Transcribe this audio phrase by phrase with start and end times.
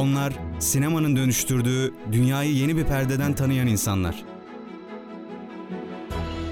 [0.00, 4.24] Onlar sinemanın dönüştürdüğü dünyayı yeni bir perdeden tanıyan insanlar.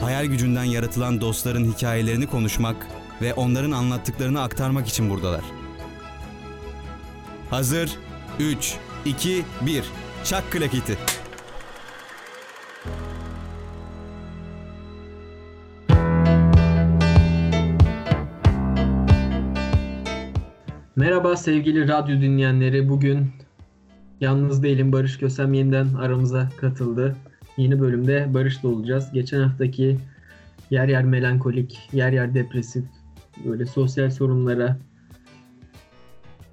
[0.00, 2.86] Hayal gücünden yaratılan dostların hikayelerini konuşmak
[3.22, 5.44] ve onların anlattıklarını aktarmak için buradalar.
[7.50, 7.90] Hazır
[8.40, 8.74] 3
[9.04, 9.84] 2 1
[10.24, 10.98] Çak klaketi.
[20.98, 22.88] Merhaba sevgili radyo dinleyenleri.
[22.88, 23.26] Bugün
[24.20, 24.92] yalnız değilim.
[24.92, 27.16] Barış Kösem yeniden aramıza katıldı.
[27.56, 29.12] Yeni bölümde Barış'la olacağız.
[29.12, 29.98] Geçen haftaki
[30.70, 32.84] yer yer melankolik, yer yer depresif,
[33.44, 34.78] böyle sosyal sorunlara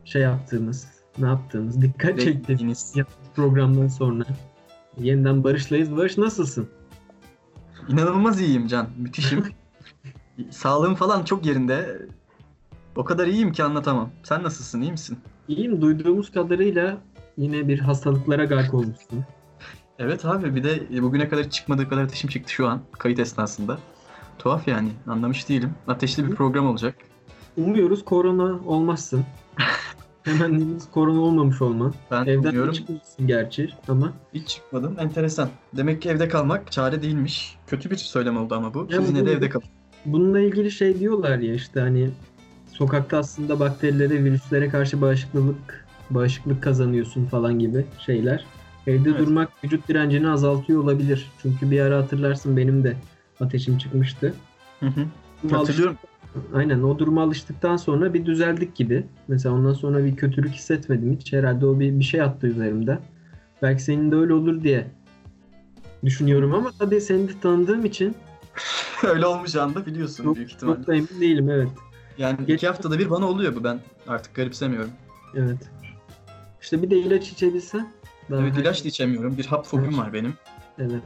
[0.03, 0.87] şey yaptığımız,
[1.17, 2.93] ne yaptığımız, dikkat çektiğimiz
[3.35, 4.25] programdan sonra
[4.97, 5.97] yeniden Barış'layız.
[5.97, 6.69] Barış nasılsın?
[7.89, 8.89] İnanılmaz iyiyim Can.
[8.97, 9.43] Müthişim.
[10.49, 12.07] Sağlığım falan çok yerinde.
[12.95, 14.09] O kadar iyiyim ki anlatamam.
[14.23, 14.81] Sen nasılsın?
[14.81, 15.17] İyi misin?
[15.47, 15.81] İyiyim.
[15.81, 16.97] Duyduğumuz kadarıyla
[17.37, 19.25] yine bir hastalıklara gark olmuşsun.
[19.99, 23.77] Evet abi bir de bugüne kadar çıkmadığı kadar ateşim çıktı şu an kayıt esnasında.
[24.39, 25.69] Tuhaf yani anlamış değilim.
[25.87, 26.95] Ateşli bir program olacak.
[27.57, 29.25] Umuyoruz korona olmazsın.
[30.23, 31.93] Temennimiz korona olmamış olman.
[32.11, 32.73] Ben Evden umuyorum.
[32.73, 34.13] çıkmışsın gerçi ama.
[34.33, 34.95] Hiç çıkmadım.
[34.99, 35.49] Enteresan.
[35.73, 37.57] Demek ki evde kalmak çare değilmiş.
[37.67, 38.87] Kötü bir söylem oldu ama bu.
[38.89, 39.65] Ya Siz yine de evde kalın.
[40.05, 42.09] Bununla ilgili şey diyorlar ya işte hani
[42.77, 48.45] sokakta aslında bakterilere, virüslere karşı bağışıklık bağışıklık kazanıyorsun falan gibi şeyler.
[48.87, 49.19] Evde Evet.
[49.19, 51.31] durmak vücut direncini azaltıyor olabilir.
[51.41, 52.95] Çünkü bir ara hatırlarsın benim de
[53.39, 54.33] ateşim çıkmıştı.
[54.79, 55.55] Hı hı.
[55.55, 55.97] Hatırlıyorum.
[56.53, 59.05] Aynen o duruma alıştıktan sonra bir düzeldik gibi.
[59.27, 61.33] Mesela ondan sonra bir kötülük hissetmedim hiç.
[61.33, 62.99] Herhalde o bir, bir şey attı üzerimde.
[63.61, 64.87] Belki senin de öyle olur diye
[66.05, 68.15] düşünüyorum ama tabii seni de tanıdığım için
[69.03, 70.77] Öyle olmayacağını da biliyorsun çok, büyük ihtimalle.
[70.77, 71.67] çok da emin değilim evet.
[72.17, 74.91] Yani Geç- iki haftada bir bana oluyor bu ben artık garipsemiyorum.
[75.35, 75.57] Evet.
[76.61, 77.87] İşte bir de ilaç içebilsen.
[78.31, 79.37] Daha evet her ilaç da şey- içemiyorum.
[79.37, 79.97] Bir hap fobim Evet.
[79.97, 80.33] var benim.
[80.79, 81.01] Evet.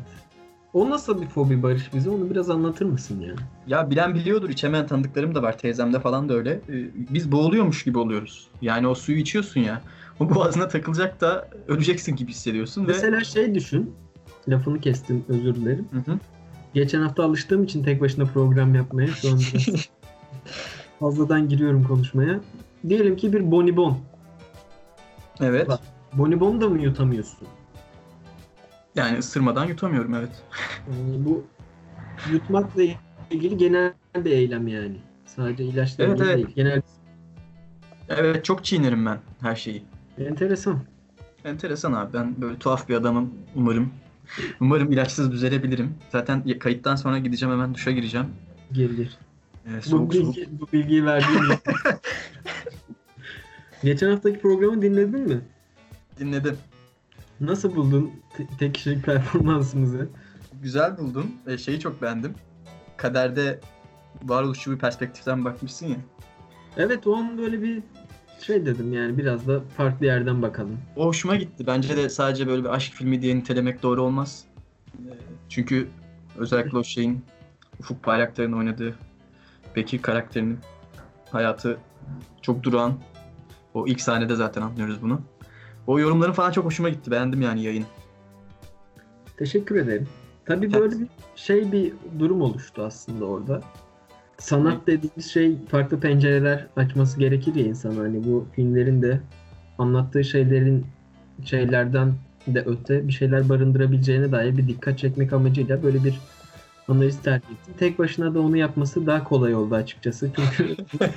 [0.73, 2.09] O nasıl bir fobi Barış bize?
[2.09, 3.33] Onu biraz anlatır mısın ya?
[3.67, 5.57] Ya bilen biliyordur içemeyen tanıdıklarım da var.
[5.57, 6.51] Teyzemde falan da öyle.
[6.51, 8.47] Ee, Biz boğuluyormuş gibi oluyoruz.
[8.61, 9.81] Yani o suyu içiyorsun ya.
[10.19, 13.95] O boğazına takılacak da öleceksin gibi hissediyorsun ve Mesela şey düşün.
[14.47, 15.87] Lafını kestim özür dilerim.
[15.91, 16.19] Hı hı.
[16.73, 19.65] Geçen hafta alıştığım için tek başına program yapmaya şu an biraz
[20.99, 22.39] fazladan giriyorum konuşmaya.
[22.89, 23.97] Diyelim ki bir bonibon.
[25.41, 25.67] Evet.
[25.67, 25.79] Bak.
[26.13, 27.47] Bonibon da mı yutamıyorsun?
[28.95, 30.43] Yani ısırmadan yutamıyorum evet.
[30.91, 31.43] Yani bu
[32.31, 32.83] yutmakla
[33.31, 34.97] ilgili genel bir eylem yani.
[35.25, 36.35] Sadece ilaçla Evet, evet.
[36.37, 36.47] değil.
[36.55, 36.81] Genel
[38.09, 39.83] Evet çok çiğnerim ben her şeyi.
[40.17, 40.79] enteresan.
[41.45, 43.89] Enteresan abi ben böyle tuhaf bir adamım umarım.
[44.61, 45.95] Umarım ilaçsız düzelebilirim.
[46.09, 48.27] Zaten kayıttan sonra gideceğim hemen duşa gireceğim.
[48.71, 48.97] Gir
[49.69, 49.73] gir.
[49.73, 50.35] Ee, Bu, soğuk soğuk.
[50.35, 51.59] bilgi, bu bilgiyi verdiğin için.
[53.83, 55.41] Geçen haftaki programı dinledin mi?
[56.19, 56.57] Dinledim.
[57.41, 60.09] Nasıl buldun te- tek kişilik performansımızı?
[60.61, 61.31] Güzel buldum.
[61.47, 62.33] Ee, şeyi çok beğendim.
[62.97, 63.59] Kaderde
[64.23, 65.97] varoluşçu bir perspektiften bakmışsın ya.
[66.77, 67.83] Evet o an böyle bir
[68.41, 70.77] şey dedim yani biraz da farklı yerden bakalım.
[70.95, 71.67] O hoşuma gitti.
[71.67, 74.43] Bence de sadece böyle bir aşk filmi diye nitelemek doğru olmaz.
[74.99, 75.13] Ee,
[75.49, 75.87] Çünkü
[76.37, 77.21] özellikle o şeyin
[77.79, 78.95] Ufuk Bayraktar'ın oynadığı
[79.75, 80.59] Bekir karakterinin
[81.31, 81.77] hayatı
[82.41, 82.93] çok durağan.
[83.73, 85.21] O ilk sahnede zaten anlıyoruz bunu.
[85.87, 87.11] O yorumların falan çok hoşuma gitti.
[87.11, 87.85] Beğendim yani yayın.
[89.37, 90.07] Teşekkür ederim.
[90.45, 93.61] Tabii böyle bir şey bir durum oluştu aslında orada.
[94.37, 99.21] Sanat dediğimiz şey farklı pencereler açması gerekir ya insan hani bu filmlerin de
[99.77, 100.85] anlattığı şeylerin
[101.45, 102.13] şeylerden
[102.47, 106.19] de öte bir şeyler barındırabileceğine dair bir dikkat çekmek amacıyla böyle bir
[106.89, 107.73] analiz tercih ettim.
[107.79, 110.31] Tek başına da onu yapması daha kolay oldu açıkçası.
[110.35, 110.75] Çünkü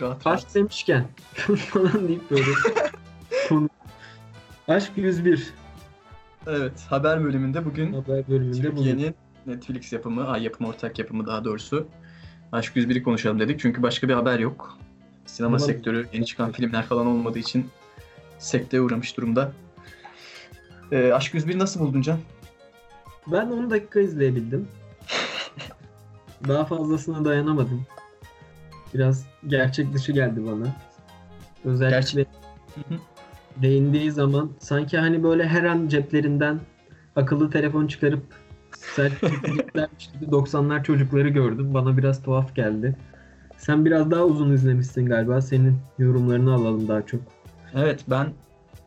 [0.00, 1.04] Rahat aşk demişken
[1.56, 2.44] falan deyip böyle
[3.48, 3.68] konu.
[4.68, 5.54] Aşk 101
[6.46, 6.72] Evet.
[6.88, 8.60] Haber bölümünde bugün haber bölümünde.
[8.62, 9.14] Türkiye'nin
[9.46, 11.86] Netflix yapımı, ay yapımı, ortak yapımı daha doğrusu.
[12.52, 13.60] Aşk 101'i konuşalım dedik.
[13.60, 14.78] Çünkü başka bir haber yok.
[15.26, 15.72] Sinema Tamam.
[15.72, 17.66] sektörü, yeni çıkan filmler falan olmadığı için
[18.38, 19.52] sekteye uğramış durumda.
[20.92, 22.18] Ee, Aşk 101'i nasıl buldun Can?
[23.32, 24.68] Ben 10 dakika izleyebildim.
[26.48, 27.86] Daha fazlasına dayanamadım.
[28.94, 30.66] Biraz gerçek dışı geldi bana.
[31.64, 32.26] Özellikle
[32.74, 32.94] hı.
[33.56, 36.60] değindiği zaman sanki hani böyle her an ceplerinden
[37.16, 38.22] akıllı telefon çıkarıp
[38.96, 41.74] gibi 90'lar çocukları gördüm.
[41.74, 42.96] Bana biraz tuhaf geldi.
[43.56, 45.40] Sen biraz daha uzun izlemişsin galiba.
[45.40, 47.20] Senin yorumlarını alalım daha çok.
[47.74, 48.26] Evet ben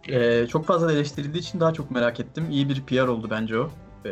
[0.07, 2.45] e, çok fazla eleştirildiği için daha çok merak ettim.
[2.51, 3.69] İyi bir PR oldu bence o.
[4.05, 4.09] E,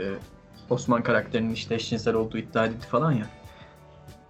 [0.70, 3.26] Osman karakterinin işte eşcinsel olduğu iddia edildi falan ya.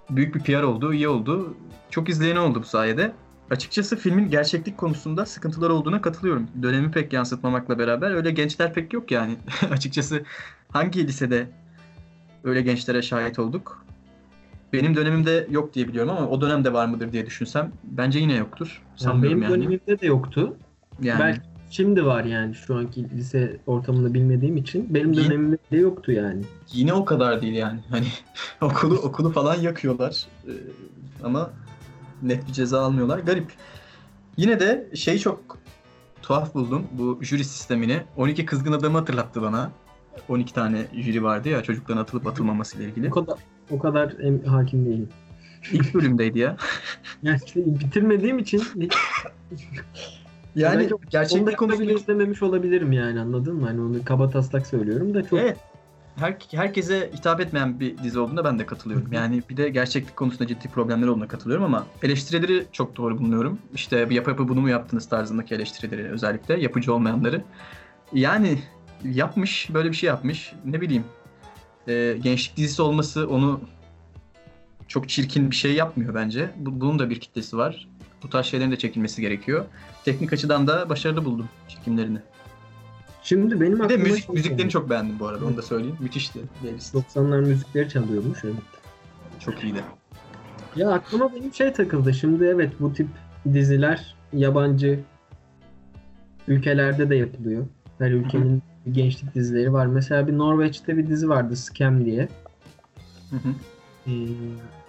[0.09, 1.55] Büyük bir PR oldu, iyi oldu.
[1.89, 3.11] Çok izleyen oldu bu sayede.
[3.51, 6.47] açıkçası filmin gerçeklik konusunda sıkıntılar olduğuna katılıyorum.
[6.61, 9.35] Dönemi pek yansıtmamakla beraber öyle gençler pek yok yani.
[9.71, 10.23] açıkçası
[10.69, 11.47] hangi lisede
[12.43, 13.85] öyle gençlere şahit olduk?
[14.73, 18.81] Benim dönemimde yok diye biliyorum ama o dönemde var mıdır diye düşünsem bence yine yoktur.
[18.89, 19.61] Yani Sanmıyorum benim yani.
[19.61, 20.57] dönemimde de yoktu.
[21.01, 21.19] yani.
[21.19, 24.93] Belki şimdi var yani şu anki lise ortamında bilmediğim için.
[24.93, 26.43] Benim dönemimde de yoktu yani.
[26.73, 27.79] Yine o kadar değil yani.
[27.89, 28.07] Hani
[28.61, 30.25] okulu okulu falan yakıyorlar.
[30.47, 30.51] Ee,
[31.23, 31.49] ama
[32.21, 33.19] net bir ceza almıyorlar.
[33.19, 33.51] Garip.
[34.37, 35.57] Yine de şey çok
[36.21, 36.87] tuhaf buldum.
[36.91, 38.01] Bu jüri sistemini.
[38.17, 39.71] 12 kızgın adamı hatırlattı bana.
[40.29, 43.07] 12 tane jüri vardı ya çocukların atılıp atılmaması ile ilgili.
[43.07, 43.39] O kadar
[43.71, 45.09] o kadar em- hakim değilim.
[45.71, 46.57] İlk bölümdeydi ya.
[47.23, 48.63] Yani bitirmediğim için
[50.55, 53.65] Yani Belki Onu gerçeklik da konusunda bile izlememiş olabilirim yani anladın mı?
[53.65, 55.57] Hani onu kaba taslak söylüyorum da çok Evet.
[56.15, 59.13] Her, herkese hitap etmeyen bir dizi olduğunda ben de katılıyorum.
[59.13, 63.59] Yani bir de gerçeklik konusunda ciddi problemler olduğuna katılıyorum ama eleştirileri çok doğru bulunuyorum.
[63.73, 67.41] İşte bir yapı yapı bunu mu yaptınız tarzındaki eleştirileri özellikle yapıcı olmayanları.
[68.13, 68.59] Yani
[69.03, 71.03] yapmış böyle bir şey yapmış ne bileyim
[71.87, 73.61] e, gençlik dizisi olması onu
[74.87, 76.49] çok çirkin bir şey yapmıyor bence.
[76.55, 77.87] Bu- bunun da bir kitlesi var.
[78.23, 79.65] Bu tarz şeylerin de çekilmesi gerekiyor.
[80.05, 82.19] Teknik açıdan da başarılı buldum çekimlerini.
[83.23, 84.71] Şimdi benim Bir de aklıma müzik şey müziklerini geldi.
[84.71, 85.97] çok beğendim bu arada onu da söyleyeyim.
[85.99, 86.95] Müthişti playlist.
[86.95, 88.55] 90'lar müzikleri çalıyormuş evet.
[89.39, 89.83] Çok iyiydi.
[90.75, 92.13] Ya aklıma benim şey takıldı.
[92.13, 93.07] Şimdi evet bu tip
[93.53, 94.99] diziler yabancı
[96.47, 97.65] ülkelerde de yapılıyor.
[97.99, 99.85] Her ülkenin bir gençlik dizileri var.
[99.85, 102.27] Mesela bir Norveç'te bir dizi vardı Scam diye.
[103.29, 103.53] Hı hı.
[104.07, 104.11] Ee,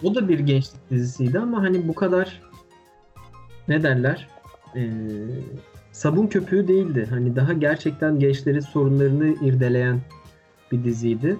[0.03, 2.41] o da bir gençlik dizisiydi ama hani bu kadar
[3.67, 4.27] ne derler
[4.75, 4.81] Ee,
[5.91, 7.07] sabun köpüğü değildi.
[7.09, 10.01] Hani daha gerçekten gençlerin sorunlarını irdeleyen
[10.71, 11.37] bir diziydi.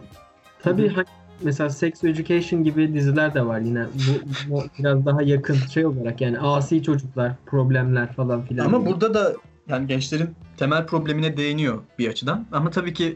[0.59, 1.05] Tabii hani
[1.41, 3.85] mesela Sex Education gibi diziler de var yine.
[3.93, 4.21] Bu,
[4.53, 8.65] bu biraz daha yakın şey olarak yani asi çocuklar, problemler falan filan.
[8.65, 8.89] Ama gibi.
[8.89, 9.33] burada da
[9.67, 12.45] yani gençlerin temel problemine değiniyor bir açıdan.
[12.51, 13.15] Ama tabii ki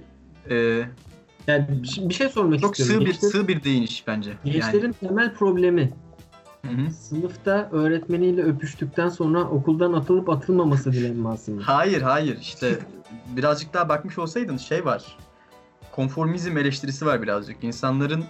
[0.49, 0.55] e,
[1.47, 1.65] yani
[2.09, 3.05] bir- şey sormak çok istiyorum.
[3.05, 4.31] sığ bir Gençler- sığ bir değiniş bence.
[4.45, 5.91] gençlerin temel problemi Yani.
[6.67, 6.91] Hı hı.
[6.91, 11.61] sınıfta öğretmeniyle öpüştükten sonra okuldan atılıp atılmaması dilenmesi mi?
[11.65, 12.79] Hayır hayır işte
[13.35, 15.17] birazcık daha bakmış olsaydın şey var.
[15.91, 17.63] Konformizm eleştirisi var birazcık.
[17.63, 18.23] İnsanların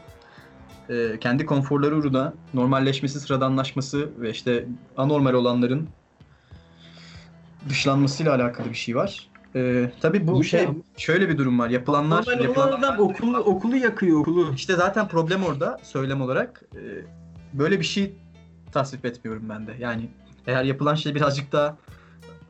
[0.89, 4.67] e, kendi konforları uğruna normalleşmesi, sıradanlaşması ve işte
[4.97, 5.89] anormal olanların
[7.69, 9.29] dışlanmasıyla alakalı bir şey var.
[9.55, 11.69] E, tabii bu İyi şey ama- şöyle bir durum var.
[11.69, 14.53] Yapılanlar, Normal yapılanlar adam okulu, okulu yakıyor okulu.
[14.55, 16.63] İşte zaten problem orada söylem olarak.
[16.75, 16.81] e,
[17.53, 18.13] böyle bir şey
[18.71, 19.75] tasvip etmiyorum ben de.
[19.79, 20.09] Yani
[20.47, 21.77] eğer yapılan şey birazcık daha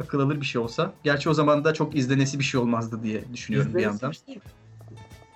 [0.04, 0.94] akıl alır bir şey olsa.
[1.04, 4.12] Gerçi o zaman da çok izlenesi bir şey olmazdı diye düşünüyorum bir İzlenesi yandan.
[4.12, 4.42] bir şey.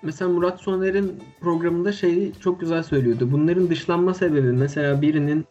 [0.04, 3.32] Mesela Murat Soner'in programında şeyi çok güzel söylüyordu.
[3.32, 5.46] Bunların dışlanma sebebi mesela birinin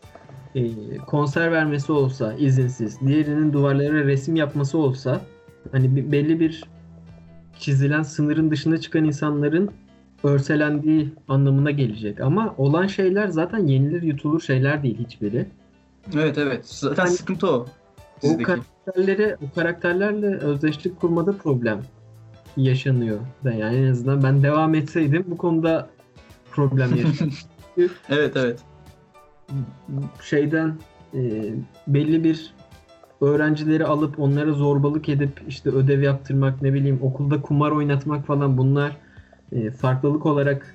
[0.54, 5.20] e, konser vermesi olsa izinsiz, diğerinin duvarlara resim yapması olsa
[5.72, 6.64] hani belli bir
[7.58, 9.70] çizilen sınırın dışına çıkan insanların
[10.24, 12.20] örselendiği anlamına gelecek.
[12.20, 15.46] Ama olan şeyler zaten yenilir yutulur şeyler değil hiçbiri.
[16.14, 16.66] Evet evet.
[16.66, 17.66] Zaten Yani- sıkıntı o.
[18.22, 18.42] O Sizdeki.
[18.44, 21.82] karakterlere, o karakterlerle özdeşlik kurmada problem
[22.56, 25.88] yaşanıyor da yani en azından ben devam etseydim bu konuda
[26.50, 27.32] problem yaşadım.
[28.08, 28.60] Evet evet.
[30.22, 30.74] Şeyden
[31.14, 31.20] e,
[31.86, 32.54] belli bir
[33.20, 38.96] öğrencileri alıp onlara zorbalık edip işte ödev yaptırmak ne bileyim okulda kumar oynatmak falan bunlar
[39.52, 40.74] e, farklılık olarak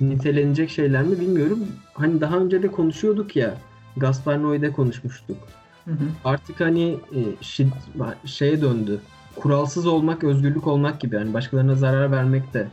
[0.00, 1.58] nitelenecek şeyler mi bilmiyorum.
[1.94, 3.54] Hani daha önce de konuşuyorduk ya
[3.96, 5.36] Gaspar Noé'de konuşmuştuk.
[5.84, 6.04] Hı hı.
[6.24, 9.00] artık hani e, şid- şeye döndü.
[9.36, 11.14] Kuralsız olmak, özgürlük olmak gibi.
[11.14, 12.68] Yani başkalarına zarar vermek de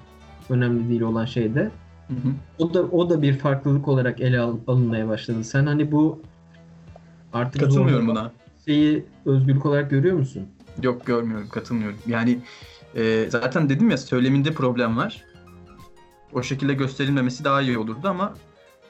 [0.49, 1.71] önemli değil olan şeyde.
[2.07, 2.33] Hı hı.
[2.59, 5.43] O da o da bir farklılık olarak ele al- alınmaya başladı.
[5.43, 6.21] Sen hani bu
[7.33, 8.31] artık Katılmıyorum buna.
[8.65, 10.43] şeyi özgürlük olarak görüyor musun?
[10.83, 11.97] Yok görmüyorum, katılmıyorum.
[12.07, 12.39] Yani
[12.95, 15.23] e, zaten dedim ya söyleminde problem var.
[16.36, 18.34] O şekilde gösterilmemesi daha iyi olurdu ama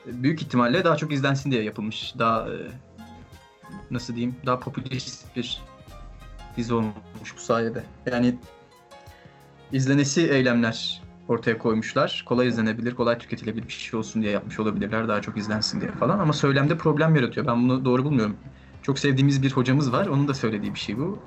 [0.08, 2.14] e, büyük ihtimalle daha çok izlensin diye yapılmış.
[2.20, 2.56] Daha e,
[3.92, 4.36] nasıl diyeyim?
[4.46, 5.62] Daha popülist bir
[6.58, 7.84] dizi olmuş bu sayede.
[8.12, 8.36] Yani
[9.72, 12.24] izlenesi eylemler ortaya koymuşlar.
[12.26, 15.08] Kolay izlenebilir, kolay tüketilebilir bir şey olsun diye yapmış olabilirler.
[15.08, 17.48] Daha çok izlensin diye falan ama söylemde problem yaratıyor.
[17.48, 18.38] Ben bunu doğru bulmuyorum.
[18.82, 20.08] Çok sevdiğimiz bir hocamız var.
[20.08, 21.20] Onun da söylediği bir şey bu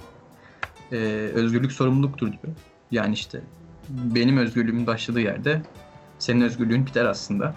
[0.93, 0.97] e,
[1.35, 2.55] özgürlük sorumluluktur diyor.
[2.91, 3.41] Yani işte
[3.89, 5.63] benim özgürlüğümün başladığı yerde
[6.19, 7.55] senin özgürlüğün biter aslında.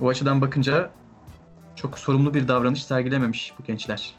[0.00, 0.90] O açıdan bakınca
[1.76, 4.14] çok sorumlu bir davranış sergilememiş bu gençler.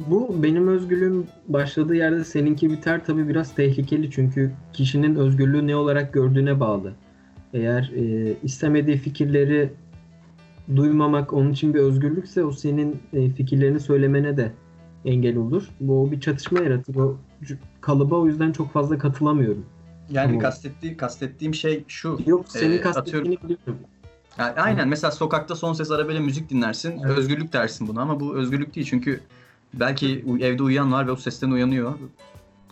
[0.00, 6.12] Bu benim özgürlüğüm başladığı yerde seninki biter tabii biraz tehlikeli çünkü kişinin özgürlüğü ne olarak
[6.12, 6.92] gördüğüne bağlı.
[7.54, 9.72] Eğer e, istemediği fikirleri
[10.76, 14.52] duymamak onun için bir özgürlükse o senin e, fikirlerini söylemene de
[15.04, 15.68] engel olur.
[15.80, 16.94] Bu bir çatışma yaratır.
[16.94, 17.16] O
[17.80, 19.64] kalıba o yüzden çok fazla katılamıyorum.
[20.10, 20.40] Yani Tamam.
[20.40, 22.18] kastettiğim, kastettiğim şey şu.
[22.26, 23.78] Yok senin Ee, kastettiğini biliyorum.
[24.38, 27.00] Yani aynen mesela sokakta son ses arabayla müzik dinlersin.
[27.06, 27.18] Evet.
[27.18, 29.20] Özgürlük dersin buna ama bu özgürlük değil çünkü
[29.74, 31.94] belki evde uyuyan var ve o sesten uyanıyor.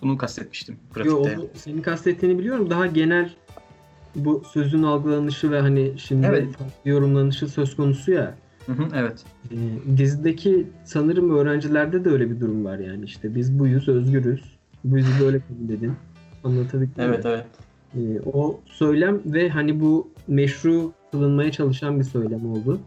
[0.03, 1.39] Bunu kastetmiştim Yo, pratikte.
[1.39, 2.71] onu senin kastettiğini biliyorum.
[2.71, 3.35] Daha genel
[4.17, 6.49] bu sözün algılanışı ve hani şimdi Evet.
[6.85, 8.35] yorumlanışı söz konusu ya.
[8.67, 9.25] Hı hı, evet.
[9.53, 9.57] Ee,
[9.97, 14.43] dizideki sanırım öğrencilerde de öyle bir durum var yani işte biz buyuz, özgürüz.
[14.85, 15.93] Bu yüzü böyle kabul edin.
[16.44, 17.14] Anlatabildim mi?
[17.14, 17.47] Evet evet.
[17.97, 22.80] Ee, o söylem ve hani bu meşru kılınmaya çalışan bir söylem oldu.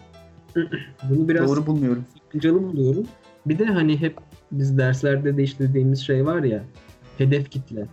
[1.10, 2.06] Bunu biraz Doğru bulmuyorum.
[2.14, 3.04] sakıncalı buluyorum.
[3.46, 4.18] Bir de hani hep
[4.52, 6.64] biz derslerde de işlediğimiz şey var ya
[7.18, 7.88] hedef kitle.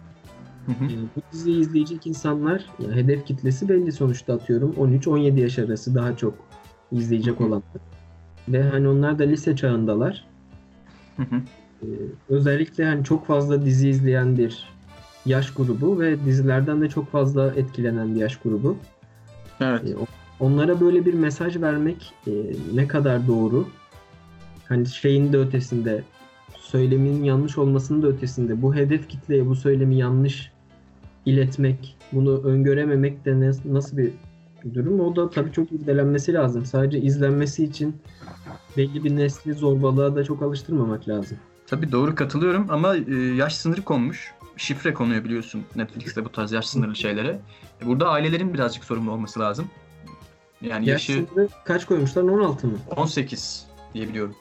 [0.67, 0.85] Hı hı.
[0.85, 6.17] Ee, bu diziyi izleyecek insanlar ya hedef kitlesi belli sonuçta atıyorum 13-17 yaş arası daha
[6.17, 6.35] çok
[6.93, 7.47] izleyecek Hı hı.
[7.49, 7.63] olanlar.
[8.49, 10.27] Ve hani onlar da lise çağındalar.
[11.17, 11.37] Hı hı.
[11.83, 11.87] Ee,
[12.29, 14.69] özellikle hani çok fazla dizi izleyen bir
[15.27, 18.77] yaş grubu ve dizilerden de çok fazla etkilenen bir yaş grubu.
[19.61, 19.83] Evet.
[20.01, 22.31] O- onlara böyle bir mesaj vermek e,
[22.75, 23.69] ne kadar doğru?
[24.69, 26.03] Hani şeyin de ötesinde,
[26.59, 30.53] söylemin yanlış olmasının da ötesinde bu hedef kitleye bu söylemi yanlış
[31.27, 34.11] iletmek, bunu öngörememek de ne- nasıl bir
[34.75, 35.01] durum?
[35.01, 36.65] O da tabii çok irdelenmesi lazım.
[36.65, 37.97] Sadece izlenmesi için
[38.77, 41.39] belli bir nesli zorbalığa da çok alıştırmamak lazım.
[41.67, 44.35] Tabii doğru katılıyorum ama e, yaş sınırı konmuş.
[44.61, 47.41] Şifre konuyor biliyorsun Netflix'te bu tarz yaş sınırlı şeylere.
[47.85, 49.67] Burada ailelerin birazcık sorumlu olması lazım.
[50.63, 52.23] Yani Yaş yaşı sınırı kaç koymuşlar?
[52.23, 52.79] 16 mı?
[52.97, 54.35] 18 diye biliyorum.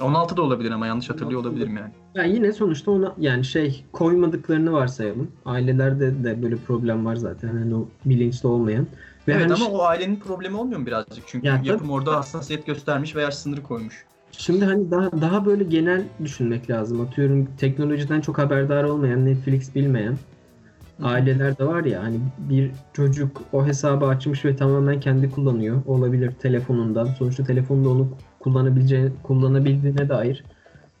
[0.00, 1.92] 16 da olabilir ama yanlış hatırlıyor 16 olabilirim yani.
[2.14, 5.30] Yani yine sonuçta ona yani şey koymadıklarını varsayalım.
[5.44, 7.48] Ailelerde de böyle problem var zaten.
[7.48, 8.86] Hani o bilinçli olmayan.
[9.28, 11.24] Ve evet hani ama şi- o ailenin problemi olmuyor mu birazcık?
[11.26, 11.68] Çünkü Ya tabii.
[11.68, 14.04] yapım orada hassasiyet göstermiş ve yaş sınırı koymuş.
[14.38, 17.00] Şimdi hani daha daha böyle genel düşünmek lazım.
[17.00, 20.14] Atıyorum teknolojiden çok haberdar olmayan, Netflix bilmeyen
[21.02, 25.82] aileler de var ya hani bir çocuk o hesabı açmış ve tamamen kendi kullanıyor.
[25.86, 27.04] Olabilir telefonundan.
[27.06, 28.08] Sonuçta telefonda onu
[28.40, 30.44] kullanabileceği kullanabildiğine dair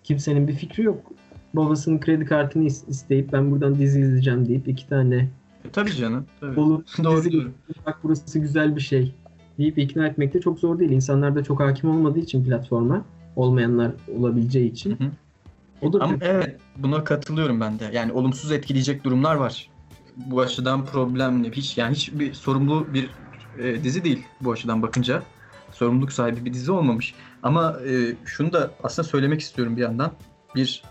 [0.04, 1.12] kimsenin bir fikri yok.
[1.54, 5.16] Babasının kredi kartını is- isteyip ben buradan dizi izleyeceğim deyip iki tane
[5.64, 6.26] E, tabii canım.
[6.40, 6.60] Tabii.
[6.60, 6.82] Olur.
[7.04, 7.50] doğru doğru.
[7.86, 9.14] bak burası güzel bir şey
[9.58, 10.90] deyip ikna etmek de çok zor değil.
[10.90, 13.04] İnsanlar da çok hakim olmadığı için platforma
[13.36, 14.90] olmayanlar olabileceği için.
[14.90, 15.10] Hı hı.
[15.82, 17.90] O da Ama evet buna katılıyorum ben de.
[17.92, 19.70] Yani olumsuz etkileyecek durumlar var.
[20.16, 21.52] Bu açıdan problemli.
[21.52, 23.10] Hiç yani hiç bir sorumlu bir
[23.58, 25.22] e, dizi değil bu açıdan bakınca.
[25.72, 27.14] Sorumluluk sahibi bir dizi olmamış.
[27.42, 30.12] Ama e, şunu da aslında söylemek istiyorum bir yandan.
[30.54, 30.82] Bir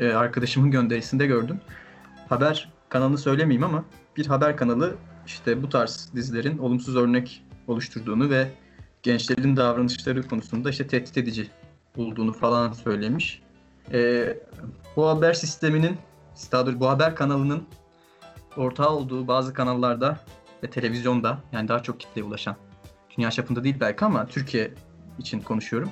[0.00, 1.60] e, arkadaşımın gönderisinde gördüm.
[2.28, 3.84] Haber kanalını söylemeyeyim ama
[4.16, 4.94] bir haber kanalı
[5.26, 8.48] işte bu tarz dizilerin olumsuz örnek oluşturduğunu ve
[9.02, 11.48] gençlerin davranışları konusunda işte tehdit edici
[11.96, 13.42] bulduğunu falan söylemiş.
[13.92, 14.36] Ee,
[14.96, 15.96] bu haber sisteminin,
[16.52, 17.62] daha doğrusu bu haber kanalının
[18.56, 20.20] ortağı olduğu bazı kanallarda
[20.64, 22.56] ve televizyonda yani daha çok kitleye ulaşan,
[23.16, 24.74] dünya çapında değil belki ama Türkiye
[25.18, 25.90] için konuşuyorum.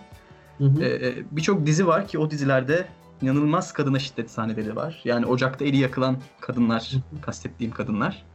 [0.58, 0.84] Hı hı.
[0.84, 2.86] Ee, Birçok dizi var ki o dizilerde
[3.22, 5.00] inanılmaz kadına şiddet sahneleri var.
[5.04, 8.26] Yani ocakta eli yakılan kadınlar, kastettiğim kadınlar.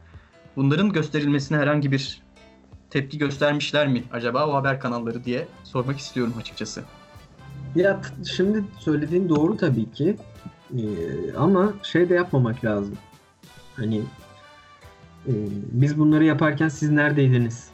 [0.56, 2.25] Bunların gösterilmesine herhangi bir
[2.96, 6.84] tepki göstermişler mi acaba o haber kanalları diye sormak istiyorum açıkçası.
[7.74, 8.00] Ya
[8.36, 10.16] şimdi söylediğin doğru tabii ki.
[10.74, 10.82] Ee,
[11.38, 12.94] ama şey de yapmamak lazım.
[13.76, 13.98] Hani
[15.26, 15.32] e,
[15.72, 17.70] biz bunları yaparken siz neredeydiniz?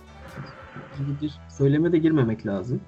[0.98, 2.80] gibi bir söyleme de girmemek lazım.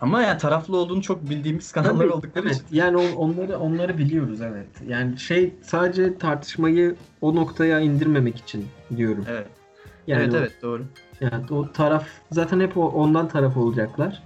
[0.00, 2.56] Ama yani taraflı olduğunu çok bildiğimiz kanallar Tabii, oldukları evet.
[2.56, 2.76] için.
[2.76, 4.68] Yani on- onları onları biliyoruz evet.
[4.88, 9.24] Yani şey sadece tartışmayı o noktaya indirmemek için diyorum.
[9.28, 9.61] Evet.
[10.06, 10.84] Yani evet o- evet doğru.
[11.20, 14.22] Yani o taraf zaten hep o- ondan taraf olacaklar.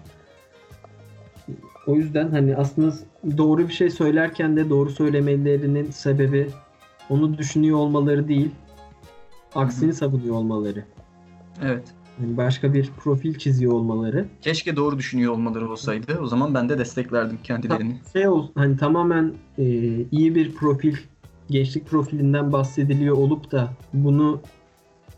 [1.86, 2.94] O yüzden hani aslında
[3.38, 6.48] doğru bir şey söylerken de doğru söylemelerinin sebebi
[7.10, 8.50] onu düşünüyor olmaları değil,
[9.54, 10.84] aksini savunuyor olmaları.
[11.62, 11.84] Evet.
[12.22, 14.26] Yani başka bir profil çiziyor olmaları.
[14.42, 16.18] Keşke doğru düşünüyor olmaları olsaydı.
[16.22, 17.96] O zaman ben de desteklerdim kendilerini.
[18.12, 19.64] Şey ol, hani tamamen e,
[20.12, 20.96] iyi bir profil,
[21.50, 24.40] gençlik profilinden bahsediliyor olup da bunu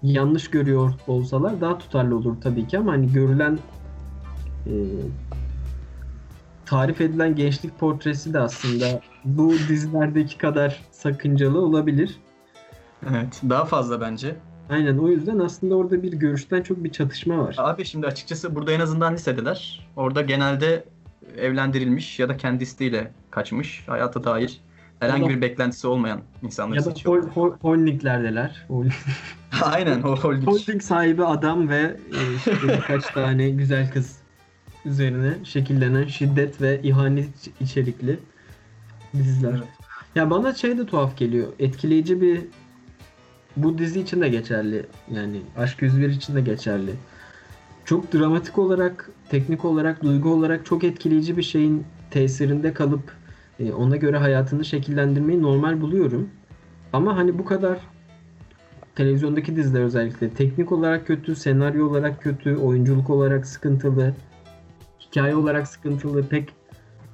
[0.03, 3.59] yanlış görüyor olsalar daha tutarlı olur tabii ki ama hani görülen
[4.67, 4.73] e,
[6.67, 12.21] tarif edilen gençlik portresi de aslında bu dizilerdeki kadar sakıncalı olabilir.
[13.11, 13.41] Evet.
[13.49, 14.37] Daha fazla bence.
[14.71, 17.55] Aynen o yüzden aslında orada bir görüşten çok bir çatışma var.
[17.59, 19.89] Abi şimdi açıkçası burada en azından lisedeler.
[19.97, 20.85] Orada genelde
[21.39, 23.85] evlendirilmiş ya da kendi isteğiyle kaçmış.
[23.89, 24.61] Hayata dair
[25.01, 27.23] herhangi Ya da- bir beklentisi olmayan insanları Ya da seçiyor.
[27.23, 28.67] hol, hol, holdinglerdeler.
[29.63, 30.47] Aynen o holding.
[30.47, 34.19] Holding sahibi adam ve e, işte birkaç tane güzel kız.
[34.85, 38.19] üzerine şekillenen şiddet ve ihanet içerikli
[39.15, 39.51] diziler.
[39.51, 39.69] Evet.
[40.15, 41.49] Ya bana şey de tuhaf geliyor.
[41.59, 42.41] Etkileyici bir
[43.57, 44.87] bu dizi için de geçerli.
[45.11, 46.95] Yani Aşk 101 için de geçerli.
[47.85, 53.13] Çok dramatik olarak, teknik olarak, duygu olarak çok etkileyici bir şeyin tesirinde kalıp
[53.61, 56.31] e, ona göre hayatını şekillendirmeyi normal buluyorum.
[56.93, 57.79] Ama hani bu kadar
[58.99, 64.15] televizyondaki diziler özellikle teknik olarak kötü, senaryo olarak kötü, oyunculuk olarak sıkıntılı,
[65.01, 66.49] hikaye olarak sıkıntılı, pek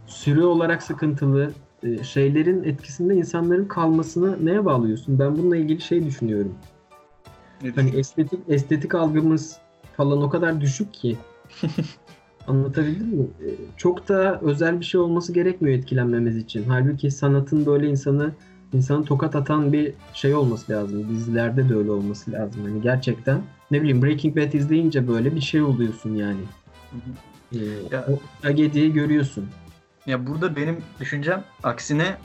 [0.07, 5.19] süre olarak sıkıntılı e, şeylerin etkisinde insanların kalmasını neye bağlıyorsun?
[5.19, 6.55] Ben bununla ilgili şey düşünüyorum.
[7.63, 9.57] Ne Hani estetik estetik algımız
[9.97, 11.17] falan o kadar düşük ki.
[12.47, 13.23] Anlatabildim mi?
[13.23, 16.65] E, Çok da özel bir şey olması gerekmiyor etkilenmemiz için.
[16.69, 18.33] Halbuki sanatın böyle insanı
[18.75, 21.09] insanı tokat atan bir şey olması lazım.
[21.09, 22.63] Dizilerde de öyle olması lazım.
[22.65, 26.41] Hani gerçekten ne bileyim Breaking Bad izleyince böyle bir şey oluyorsun yani.
[26.91, 27.59] Hı hı.
[27.59, 27.65] E,
[27.97, 29.47] Ya- o tragediyi görüyorsun.
[30.07, 32.17] Ya burada benim düşüncem aksine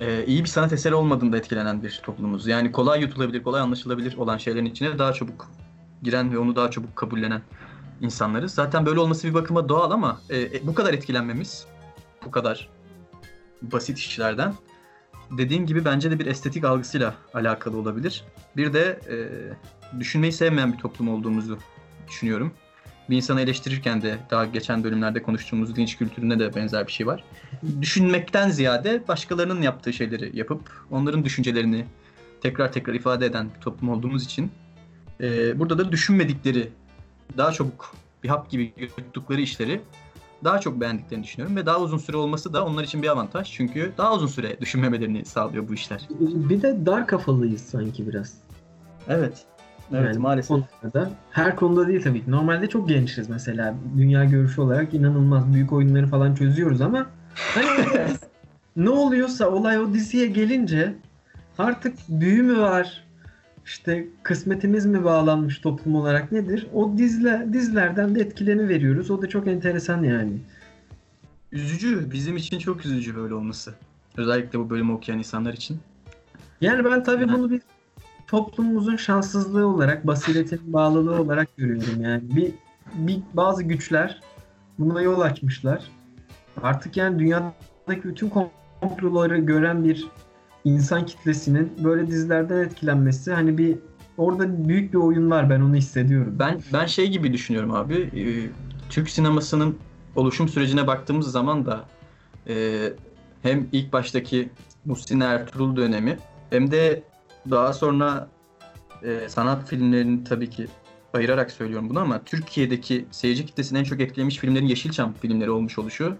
[0.00, 2.46] e, iyi bir sanat eseri olmadığında etkilenen bir toplumuz.
[2.46, 5.50] Yani kolay yutulabilir, kolay anlaşılabilir olan şeylerin içine daha çabuk
[6.02, 7.42] giren ve onu daha çabuk kabullenen
[8.00, 8.54] insanlarız.
[8.54, 11.66] Zaten böyle olması bir bakıma doğal ama e, e, bu kadar etkilenmemiz,
[12.26, 12.68] bu kadar
[13.62, 14.54] basit işlerden
[15.38, 18.24] dediğin gibi bence de bir estetik algısıyla alakalı olabilir.
[18.56, 19.16] Bir de e,
[20.00, 21.58] düşünmeyi sevmeyen bir toplum olduğumuzu
[22.08, 22.52] düşünüyorum.
[23.10, 27.24] Bir insanı eleştirirken de daha geçen bölümlerde konuştuğumuz linç kültüründe de benzer bir şey var.
[27.80, 30.60] Düşünmekten ziyade başkalarının yaptığı şeyleri yapıp
[30.90, 31.86] onların düşüncelerini
[32.40, 34.50] tekrar tekrar ifade eden bir toplum olduğumuz için
[35.20, 36.68] e, burada da düşünmedikleri,
[37.36, 39.80] daha çabuk bir hap gibi yuttukları işleri
[40.44, 43.52] daha çok beğendiklerini düşünüyorum ve daha uzun süre olması da onlar için bir avantaj.
[43.52, 46.08] Çünkü daha uzun süre düşünmemelerini sağlıyor bu işler.
[46.20, 48.34] Bir de dar kafalıyız sanki biraz.
[49.08, 49.44] Evet.
[49.92, 50.48] Evet Yani maalesef.
[50.48, 51.10] konularda.
[51.30, 52.30] Her konuda değil tabii ki.
[52.30, 53.74] Normalde çok gençiz mesela.
[53.96, 57.66] Dünya görüşü olarak inanılmaz büyük oyunları falan çözüyoruz ama hani
[58.76, 60.94] ne oluyorsa olay o diziye gelince
[61.58, 63.04] artık büyü mü var?
[63.64, 66.66] İşte kısmetimiz mi bağlanmış toplum olarak nedir?
[66.74, 69.10] O dizle, dizilerden de etkileni veriyoruz.
[69.10, 70.32] O da çok enteresan yani.
[71.52, 72.10] Üzücü.
[72.12, 73.74] Bizim için çok üzücü böyle olması.
[74.16, 75.78] Özellikle bu bölümü okuyan insanlar için.
[76.60, 77.62] Yani ben tabii bunu bir
[78.26, 82.22] toplumumuzun şanssızlığı olarak, basiretin bağlılığı olarak görüyorum yani.
[82.36, 82.52] Bir,
[82.94, 84.20] bir bazı güçler
[84.78, 85.90] buna yol açmışlar.
[86.62, 88.32] Artık yani dünyadaki bütün
[88.80, 90.06] komploları gören bir
[90.64, 93.78] insan kitlesinin böyle dizilerden etkilenmesi hani bir
[94.18, 96.36] orada büyük bir oyun var ben onu hissediyorum.
[96.38, 97.94] Ben ben şey gibi düşünüyorum abi.
[97.94, 98.22] e,
[98.90, 99.78] Türk sinemasının
[100.16, 101.84] oluşum sürecine baktığımız zaman da
[102.48, 102.82] e,
[103.42, 104.48] hem ilk baştaki
[104.84, 106.18] Muhsin Ertuğrul dönemi
[106.50, 107.02] hem de
[107.50, 108.28] daha sonra
[109.02, 110.66] e, sanat filmlerini tabii ki
[111.14, 116.16] ayırarak söylüyorum bunu ama Türkiye'deki seyirci kitlesini en çok etkilemiş filmlerin Yeşilçam filmleri olmuş oluşu.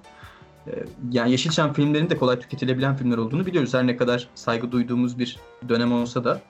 [0.67, 3.75] E, yani Yeşilçam filmlerinin de kolay tüketilebilen filmler olduğunu biliyoruz.
[3.75, 6.41] Her ne kadar saygı duyduğumuz bir dönem olsa da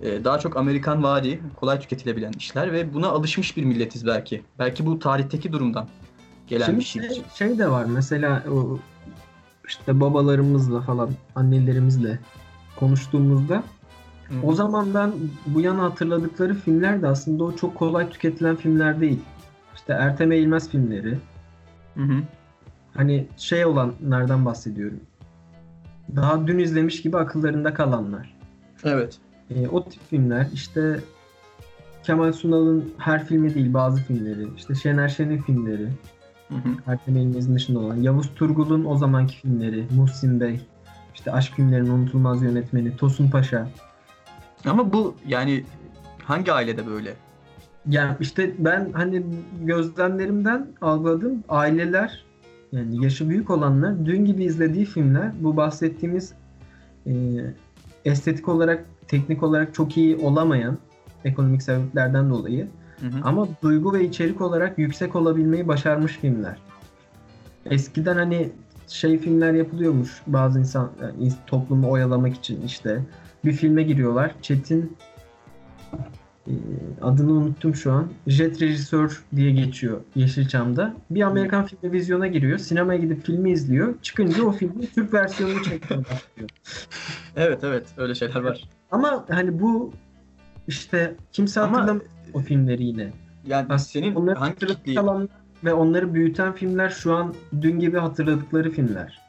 [0.00, 4.42] e, daha çok Amerikan vari, kolay tüketilebilen işler ve buna alışmış bir milletiz belki.
[4.58, 5.88] Belki bu tarihteki durumdan
[6.46, 7.02] gelen Şimdi bir şey.
[7.08, 8.78] şey, şey de var mesela o
[9.68, 12.18] işte babalarımızla falan annelerimizle
[12.76, 13.62] konuştuğumuzda
[14.28, 14.34] Hı.
[14.46, 15.14] O zamandan
[15.46, 19.20] bu yana hatırladıkları filmler de aslında o çok kolay tüketilen filmler değil.
[19.74, 21.18] İşte Ertem Eğilmez filmleri.
[21.94, 22.22] Hı hı.
[22.96, 25.00] Hani şey olanlardan bahsediyorum.
[26.16, 28.36] Daha dün izlemiş gibi akıllarında kalanlar.
[28.84, 29.18] Evet.
[29.50, 31.00] Ee, o tip filmler işte
[32.02, 34.46] Kemal Sunal'ın her filmi değil bazı filmleri.
[34.56, 35.88] işte Şener Şen'in filmleri.
[36.48, 36.92] Hı hı.
[36.92, 37.96] Ertem Eğilmez'in dışında olan.
[37.96, 39.86] Yavuz Turgul'un o zamanki filmleri.
[39.96, 40.60] Muhsin Bey.
[41.14, 42.96] işte aşk filmlerinin unutulmaz yönetmeni.
[42.96, 43.68] Tosun Paşa.
[44.66, 45.64] Ama bu yani
[46.24, 47.14] hangi ailede böyle?
[47.88, 49.22] Yani işte ben hani
[49.62, 52.24] gözlemlerimden algıladığım aileler
[52.76, 56.32] yani yaşı büyük olanlar dün gibi izlediği filmler bu bahsettiğimiz
[57.06, 57.12] e,
[58.04, 60.78] estetik olarak teknik olarak çok iyi olamayan
[61.24, 62.68] ekonomik sebeplerden dolayı
[63.00, 63.20] Hı hı.
[63.24, 66.56] ama duygu ve içerik olarak yüksek olabilmeyi başarmış filmler.
[67.66, 68.50] Eskiden hani
[68.88, 73.02] şey filmler yapılıyormuş bazı insan yani toplumu oyalamak için işte
[73.44, 74.34] bir filme giriyorlar.
[74.42, 74.96] Çetin
[75.92, 75.98] e,
[77.02, 78.10] adını unuttum şu an.
[78.26, 80.94] Jet Rejisör diye geçiyor Yeşilçam'da.
[81.10, 82.58] Bir Amerikan filmi vizyona giriyor.
[82.58, 83.94] Sinemaya gidip filmi izliyor.
[84.02, 86.50] Çıkınca o filmin Türk versiyonunu çekmeye başlıyor.
[87.36, 88.64] Evet evet öyle şeyler var.
[88.90, 89.92] Ama hani bu
[90.68, 93.12] işte kimse hatırlamıyor o filmleri yine.
[93.46, 94.98] Yani Aslında senin onları hangi kitleyi...
[95.64, 99.20] ve onları büyüten filmler şu an dün gibi hatırladıkları filmler.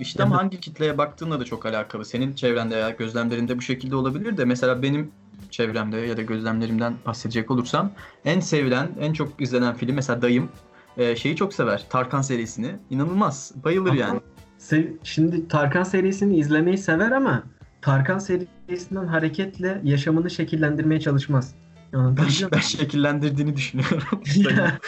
[0.00, 2.04] İşte ama Ya da- hangi kitleye baktığınla da çok alakalı.
[2.04, 5.10] Senin çevrende ya gözlemlerinde bu şekilde olabilir de mesela benim
[5.50, 7.90] çevremde ya da gözlemlerimden bahsedecek olursam
[8.24, 10.48] en sevilen, en çok izlenen film mesela Dayım
[10.96, 11.86] e, şeyi çok sever.
[11.90, 12.76] Tarkan serisini.
[12.90, 13.52] İnanılmaz.
[13.64, 14.20] Bayılır Ama yani.
[14.58, 17.42] sev- şimdi Tarkan serisini izlemeyi sever ama
[17.82, 21.54] Tarkan serisinden hareketle yaşamını şekillendirmeye çalışmaz.
[21.92, 22.16] Ben,
[22.52, 24.20] ben şekillendirdiğini düşünüyorum.
[24.36, 24.78] Ya-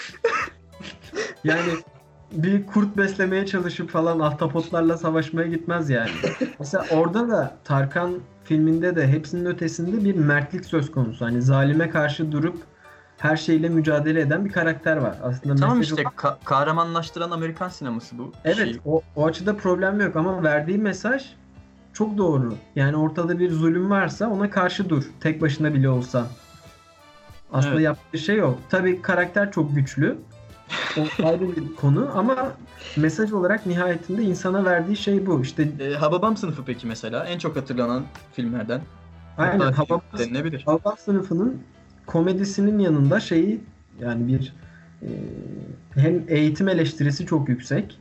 [1.45, 1.71] yani
[2.33, 6.11] bir kurt beslemeye çalışıp falan ahtapotlarla savaşmaya gitmez yani.
[6.59, 8.19] Mesela orada da Tarkan
[8.53, 11.25] filminde de hepsinin ötesinde bir mertlik söz konusu.
[11.25, 12.57] Hani zalime karşı durup
[13.19, 15.17] her şeyle mücadele eden bir karakter var.
[15.23, 18.33] Aslında tamam mesajı- işte ka- kahramanlaştıran Amerikan sineması bu.
[18.45, 18.81] Evet şey.
[18.85, 21.23] o, o açıda problem yok ama verdiği mesaj
[21.93, 22.55] çok doğru.
[22.77, 25.05] Yani ortada bir zulüm varsa ona karşı dur.
[25.21, 26.27] Tek başına bile olsan.
[27.53, 27.85] Aslında Evet.
[27.85, 28.55] yaptığı şey o.
[28.71, 30.19] Tabii karakter çok güçlü.
[30.99, 32.53] O ayrı bir konu ama
[32.97, 35.41] mesaj olarak nihayetinde insana verdiği şey bu.
[35.43, 38.03] İşte E, Hababam sınıfı peki mesela en çok hatırlanan
[38.33, 38.81] filmlerden.
[39.39, 40.63] aynen Hatta Hababam, denilebilir.
[40.67, 41.63] Hababam sınıfının
[42.07, 43.61] komedisinin yanında şeyi
[44.01, 44.55] yani bir
[45.03, 45.09] e,
[45.95, 47.99] hem eğitim eleştirisi çok yüksek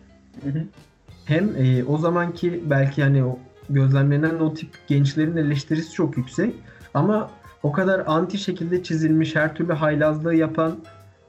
[1.25, 6.55] hem e, o zamanki belki hani o gözlemlenen o tip gençlerin eleştirisi çok yüksek
[6.93, 7.29] ama
[7.63, 10.75] o kadar anti şekilde çizilmiş her türlü haylazlığı yapan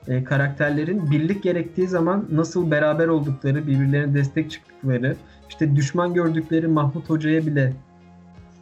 [0.08, 5.16] e, karakterlerin birlik gerektiği zaman nasıl beraber oldukları, birbirlerine destek çıktıkları,
[5.48, 7.72] işte düşman gördükleri Mahmut Hoca'ya bile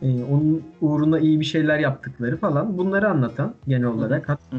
[0.02, 4.28] e, onun uğruna iyi bir şeyler yaptıkları falan bunları anlatan genel olarak.
[4.28, 4.56] Hatta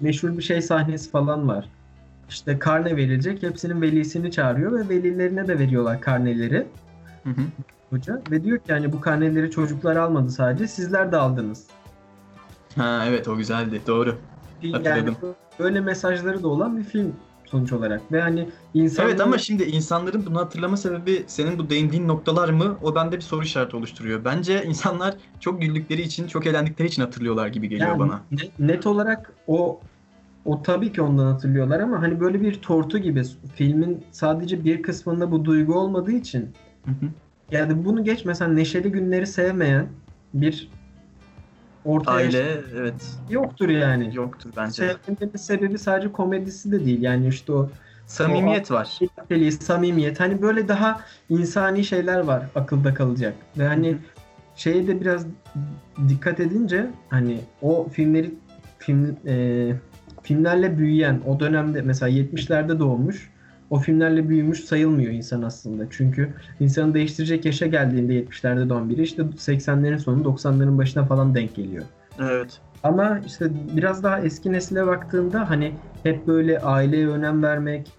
[0.00, 1.68] meşhur bir şey sahnesi falan var.
[2.28, 3.42] İşte karne verilecek.
[3.42, 6.66] Hepsinin velisini çağırıyor ve velilerine de veriyorlar karneleri
[7.24, 7.42] Hı hı.
[7.90, 8.22] hoca.
[8.30, 11.66] Ve diyor ki yani bu karneleri çocuklar almadı sadece sizler de aldınız.
[12.76, 13.80] Ha evet o güzeldi.
[13.86, 14.18] Doğru.
[14.62, 15.16] Yani Hatırladım.
[15.58, 17.12] böyle mesajları da olan bir film
[17.46, 18.12] sonuç olarak.
[18.12, 19.10] Ve hani insanların...
[19.10, 22.76] Evet ama şimdi insanların bunu hatırlama sebebi senin bu değindiğin noktalar mı?
[22.82, 24.24] O bende bir soru işareti oluşturuyor.
[24.24, 28.20] Bence insanlar çok güldükleri için, çok eğlendikleri için hatırlıyorlar gibi geliyor Yani bana.
[28.32, 29.80] ne- Net olarak o
[30.44, 33.22] o tabii ki ondan hatırlıyorlar ama hani böyle bir tortu gibi
[33.54, 36.40] filmin sadece bir kısmında bu duygu olmadığı için
[36.84, 37.10] Hı hı.
[37.50, 39.86] yani bunu geç mesela Neşeli Günleri sevmeyen
[40.34, 40.68] bir
[41.88, 44.10] orta yaş Aile evet yoktur yani.
[44.16, 44.82] yoktur bence.
[44.82, 44.96] de.
[45.06, 47.70] Sevmemenin sebebi sadece komedisi de değil yani işte o
[48.06, 48.98] Samimiyet var.
[49.00, 53.96] birlikteliği, samimiyet hani böyle daha insani şeyler var akılda kalacak ve hani
[54.56, 55.26] şeye de biraz
[56.08, 58.34] dikkat edince hani o filmleri
[58.78, 59.72] film e,
[60.22, 63.30] filmlerle büyüyen o dönemde mesela 70'lerde doğmuş
[63.70, 65.84] o filmlerle büyümüş sayılmıyor insan aslında.
[65.90, 71.54] Çünkü insanı değiştirecek yaşa geldiğinde 70'lerde doğan biri işte 80'lerin sonu 90'ların başına falan denk
[71.54, 71.84] geliyor.
[72.20, 72.60] Evet.
[72.82, 77.92] Ama işte biraz daha eski nesile baktığında hani hep böyle aileye önem vermek,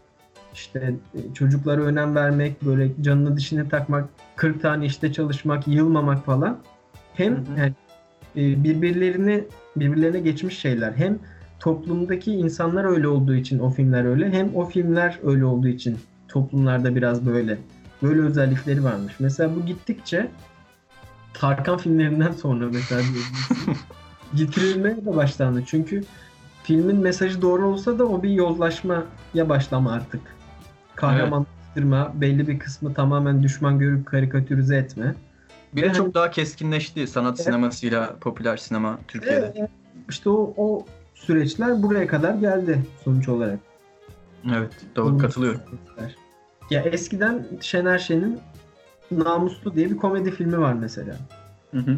[0.54, 6.60] işte e, çocuklara önem vermek, böyle canını dişine takmak, 40 tane işte çalışmak, yılmamak falan.
[7.14, 7.60] Hem Hı hı.
[7.60, 7.74] yani
[8.36, 9.44] e, birbirlerini
[9.76, 10.92] birbirlerine geçmiş şeyler.
[10.92, 11.20] Hem
[11.60, 16.96] toplumdaki insanlar öyle olduğu için o filmler öyle, hem o filmler öyle olduğu için toplumlarda
[16.96, 17.58] biraz böyle.
[18.04, 19.14] Böyle özellikleri varmış.
[19.20, 20.30] Mesela bu gittikçe
[21.34, 23.02] Tarkan filmlerinden sonra mesela
[24.36, 25.64] getirilmeye de başlandı.
[25.68, 26.04] Çünkü
[26.64, 30.22] filmin mesajı doğru olsa da o bir yozlaşmaya başlama artık.
[30.96, 35.16] Kahramanlaştırma, belli bir kısmı tamamen düşman görüp karikatürize etme.
[35.74, 37.46] Bir de çok daha keskinleşti sanat Evet.
[37.46, 39.54] sinemasıyla popüler sinema Türkiye'de.
[39.58, 39.70] Evet,
[40.10, 40.86] işte o, o
[41.20, 43.60] süreçler buraya kadar geldi sonuç olarak.
[44.56, 45.62] Evet, doğru katılıyorum.
[45.62, 46.16] süreçler.
[46.70, 48.40] Ya eskiden Şener Şen'in
[49.12, 51.16] Namuslu diye bir komedi filmi var mesela.
[51.72, 51.98] Hı hı.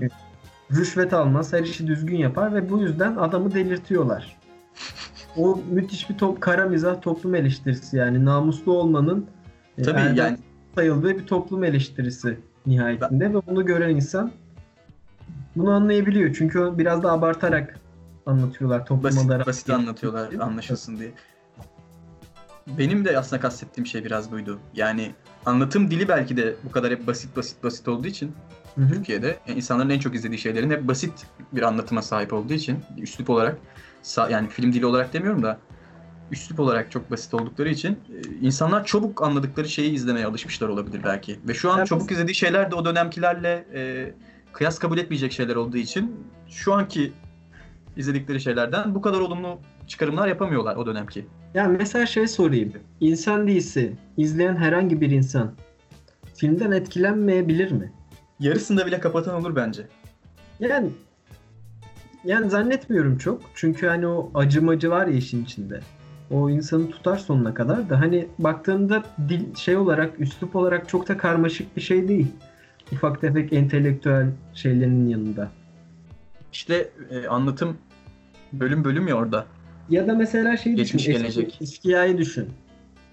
[0.72, 4.38] rüşvet almaz, her işi düzgün yapar ve bu yüzden adamı delirtiyorlar.
[5.38, 9.26] O müthiş bir top, kara mizah toplum eleştirisi yani namuslu olmanın
[9.78, 10.38] e, Tabii erdem yani
[10.76, 14.32] sayıldığı bir toplum eleştirisi nihayetinde ve bunu gören insan
[15.56, 16.36] bunu anlayabiliyor.
[16.38, 17.81] Çünkü o biraz da abartarak
[18.26, 20.40] anlatıyorlar topluma basit, basit anlatıyorlar için.
[20.40, 21.12] anlaşılsın diye.
[22.68, 24.60] Benim de aslında kastettiğim şey biraz buydu.
[24.74, 25.12] Yani
[25.46, 28.32] anlatım dili belki de bu kadar hep basit basit basit olduğu için
[28.76, 28.90] Hı hı.
[28.94, 33.30] Türkiye'de e, insanların en çok izlediği şeylerin hep basit bir anlatıma sahip olduğu için üslup
[33.30, 33.58] olarak
[34.30, 35.60] yani film dili olarak demiyorum da
[36.32, 41.40] üslup olarak çok basit oldukları için e, insanlar çabuk anladıkları şeyi izlemeye alışmışlar olabilir belki.
[41.48, 41.88] Ve şu an Evet.
[41.88, 44.14] çabuk izlediği şeyler de o dönemkilerle e,
[44.54, 46.16] kıyas kabul etmeyecek şeyler olduğu için
[46.50, 47.14] şu anki
[47.98, 51.26] izledikleri şeylerden bu kadar olumlu çıkarımlar yapamıyorlar o dönemki.
[51.54, 52.74] Yani mesela şey sorayım.
[53.00, 55.52] İnsan değilse izleyen herhangi bir insan
[56.36, 57.92] filmden etkilenmeyebilir mi?
[58.40, 59.88] Yarısında bile kapatan olur bence.
[60.60, 60.90] Yani
[62.24, 63.42] yani zannetmiyorum çok.
[63.56, 65.80] Çünkü hani o acımacı var ya işin içinde.
[66.32, 71.18] O insanı tutar sonuna kadar da hani baktığında dil şey olarak, üslup olarak çok da
[71.18, 72.28] karmaşık bir şey değil.
[72.92, 75.52] Ufak tefek entelektüel şeylerin yanında.
[76.52, 77.78] İşte e, anlatım
[78.54, 79.46] bölüm bölüm ya orada.
[79.90, 81.20] Ya da mesela şey Geçmiş, düşün.
[81.20, 81.58] gelecek.
[81.62, 82.50] Eskia'yı düşün.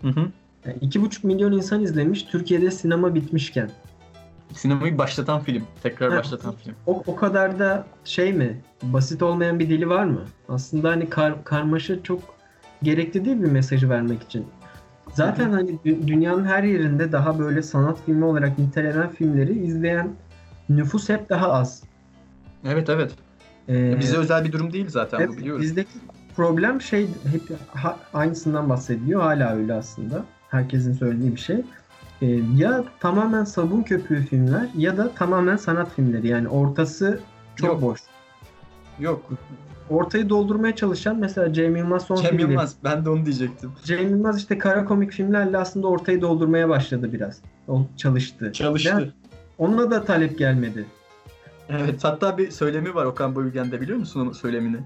[0.03, 0.21] Hı hı.
[0.67, 3.71] Yani iki buçuk milyon insan izlemiş Türkiye'de sinema bitmişken.
[4.53, 5.65] Sinemayı başlatan film.
[5.83, 6.19] Tekrar Ha.
[6.19, 6.75] başlatan film.
[6.87, 8.61] O, o kadar da şey mi?
[8.83, 10.21] Basit olmayan bir dili var mı?
[10.49, 12.21] Aslında hani kar, karmaşa çok
[12.83, 14.47] gerekli değil bir mesajı vermek için.
[15.15, 20.11] Zaten hani dü- dünyanın her yerinde daha böyle sanat filmi olarak nitelenen filmleri izleyen
[20.69, 21.83] nüfus hep daha az.
[22.65, 23.13] Evet evet.
[23.69, 25.63] Ee, Bize özel bir durum değil zaten bu evet, biliyoruz.
[25.63, 25.91] bizdeki
[26.37, 29.21] problem şey hep ha- aynısından bahsediliyor.
[29.21, 30.25] Hala öyle aslında.
[30.51, 31.63] Herkesin söylediği bir şey.
[32.23, 32.27] Ee,
[32.57, 36.29] ya tamamen sabun köpüğü filmler ya da tamamen sanat filmleri.
[36.29, 37.21] Yani ortası
[37.57, 37.83] çok Yok.
[37.83, 38.01] boş.
[39.01, 39.31] Yok.
[39.91, 42.51] ortayı doldurmaya çalışan mesela Cem Yılmaz son Cem filmleri.
[42.51, 42.75] Yılmaz.
[42.85, 43.73] Ben de onu diyecektim.
[43.85, 47.41] Cem Yılmaz işte kara komik filmlerle aslında ortayı doldurmaya başladı biraz.
[47.69, 48.53] O çalıştı.
[48.53, 48.97] Çalıştı.
[48.99, 49.11] Ve
[49.59, 50.87] onunla da talep gelmedi.
[51.69, 54.77] Evet hatta bir söylemi var Okan Bayülgen'de biliyor musun onun söylemini?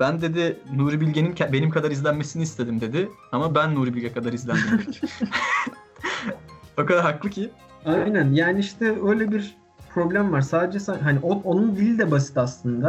[0.00, 4.32] Ben dedi Nuri Bilge'nin ke- benim kadar izlenmesini istedim dedi ama ben Nuri Bilge kadar
[4.32, 4.98] izlendim dedi.
[6.78, 7.50] o kadar haklı ki.
[7.84, 9.56] Aynen yani işte öyle bir
[9.94, 10.40] problem var.
[10.40, 12.88] Sadece sa- hani o- onun dili de basit aslında.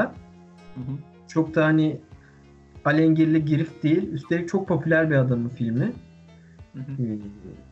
[0.76, 0.96] Hı hı.
[1.28, 2.00] Çok da hani
[2.86, 4.12] alengirli girift değil.
[4.14, 5.92] Üstelik çok popüler bir adamın filmi.
[6.74, 7.04] Hı hı.
[7.04, 7.18] Ee,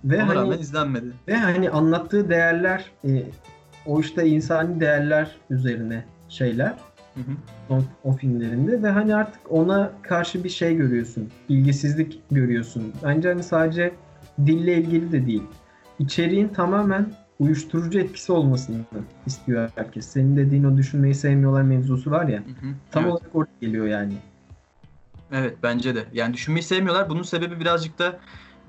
[0.04, 1.06] Ve Ona hani izlenmedi.
[1.28, 3.24] Ve hani anlattığı değerler e,
[3.86, 6.76] o işte insani değerler üzerine şeyler
[7.14, 7.36] Hı hı.
[7.70, 11.30] o, o filmlerinde ve hani artık ona karşı bir şey görüyorsun.
[11.50, 12.94] ilgisizlik görüyorsun.
[13.04, 13.94] Bence hani sadece
[14.46, 15.44] dille ilgili de değil.
[16.00, 17.06] İçeriğin tamamen
[17.40, 18.78] uyuşturucu etkisi olmasını
[19.26, 20.06] istiyor herkes.
[20.06, 22.40] Senin dediğin o düşünmeyi sevmiyorlar mevzusu var ya.
[22.40, 22.74] Hı hı.
[22.92, 23.14] Tam evet.
[23.14, 24.14] olarak oraya geliyor yani.
[25.32, 26.04] evet bence de.
[26.14, 27.10] Yani düşünmeyi sevmiyorlar.
[27.10, 28.20] Bunun sebebi birazcık da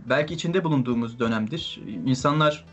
[0.08, 1.80] belki içinde bulunduğumuz dönemdir.
[2.06, 2.64] İnsanlar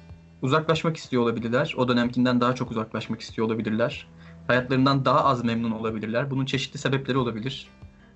[0.44, 1.76] uzaklaşmak istiyor olabilirler.
[1.78, 4.08] O dönemkinden daha çok uzaklaşmak istiyor olabilirler.
[4.48, 6.32] Hayatlarından daha az memnun olabilirler.
[6.32, 7.68] Bunun çeşitli sebepleri olabilir.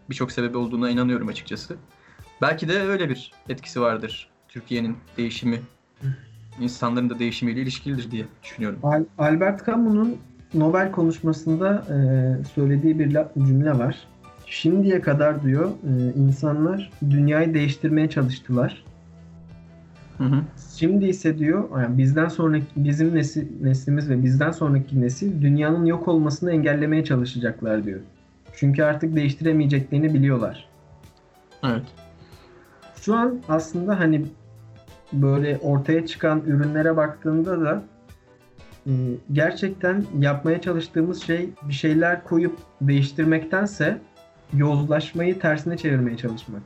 [0.10, 1.76] Birçok sebebi olduğuna inanıyorum açıkçası.
[2.42, 4.30] Belki de öyle bir etkisi vardır.
[4.48, 5.62] Türkiye'nin değişimi,
[6.62, 8.80] insanların da değişimiyle ilişkilidir diye düşünüyorum.
[8.84, 10.18] Al- Albert Camus'un
[10.54, 11.98] Nobel konuşmasında e,
[12.46, 14.08] söylediği bir cümle var.
[14.46, 18.84] Şimdiye kadar diyor e, insanlar dünyayı değiştirmeye çalıştılar.
[20.18, 20.42] Hı hı.
[20.76, 26.08] Şimdi ise diyor yani bizden sonraki bizim nesil, neslimiz ve bizden sonraki nesil dünyanın yok
[26.08, 28.00] olmasını engellemeye çalışacaklar diyor.
[28.56, 30.68] Çünkü artık değiştiremeyeceklerini biliyorlar.
[31.64, 31.84] Evet.
[33.02, 34.26] Şu an aslında hani
[35.14, 37.84] böyle ortaya çıkan ürünlere baktığında da
[38.88, 38.92] e,
[39.32, 43.98] gerçekten yapmaya çalıştığımız şey bir şeyler koyup değiştirmektense
[44.54, 46.62] yozlaşmayı tersine çevirmeye çalışmak.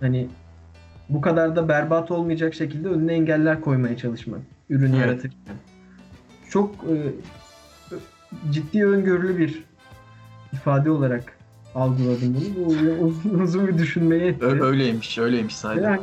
[0.00, 0.28] Hani
[1.08, 4.40] bu kadar da berbat olmayacak şekilde önüne engeller koymaya çalışmak
[4.70, 5.00] ürün Evet.
[5.00, 5.54] yaratırken.
[6.50, 6.94] Çok e,
[8.52, 9.64] ciddi öngörülü bir
[10.52, 11.38] ifade olarak
[11.74, 12.64] algıladım bunu.
[12.66, 12.70] Bu
[13.04, 14.44] uzun, uzun bir düşünmeye etti.
[14.44, 15.82] Öyleymiş, öyleymiş sahiden.
[15.82, 16.00] Yani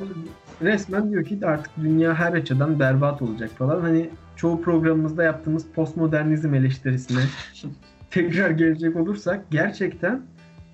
[0.61, 3.81] resmen diyor ki artık dünya her açıdan berbat olacak falan.
[3.81, 7.21] Hani çoğu programımızda yaptığımız postmodernizm eleştirisine
[8.11, 10.21] tekrar gelecek olursak gerçekten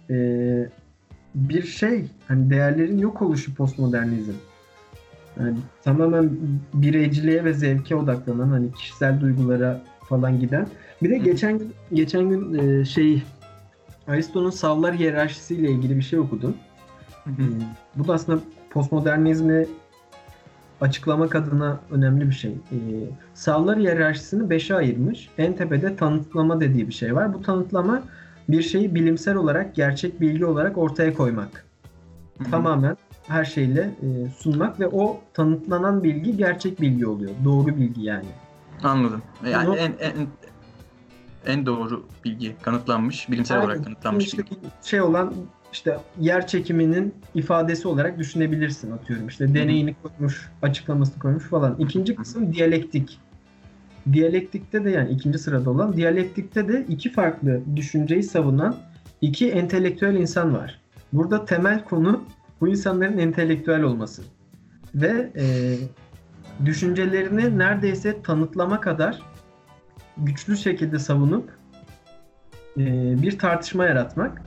[0.10, 0.70] eee,
[1.36, 4.32] bir şey hani değerlerin yok oluşu postmodernizm.
[5.40, 6.30] Yani tamamen
[6.74, 10.68] bireyciliğe ve zevke odaklanan hani kişisel duygulara falan giden.
[11.04, 13.24] Bir de geçen gün geçen gün eee, şey
[14.08, 16.54] Aristo'nun savlar hiyerarşisiyle ilgili bir şey okudum.
[17.24, 17.36] Hmm,
[17.96, 18.40] Bu da aslında
[18.70, 19.66] postmodernizmi
[20.82, 22.52] açıklamak adına önemli bir şey.
[22.52, 22.76] Ee,
[23.34, 25.30] sağlar hiyerarşisini beşe ayırmış.
[25.38, 27.34] En tepede tanıtlama dediği bir şey var.
[27.34, 28.04] Bu tanıtlama
[28.52, 31.66] bir şeyi bilimsel olarak, gerçek bilgi olarak ortaya koymak.
[32.38, 32.52] Hı hı.
[32.52, 37.32] Tamamen her şeyle e, sunmak ve o tanıtlanan bilgi gerçek bilgi oluyor.
[37.46, 38.26] Doğru bilgi yani.
[38.84, 39.22] Anladım.
[39.50, 40.14] Yani Bunu- en, en
[41.46, 43.70] en doğru bilgi kanıtlanmış, bilimsel Aynen.
[43.70, 44.56] olarak kanıtlanmış İşte bilgi.
[44.84, 45.34] şey olan
[45.74, 49.28] işte yer çekiminin ifadesi olarak düşünebilirsin atıyorum.
[49.28, 51.76] İşte deneyini koymuş, açıklamasını koymuş falan.
[51.80, 53.20] İkinci kısım diyalektik.
[54.14, 58.76] Diyalektikte de yani ikinci sırada olan diyalektikte de iki farklı düşünceyi savunan
[59.22, 60.82] iki entelektüel insan var.
[61.14, 62.24] Burada temel konu
[62.62, 64.22] bu insanların entelektüel olması.
[64.96, 65.76] Ve e,
[66.66, 69.20] düşüncelerini neredeyse tanıtlama kadar
[70.18, 71.50] güçlü şekilde savunup
[72.78, 72.86] e,
[73.22, 74.42] bir tartışma yaratmak.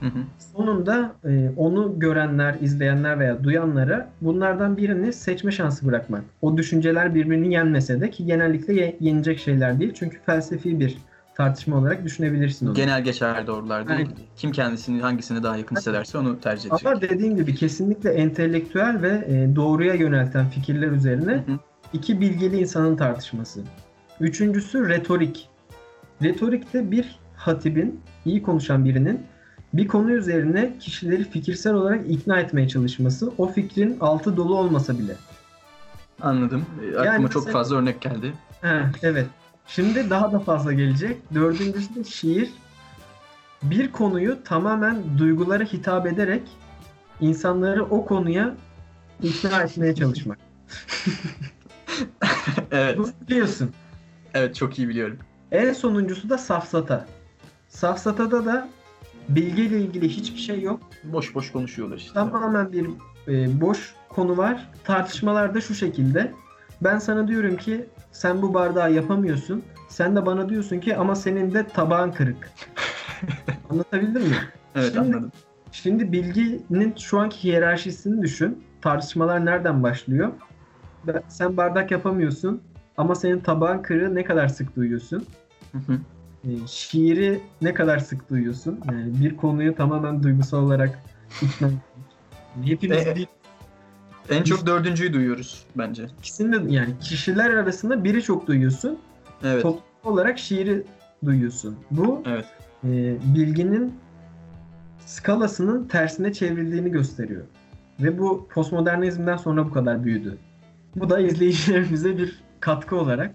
[0.00, 0.18] Hı hı.
[0.56, 6.24] Sonunda e, onu görenler, izleyenler veya duyanlara bunlardan birini seçme şansı bırakmak.
[6.42, 9.92] O düşünceler birbirini yenmese de ki genellikle ye- yenecek şeyler değil.
[9.94, 10.98] Çünkü felsefi bir
[11.34, 12.74] tartışma olarak düşünebilirsin onu.
[12.74, 13.98] Genel geçer doğrular değil.
[14.00, 14.12] Aynen.
[14.36, 16.86] Kim kendisini hangisine daha yakın hissederse onu tercih edecek.
[16.86, 21.58] Ama dediğim gibi kesinlikle entelektüel ve e, doğruya yönelten fikirler üzerine Hı hı.
[21.92, 23.60] iki bilgili insanın tartışması.
[24.20, 25.48] Üçüncüsü retorik.
[26.22, 29.20] Retorikte bir hatibin, iyi konuşan birinin
[29.72, 33.30] bir konu üzerine kişileri fikirsel olarak ikna etmeye çalışması.
[33.38, 35.16] O fikrin altı dolu olmasa bile.
[36.20, 36.66] Anladım.
[36.84, 38.32] E, Aklıma Yani çok mesela- fazla örnek geldi.
[38.62, 39.26] Ha, evet.
[39.66, 41.34] Şimdi daha da fazla gelecek.
[41.34, 42.50] Dördüncüsü de şiir.
[43.62, 46.42] Bir konuyu tamamen duygulara hitap ederek
[47.20, 48.54] insanları o konuya
[49.22, 50.38] ikna etmeye çalışmak.
[52.70, 52.98] evet.
[52.98, 53.70] Bunu biliyorsun.
[54.34, 55.18] Evet çok iyi biliyorum.
[55.52, 57.06] En sonuncusu da safsata.
[57.68, 58.68] Safsatada da
[59.28, 60.80] bilgiyle ilgili hiçbir şey yok.
[61.04, 62.14] Boş boş konuşuyorlar işte.
[62.14, 62.86] Tamamen bir
[63.28, 64.70] e, boş konu var.
[64.84, 66.32] Tartışmalar da şu şekilde.
[66.82, 69.62] Ben sana diyorum ki sen bu bardağı yapamıyorsun.
[69.88, 72.50] Sen de bana diyorsun ki ama senin de tabağın kırık.
[73.70, 74.36] Anlatabildim mi?
[74.74, 75.32] Evet Şimdi- anladım.
[75.72, 78.64] Şimdi bilginin şu anki hiyerarşisini düşün.
[78.82, 80.32] Tartışmalar nereden başlıyor?
[81.06, 82.62] Ben- Sen bardak yapamıyorsun
[82.96, 85.24] ama senin tabağın kırığı ne kadar sık duyuyorsun?
[85.72, 85.98] Hı hı.
[86.48, 88.80] E, şiiri ne kadar sık duyuyorsun?
[88.92, 90.98] Yani bir konuyu tamamen duygusal olarak
[91.42, 91.82] ikna etmek.
[92.64, 93.28] Hepimiz E, bir
[94.30, 96.06] En çok dördüncüyü duyuyoruz bence.
[96.18, 98.98] ikisini de yani kişiler arasında biri çok duyuyorsun.
[99.44, 99.62] Evet.
[99.62, 100.82] Toplum olarak şiiri
[101.24, 101.76] duyuyorsun.
[101.90, 102.44] Bu Evet.
[102.84, 103.94] e, bilginin
[105.06, 107.42] skalasının tersine çevrildiğini gösteriyor.
[108.00, 110.38] Ve bu postmodernizmden sonra bu kadar büyüdü.
[110.96, 113.34] Bu da izleyicilerimize bir katkı olarak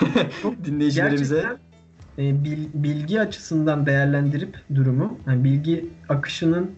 [0.64, 1.58] Dinleyicilerimize gerçekten
[2.18, 6.70] e, bil- bilgi açısından değerlendirip durumu, yani bilgi akışının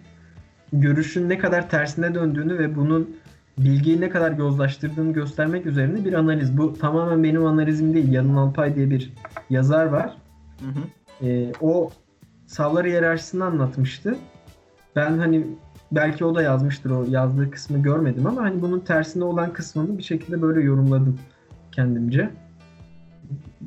[0.72, 3.16] görüşün ne kadar tersine döndüğünü ve bunun
[3.58, 6.58] bilgiyi ne kadar yozlaştırdığını göstermek üzerine bir analiz.
[6.58, 8.12] Bu tamamen benim analizim değil.
[8.12, 9.12] Yalın Alpay diye bir
[9.50, 10.16] yazar var.
[10.60, 11.26] Hı hı.
[11.26, 11.90] E, o
[12.46, 14.16] savlar hiyerarşisini anlatmıştı.
[14.96, 15.46] Ben hani
[15.92, 20.02] belki o da yazmıştır o yazdığı kısmı görmedim ama hani bunun tersine olan kısmını bir
[20.02, 21.18] şekilde böyle yorumladım
[21.72, 22.30] kendimce.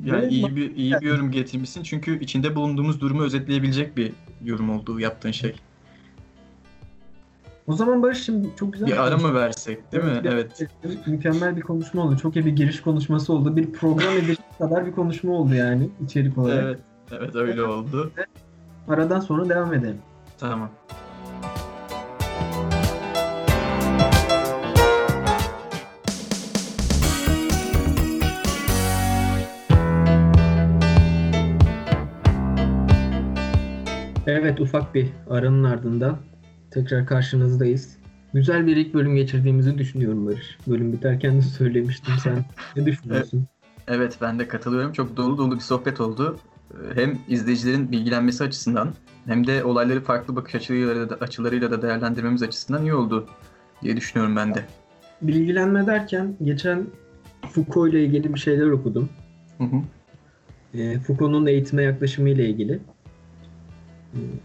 [0.04, 4.12] Yani Ve iyi bir iyi bir yorum getirmişsin çünkü içinde bulunduğumuz durumu özetleyebilecek bir
[4.44, 5.54] yorum olduğu yaptığın şey.
[7.66, 10.20] O zaman Barış şimdi çok güzel Bir ara konuşma- mı versek değil mi?
[10.24, 10.68] bir- Evet.
[11.06, 12.16] Mükemmel bir konuşma oldu.
[12.22, 13.56] Çok iyi bir giriş konuşması oldu.
[13.56, 16.64] Bir program edecek kadar bir konuşma oldu yani içerik olarak.
[16.64, 16.78] Evet.
[17.12, 18.12] Evet öyle oldu.
[18.88, 19.98] Aradan sonra devam edelim.
[20.38, 20.70] Tamam.
[34.50, 36.18] Evet ufak bir aranın ardından
[36.70, 37.96] tekrar karşınızdayız.
[38.34, 40.58] Güzel bir ilk bölüm geçirdiğimizi düşünüyorum Barış.
[40.66, 42.14] Bölüm biterken de söylemiştim.
[42.22, 42.44] Sen
[42.76, 43.46] ne düşünüyorsun?
[43.88, 44.92] Evet ben de katılıyorum.
[44.92, 46.38] Çok dolu dolu bir sohbet oldu.
[46.94, 48.94] Hem izleyicilerin bilgilenmesi açısından
[49.26, 53.26] hem de olayları farklı bakış açılarıyla da, açılarıyla da değerlendirmemiz açısından iyi oldu
[53.82, 54.64] diye düşünüyorum ben de.
[55.22, 56.86] Bilgilenme derken geçen
[57.50, 59.08] Foucault ile ilgili bir şeyler okudum.
[59.58, 59.82] Hı hı.
[60.74, 62.80] E, Foucault'un eğitime yaklaşımı ile ilgili.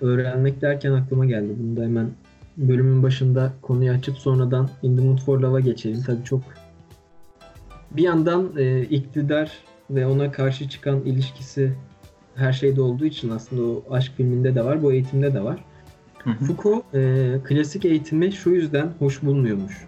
[0.01, 1.53] Öğrenmek derken aklıma geldi.
[1.59, 2.09] Bunu da hemen
[2.57, 6.03] bölümün başında konuyu açıp sonradan In the Mood for Love'a geçelim.
[6.05, 6.41] Tabii çok
[7.91, 9.51] bir yandan e, iktidar
[9.89, 11.73] ve ona karşı çıkan ilişkisi
[12.35, 15.65] her şeyde olduğu için aslında o aşk filminde de var, bu eğitimde de var.
[16.23, 16.45] Hı hı.
[16.45, 19.87] Foucault e, klasik eğitimi şu yüzden hoş bulmuyormuş.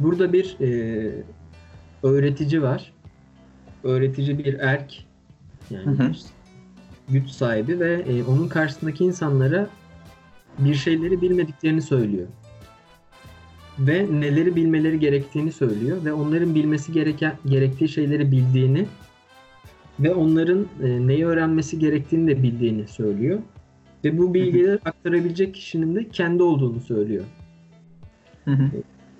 [0.00, 1.12] Burada bir e,
[2.02, 2.92] öğretici var.
[3.84, 5.04] Öğretici bir erk.
[5.70, 6.08] Yani Hı hı.
[6.08, 6.24] bir
[7.08, 9.68] güç sahibi ve e, onun karşısındaki insanlara
[10.58, 12.26] bir şeyleri bilmediklerini söylüyor.
[13.78, 18.86] Ve neleri bilmeleri gerektiğini söylüyor ve onların bilmesi gereken gerektiği şeyleri bildiğini
[20.00, 23.38] ve onların e, neyi öğrenmesi gerektiğini de bildiğini söylüyor.
[24.04, 27.24] Ve bu bilgileri aktarabilecek kişinin de kendi olduğunu söylüyor.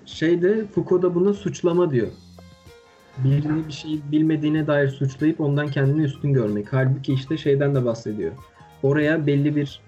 [0.05, 2.07] Şeyde Foucault da buna suçlama diyor.
[3.23, 6.73] Birini bir şey bilmediğine dair suçlayıp ondan kendini üstün görmek.
[6.73, 8.31] Halbuki işte şeyden de bahsediyor.
[8.83, 9.79] Oraya belli bir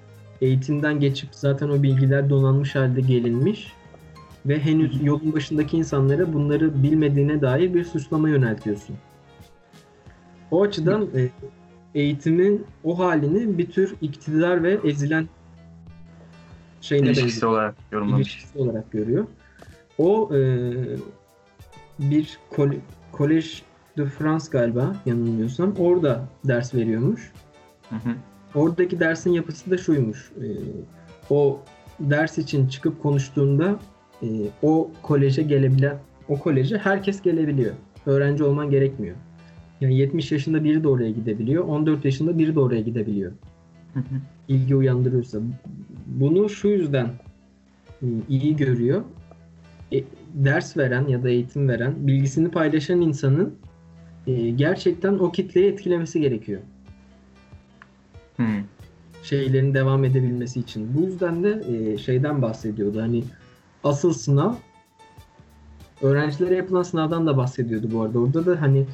[0.42, 3.74] eğitimden geçip zaten o bilgiler donanmış halde gelinmiş
[4.46, 8.96] ve henüz yolun başındaki insanlara bunları bilmediğine dair bir suçlama yöneltiyorsun.
[10.52, 11.30] O açıdan e,
[11.96, 15.28] eğitimin o halini bir tür iktidar ve ezilen
[16.82, 18.28] şeyine İlişkisi benziyor olarak yorumlamış.
[18.28, 19.26] ilişkisi olarak görüyor.
[19.98, 20.40] O e,
[22.00, 22.72] bir kol-
[23.18, 23.62] Collège
[23.98, 27.32] de France galiba yanılmıyorsam orada ders veriyormuş.
[27.90, 28.16] Hı hı.
[28.56, 30.32] Oradaki dersin yapısı da şuymuş.
[30.38, 30.48] E,
[31.30, 31.60] o
[32.00, 33.80] ders için çıkıp konuştuğunda
[34.24, 34.28] e,
[34.62, 35.98] o koleje gelebilen
[36.30, 37.74] o koleje herkes gelebiliyor.
[38.06, 39.16] Öğrenci olman gerekmiyor.
[39.82, 41.64] Yani 70 yaşında biri de oraya gidebiliyor.
[41.64, 43.32] 14 yaşında biri de oraya gidebiliyor.
[43.94, 44.04] Hı hı.
[44.48, 45.40] ilgi uyandırıyorsa.
[46.08, 47.08] Bunu şu yüzden
[48.02, 49.04] e, iyi görüyor.
[49.94, 50.04] E,
[50.34, 53.56] ders veren ya da eğitim veren, bilgisini paylaşan insanın
[54.28, 56.62] e, gerçekten o kitleyi etkilemesi gerekiyor.
[58.38, 58.44] Hı.
[59.24, 60.98] şeylerin devam edebilmesi için.
[60.98, 63.02] Bu yüzden de e, şeyden bahsediyordu.
[63.02, 63.24] Hani
[63.84, 64.54] asıl sınav
[66.02, 68.20] öğrencilere yapılan sınavdan da bahsediyordu bu arada.
[68.20, 68.86] Orada da hani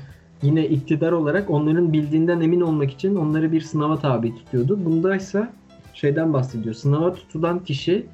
[0.42, 4.86] yine iktidar olarak onların bildiğinden emin olmak için onları bir sınava tabi tutuyordu.
[4.86, 5.48] Bunda ise
[5.94, 6.76] şeyden bahsediyor.
[6.76, 8.06] Sınava tutulan kişi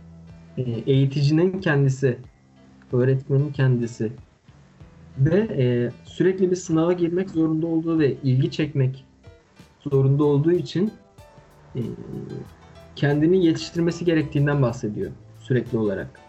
[0.58, 2.18] e, eğiticinin kendisi,
[2.94, 4.12] öğretmenin kendisi
[5.18, 9.06] ve e, sürekli bir sınava girmek zorunda olduğu ve ilgi çekmek
[9.80, 10.92] zorunda olduğu için
[11.76, 11.82] e,
[12.96, 16.20] kendini yetiştirmesi gerektiğinden bahsediyor sürekli olarak.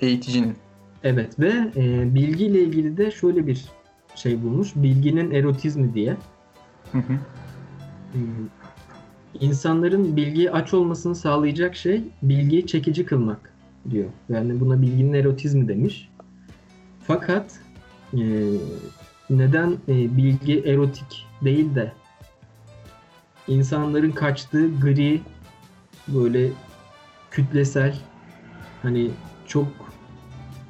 [0.00, 0.54] Eğiticinin.
[1.02, 3.64] Evet ve e, bilgiyle ilgili de şöyle bir
[4.14, 4.72] şey bulmuş.
[4.76, 6.16] Bilginin erotizmi diye.
[6.92, 7.12] Hı hı.
[8.14, 8.18] E,
[9.40, 13.55] insanların bilgiye aç olmasını sağlayacak şey bilgiyi çekici kılmak
[13.90, 14.08] diyor.
[14.28, 16.08] Yani buna bilginin erotizmi demiş.
[17.06, 17.60] Fakat
[18.12, 18.18] e,
[19.30, 21.92] neden e, bilgi erotik değil de
[23.48, 25.20] insanların kaçtığı gri
[26.08, 26.50] böyle
[27.30, 27.98] kütlesel
[28.82, 29.10] hani
[29.46, 29.66] çok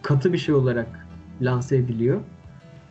[0.02, 1.06] katı bir şey olarak
[1.40, 2.20] lanse ediliyor.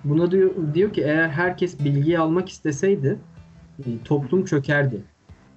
[0.03, 3.19] Buna diyor, diyor ki eğer herkes bilgiyi almak isteseydi
[3.79, 5.01] e, toplum çökerdi.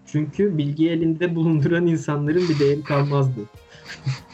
[0.07, 3.41] Çünkü bilgi elinde bulunduran insanların bir değeri kalmazdı.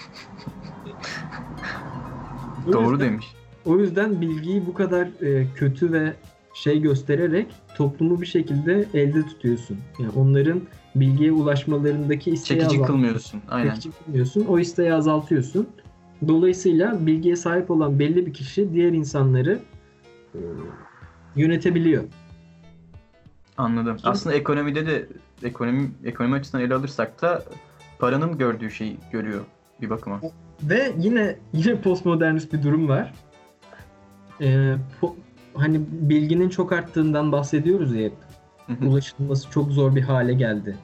[2.69, 3.27] O Doğru yüzden- demiş.
[3.65, 6.12] o yüzden bilgiyi bu kadar e, kötü ve
[6.55, 7.47] şey göstererek
[7.77, 9.79] toplumu bir şekilde elde tutuyorsun.
[9.99, 10.61] Yani onların
[10.95, 13.41] bilgiye ulaşmalarındaki isteği Çekici azalt- kılmıyorsun.
[13.51, 13.75] Aynen.
[13.75, 14.45] çekici kılmıyorsun.
[14.49, 15.69] O isteği azaltıyorsun.
[16.29, 19.59] Dolayısıyla bilgiye sahip olan belli bir kişi diğer insanları
[20.35, 20.39] e,
[21.37, 22.05] yönetebiliyor.
[23.57, 23.97] Anladım.
[24.05, 25.07] Aslında ekonomide de
[25.43, 27.45] ekonomi ekonomi açısından ele alırsak da
[27.99, 29.41] paranın gördüğü şeyi görüyor
[29.83, 30.21] bir bakıma.
[30.65, 33.15] Ve yine yine postmodernist bir durum var.
[34.41, 35.15] E, po-
[35.55, 38.12] hani bilginin çok arttığından bahsediyoruz ya hep.
[38.87, 40.77] Ulaşılması çok zor bir hale geldi.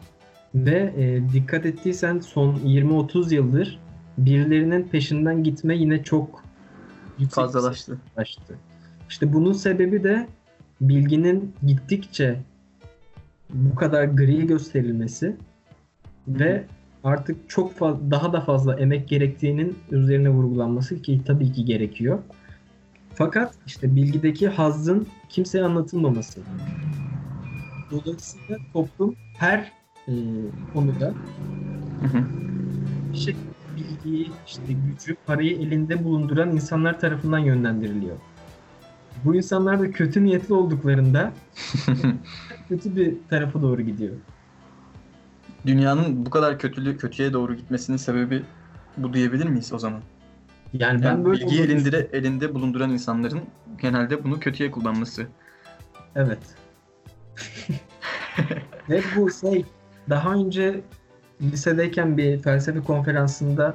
[0.55, 3.79] Ve e, dikkat ettiysen son 20-30 yıldır
[4.19, 6.45] birilerinin peşinden gitme yine çok
[7.31, 7.99] Fazlalaştı.
[8.15, 8.59] fazlalaştı.
[9.09, 10.27] İşte bunun sebebi de
[10.81, 12.41] bilginin gittikçe
[13.51, 15.37] bu kadar gri gösterilmesi
[16.29, 16.65] ve
[17.05, 22.19] artık çok fa- daha da fazla emek gerektiğinin üzerine vurgulanması ki tabii ki gerekiyor.
[23.15, 26.41] Fakat işte bilgideki hazzın kimseye anlatılmaması.
[27.91, 29.73] Dolayısıyla toplum her
[30.09, 30.13] e,
[30.73, 31.15] konuda
[32.01, 32.25] Hı hı.
[33.13, 38.17] bir şekilde bilgiyi, işte gücü, parayı elinde bulunduran insanlar tarafından yönlendiriliyor.
[39.25, 41.33] Bu insanlar da kötü niyetli olduklarında
[42.69, 44.13] kötü bir tarafa doğru gidiyor.
[45.67, 48.43] Dünyanın bu kadar kötülüğü kötüye doğru gitmesinin sebebi
[48.97, 50.01] bu diyebilir miyiz o zaman?
[50.73, 53.41] Yani ben Yani böyle bilgiyi elinde elinde bulunduran insanların
[53.81, 55.27] genelde bunu kötüye kullanması.
[56.15, 56.39] Evet.
[58.89, 59.65] Ve bu şey
[60.09, 60.81] daha önce
[61.43, 63.75] lisedeyken bir felsefe konferansında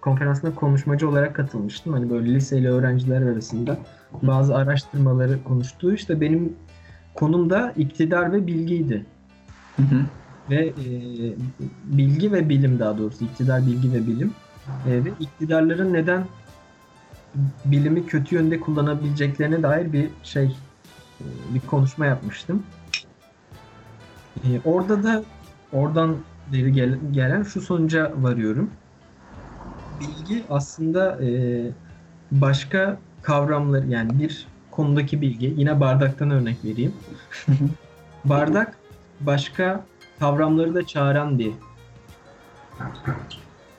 [0.00, 1.92] konferansına konuşmacı olarak katılmıştım.
[1.92, 3.78] Hani böyle liseli öğrenciler arasında
[4.22, 6.56] bazı araştırmaları konuştuğu işte benim
[7.14, 9.06] konum da iktidar ve bilgiydi.
[9.76, 10.00] Hı hı.
[10.50, 10.84] Ve e,
[11.84, 14.32] bilgi ve bilim daha doğrusu iktidar, bilgi ve bilim.
[14.88, 16.24] E, ve iktidarların neden
[17.64, 20.44] bilimi kötü yönde kullanabileceklerine dair bir şey
[21.20, 21.24] e,
[21.54, 22.62] bir konuşma yapmıştım.
[24.44, 25.24] E, orada da
[25.72, 26.16] oradan
[26.52, 28.70] beri gel- gelen şu sonuca varıyorum.
[30.00, 31.30] Bilgi aslında e,
[32.32, 36.92] başka kavramlar yani bir konudaki bilgi yine bardaktan örnek vereyim.
[38.24, 38.78] Bardak
[39.20, 39.84] başka
[40.22, 41.52] kavramları da çağıran bir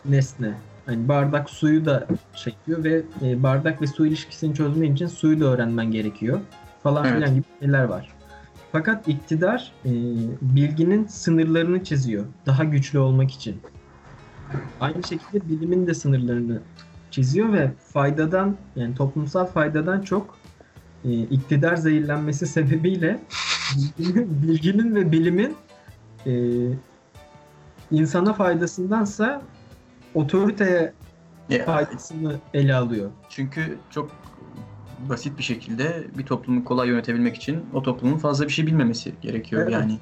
[0.05, 0.53] nesne.
[0.85, 5.39] Hani bardak suyu da şey diyor ve e, bardak ve su ilişkisini çözmek için suyu
[5.39, 6.39] da öğrenmen gerekiyor
[6.83, 7.15] falan Evet.
[7.15, 8.13] filan gibi şeyler var.
[8.71, 9.91] Fakat iktidar e,
[10.41, 13.61] bilginin sınırlarını çiziyor daha güçlü olmak için.
[14.79, 16.61] Aynı şekilde bilimin de sınırlarını
[17.11, 20.37] çiziyor ve faydadan yani toplumsal faydadan çok
[21.05, 23.19] e, iktidar zehirlenmesi sebebiyle
[23.97, 25.55] bilginin, bilginin ve bilimin
[26.25, 26.31] e,
[27.91, 29.41] insana faydasındansa
[30.13, 30.93] otoriteye
[31.49, 33.11] Ya, faydasını ele alıyor.
[33.29, 34.11] çünkü çok
[35.09, 39.61] basit bir şekilde bir toplumu kolay yönetebilmek için o toplumun fazla bir şey bilmemesi gerekiyor
[39.61, 39.71] Evet.
[39.73, 39.97] yani.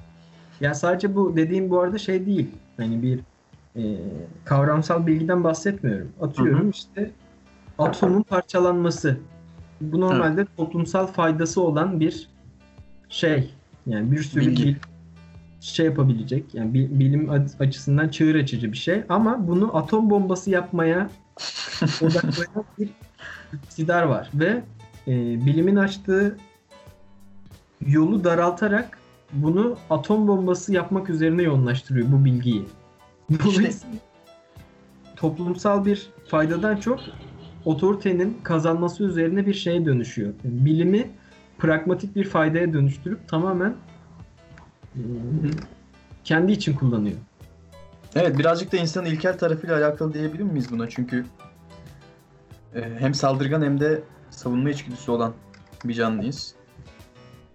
[0.62, 2.50] Ya sadece bu dediğim bu arada şey değil.
[2.78, 3.20] Hani bir
[3.76, 3.82] e,
[4.46, 6.12] kavramsal bilgiden bahsetmiyorum.
[6.22, 6.70] Atıyorum Hı hı.
[6.70, 7.12] işte
[7.78, 9.18] atomun parçalanması.
[9.82, 12.30] Bu normalde toplumsal faydası olan bir
[13.10, 13.54] şey.
[13.86, 14.64] Yani bir sürü Bilgi.
[14.64, 14.76] bil-
[15.62, 16.56] şey yapabilecek.
[16.56, 19.04] Yani bi- bilim açısından çığır açıcı bir şey.
[19.10, 21.10] Ama bunu atom bombası yapmaya
[22.02, 22.90] odaklayan bir
[23.54, 24.32] iktidar var.
[24.34, 24.64] Ve
[25.08, 25.12] e,
[25.46, 26.38] bilimin açtığı
[27.88, 28.98] yolu daraltarak
[29.34, 32.66] bunu atom bombası yapmak üzerine yoğunlaştırıyor bu bilgiyi.
[33.44, 33.98] Dolayısıyla
[35.16, 37.00] toplumsal bir faydadan çok
[37.66, 40.34] otoritenin kazanması üzerine bir şeye dönüşüyor.
[40.44, 41.10] Yani bilimi
[41.58, 43.76] pragmatik bir faydaya dönüştürüp tamamen
[46.24, 47.18] kendi için kullanıyor.
[48.16, 50.90] Evet birazcık da insanın ilkel tarafıyla alakalı diyebilir miyiz buna?
[50.90, 51.26] Çünkü
[52.76, 55.34] e, hem saldırgan hem de savunma içgüdüsü olan
[55.86, 56.56] bir canlıyız.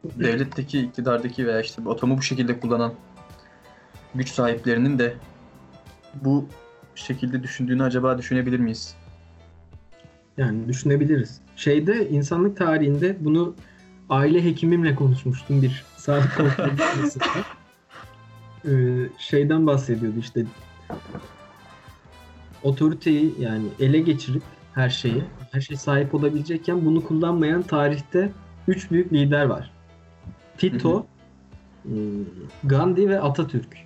[0.04, 2.94] Devletteki, iktidardaki veya işte atomu bu şekilde kullanan
[4.14, 5.14] güç sahiplerinin de
[6.14, 6.46] bu
[6.94, 8.94] şekilde düşündüğünü acaba düşünebilir miyiz?
[10.36, 11.40] Yani düşünebiliriz.
[11.56, 13.54] Şeyde insanlık tarihinde bunu
[14.08, 16.70] aile hekimimle konuşmuştum bir Sağlık kontrolü
[18.64, 20.46] ee, şeyden bahsediyordu işte
[22.62, 24.42] otoriteyi yani ele geçirip
[24.74, 28.32] her şeyi, her şey sahip olabilecekken bunu kullanmayan tarihte
[28.68, 29.70] üç büyük lider var.
[30.58, 31.06] Tito,
[31.84, 31.92] e,
[32.64, 33.76] Gandhi ve Atatürk.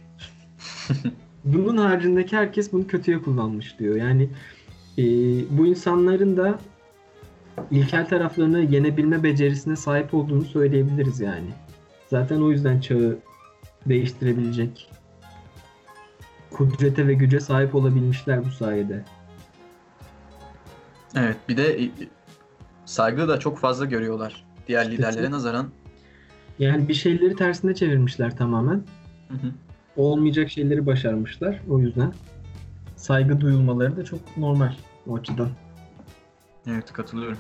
[1.44, 3.96] Bunun haricindeki herkes bunu kötüye kullanmış diyor.
[3.96, 4.28] Yani
[4.98, 5.04] e,
[5.50, 6.58] bu insanların da
[7.70, 11.50] ilkel taraflarını yenebilme becerisine sahip olduğunu söyleyebiliriz yani.
[12.10, 13.18] Zaten o yüzden çağı
[13.86, 14.90] değiştirebilecek
[16.50, 19.04] kudrete ve güce sahip olabilmişler bu sayede.
[21.16, 21.90] Evet bir de e,
[22.84, 25.70] saygı da çok fazla görüyorlar diğer liderlere nazaran.
[26.58, 28.82] Yani bir şeyleri tersine çevirmişler tamamen.
[29.28, 29.52] Hı hı.
[29.96, 31.60] Olmayacak şeyleri başarmışlar.
[31.70, 32.12] O yüzden
[32.96, 34.74] saygı duyulmaları da çok normal
[35.06, 35.50] o açıdan.
[36.66, 37.38] Evet katılıyorum.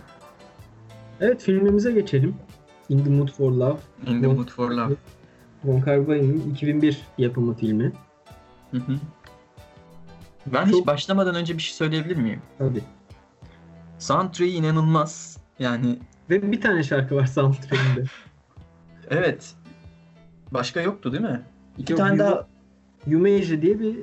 [1.20, 2.34] Evet filmimize geçelim.
[2.90, 3.78] In the Mood for Love.
[4.06, 4.94] In the Mood for Love.
[5.64, 7.92] Von Kar-wai'nin 2001 yapımı filmi.
[8.70, 8.96] Hı hı.
[10.46, 12.42] Ben Çok- hiç başlamadan önce bir şey söyleyebilir miyim?
[12.58, 12.82] Tabii.
[13.98, 15.38] Soundtrack'i inanılmaz.
[15.58, 15.98] Yani
[16.30, 18.04] Ve bir tane şarkı var soundtrack'inde.
[19.10, 19.54] evet.
[20.50, 21.42] Başka yoktu değil mi?
[21.78, 22.46] İki Yok, tane daha
[23.06, 23.96] Yumeji diye bir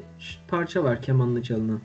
[0.47, 1.81] parça var kemanla çalınan.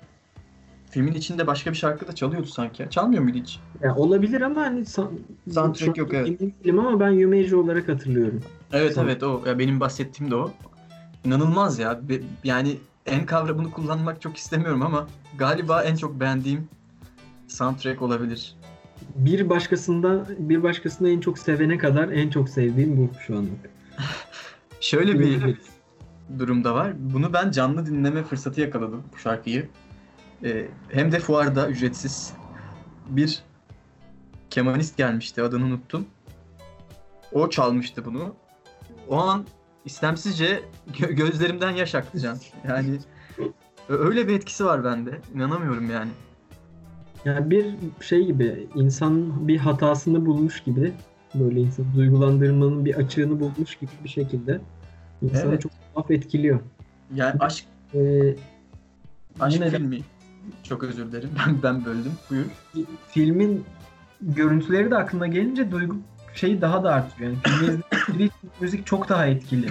[0.92, 2.86] Filmin içinde başka bir şarkı da çalıyordu sanki.
[2.90, 3.60] Çalmıyor muydu hiç?
[3.82, 6.26] Yani olabilir ama hani Soundtrack yok, evet.
[6.26, 8.40] emin değilim ama ben Yumeji olarak hatırlıyorum.
[8.72, 9.10] Evet Tamam.
[9.10, 9.42] evet o.
[9.46, 10.50] Ya benim bahsettiğim de o.
[11.24, 12.08] İnanılmaz ya.
[12.08, 12.76] Be- Yani
[13.06, 15.06] en kavramını kullanmak çok istemiyorum ama
[15.38, 16.68] galiba en çok beğendiğim
[17.48, 18.54] soundtrack olabilir.
[19.16, 23.70] Bir başkasında bir başkasını en çok sevene kadar en çok sevdiğim bu şu anlık.
[24.80, 25.56] Şöyle bir
[26.38, 26.92] durumda var.
[26.98, 29.68] Bunu ben canlı dinleme fırsatı yakaladım bu şarkıyı.
[30.44, 32.32] Ee, hem de fuarda ücretsiz
[33.08, 33.42] bir
[34.50, 36.06] kemanist gelmişti adını unuttum.
[37.32, 38.34] O çalmıştı bunu.
[39.08, 39.46] O an
[39.84, 40.60] istemsizce
[40.92, 42.38] gö- gözlerimden yaş aktı can.
[42.68, 42.98] Yani
[43.88, 45.10] öyle bir etkisi var bende.
[45.34, 46.10] İnanamıyorum yani.
[47.24, 47.66] Yani bir
[48.00, 50.92] şey gibi insan bir hatasını bulmuş gibi
[51.34, 54.60] böyle insan duygulandırmanın bir açığını bulmuş gibi bir şekilde
[55.22, 55.62] insanı Evet.
[55.62, 56.60] çok tuhaf etkiliyor.
[57.14, 57.64] Yani aşk
[57.94, 58.34] Ee,
[59.40, 60.00] aşk Yine de- filmi.
[60.62, 61.30] Çok özür dilerim.
[61.46, 62.12] Ben ben böldüm.
[62.30, 62.44] Buyur.
[63.08, 63.64] filmin
[64.20, 65.96] görüntüleri de aklına gelince duygu
[66.34, 67.30] şeyi daha da artıyor.
[67.30, 68.30] Yani filmi
[68.60, 69.70] müzik çok daha etkili.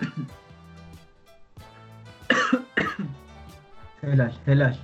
[4.00, 4.76] helal, helal.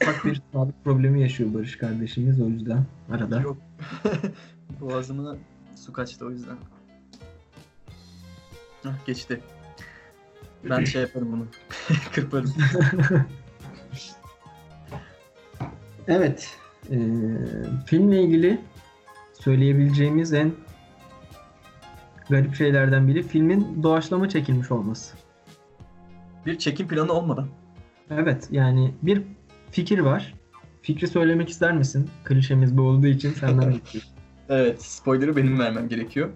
[0.00, 3.40] Ufak bir sağlık problemi yaşıyor Barış kardeşimiz o yüzden arada.
[3.40, 3.56] Yok.
[4.80, 5.36] Boğazıma
[5.76, 6.56] su kaçtı o yüzden.
[8.82, 9.40] Hah, geçti.
[10.70, 11.46] Ben şey yaparım bunu.
[12.14, 12.54] Kırparım.
[16.08, 16.56] Evet.
[16.90, 16.98] eee,
[17.86, 18.60] filmle ilgili
[19.32, 20.52] söyleyebileceğimiz en
[22.30, 25.16] garip şeylerden biri filmin doğaçlama çekilmiş olması.
[26.46, 27.48] Bir çekim planı olmadan.
[28.10, 29.22] Evet yani bir
[29.70, 30.34] fikir var.
[30.82, 32.10] Fikri söylemek ister misin?
[32.24, 33.74] Klişemiz bu olduğu için senden.
[34.48, 36.30] Evet, spoiler'ı benim vermem gerekiyor.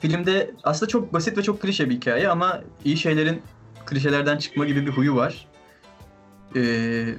[0.00, 3.42] Filmde aslında çok basit ve çok klişe bir hikaye ama iyi şeylerin
[3.86, 5.46] klişelerden çıkma gibi bir huyu var.
[6.56, 7.14] Ee,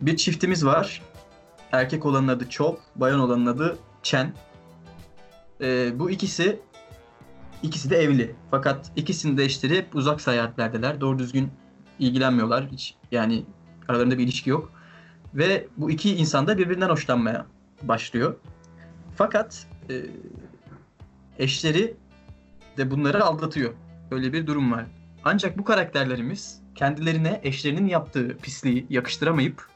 [0.00, 1.02] bir çiftimiz var.
[1.72, 4.32] Erkek olanın adı Chop, bayan olanın adı Chen.
[5.60, 6.60] Ee, bu ikisi
[7.62, 8.34] ikisi de evli.
[8.50, 11.00] Fakat ikisini de eşleri hep uzak seyahatlerdeler.
[11.00, 11.50] Doğru düzgün
[11.98, 12.68] ilgilenmiyorlar.
[12.72, 13.44] Hiç yani
[13.88, 14.72] aralarında bir ilişki yok.
[15.34, 17.46] Ve bu iki insan da birbirinden hoşlanmaya
[17.82, 18.36] başlıyor.
[19.16, 19.94] Fakat e,
[21.38, 21.94] eşleri
[22.76, 23.74] de bunları aldatıyor.
[24.10, 24.86] Böyle bir durum var.
[25.24, 29.66] Ancak bu karakterlerimiz kendilerine eşlerinin yaptığı pisliği yakıştıramayıp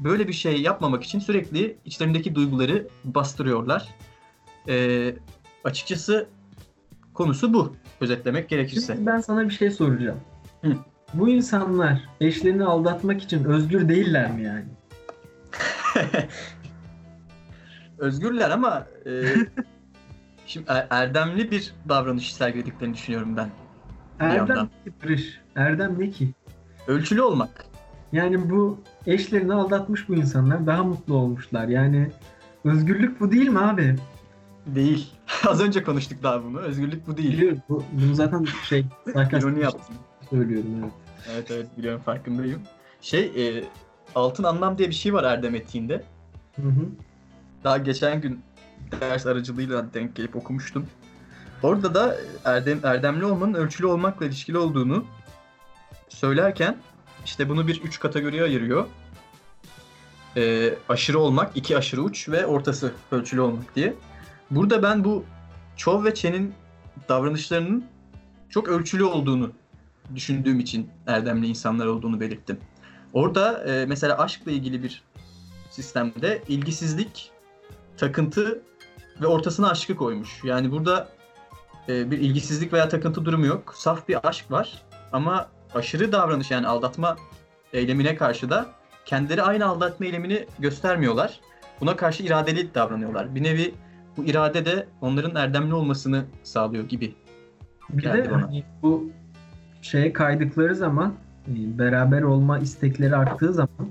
[0.00, 3.88] böyle bir şey yapmamak için sürekli içlerindeki duyguları bastırıyorlar.
[4.68, 5.14] E,
[5.64, 6.28] açıkçası
[7.14, 7.76] konusu bu.
[8.00, 8.94] Özetlemek gerekirse.
[8.94, 10.20] Şimdi ben sana bir şey soracağım.
[10.62, 10.76] Hı.
[11.14, 14.64] Bu insanlar eşlerini aldatmak için özgür değiller mi yani?
[17.98, 19.10] Özgürler ama e,
[20.48, 23.50] Şimdi er- erdemli bir davranış sergilediklerini düşünüyorum ben.
[24.20, 25.40] Erdem ne Barış?
[25.56, 26.28] Erdem ne ki?
[26.86, 27.64] Ölçülü olmak.
[28.12, 31.68] Yani bu eşlerini aldatmış bu insanlar daha mutlu olmuşlar.
[31.68, 32.10] Yani
[32.64, 33.96] özgürlük bu değil mi abi?
[34.66, 35.12] Değil.
[35.46, 36.58] Az önce konuştuk daha bunu.
[36.58, 37.32] Özgürlük bu değil.
[37.32, 37.58] Biliyorum.
[37.68, 39.96] Bu, bunu zaten şey İroni bir yaptım.
[40.20, 40.92] şey söylüyorum evet.
[41.32, 42.60] Evet evet biliyorum farkındayım.
[43.00, 43.64] Şey e,
[44.14, 46.02] altın anlam diye bir şey var Erdem etiğinde.
[46.56, 46.86] Hı hı.
[47.64, 48.40] Daha geçen gün
[48.92, 50.86] ders aracılığıyla denk gelip okumuştum.
[51.62, 55.04] Orada da erdem, erdemli olmanın ölçülü olmakla ilişkili olduğunu
[56.08, 56.76] söylerken
[57.24, 58.86] işte bunu bir üç kategoriye ayırıyor.
[60.36, 63.94] Ee, aşırı olmak, iki aşırı uç ve ortası ölçülü olmak diye.
[64.50, 65.24] Burada ben bu
[65.76, 66.54] Chov ve Chen'in
[67.08, 67.84] davranışlarının
[68.50, 69.52] çok ölçülü olduğunu
[70.14, 72.58] düşündüğüm için erdemli insanlar olduğunu belirttim.
[73.12, 75.02] Orada e, mesela aşkla ilgili bir
[75.70, 77.30] sistemde ilgisizlik,
[77.96, 78.62] takıntı
[79.22, 80.44] ve ortasına aşkı koymuş.
[80.44, 81.08] Yani burada
[81.88, 83.74] e, bir ilgisizlik veya takıntı durumu yok.
[83.76, 87.16] Saf bir aşk var ama aşırı davranış yani aldatma
[87.72, 88.66] eylemine karşı da
[89.04, 91.40] kendileri aynı aldatma eylemini göstermiyorlar.
[91.80, 93.34] Buna karşı iradeli davranıyorlar.
[93.34, 93.74] Bir nevi
[94.16, 97.14] bu irade de onların erdemli olmasını sağlıyor gibi.
[97.90, 98.42] Bir Geldi de bana.
[98.42, 99.10] hani bu
[99.82, 101.14] şeye kaydıkları zaman
[101.48, 103.88] e, beraber olma istekleri arttığı zaman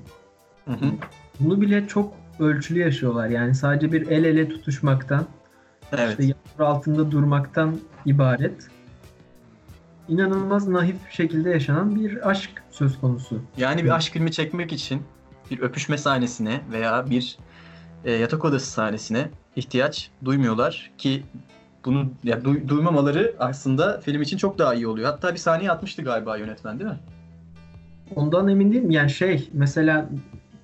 [0.65, 0.91] Hı hı.
[1.39, 3.27] bunu bile çok ölçülü yaşıyorlar.
[3.27, 5.25] Yani sadece bir el ele tutuşmaktan,
[5.91, 6.09] Evet.
[6.09, 8.67] işte yağmur altında durmaktan ibaret.
[10.07, 13.41] İnanılmaz naif şekilde yaşanan bir aşk söz konusu.
[13.57, 15.01] Yani bir aşk filmi çekmek için
[15.51, 17.37] bir öpüşme sahnesine veya bir
[18.05, 21.23] e, yatak odası sahnesine ihtiyaç duymuyorlar ki
[21.85, 25.09] bunu ya duy- duymamaları aslında film için çok daha iyi oluyor.
[25.09, 26.99] Hatta bir saniye atmıştı galiba yönetmen değil mi?
[28.15, 28.91] Ondan emin değilim.
[28.91, 30.09] Yani şey mesela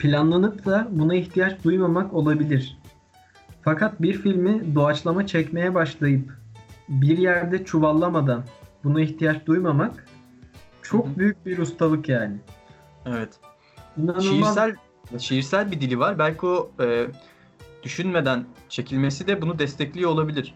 [0.03, 2.77] planlanıp da buna ihtiyaç duymamak olabilir.
[3.61, 6.37] Fakat bir filmi doğaçlama çekmeye başlayıp
[6.89, 8.43] bir yerde çuvallamadan
[8.83, 10.05] buna ihtiyaç duymamak
[10.81, 12.35] çok büyük bir ustalık yani.
[13.05, 13.29] Evet.
[13.97, 14.23] İnanılmaz.
[14.23, 14.75] Şiirsel
[15.19, 16.19] şiirsel bir dili var.
[16.19, 17.07] Belki o e,
[17.83, 20.55] düşünmeden çekilmesi de bunu destekliyor olabilir.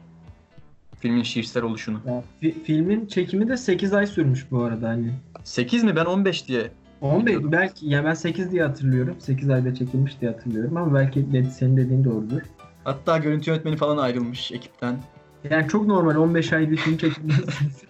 [1.00, 2.02] Filmin şiirsel oluşunu.
[2.06, 5.14] Ya, fi- filmin çekimi de 8 ay sürmüş bu arada hani.
[5.44, 5.96] 8 mi?
[5.96, 6.72] Ben 15 diye
[7.02, 7.52] 15 Biliyordum.
[7.52, 9.16] belki ya ben 8 diye hatırlıyorum.
[9.20, 12.42] 8 ayda çekilmiş diye hatırlıyorum ama belki de, senin dediğin doğrudur.
[12.84, 14.98] Hatta görüntü yönetmeni falan ayrılmış ekipten.
[15.50, 17.88] Yani çok normal 15 ay bir film çekilmesi.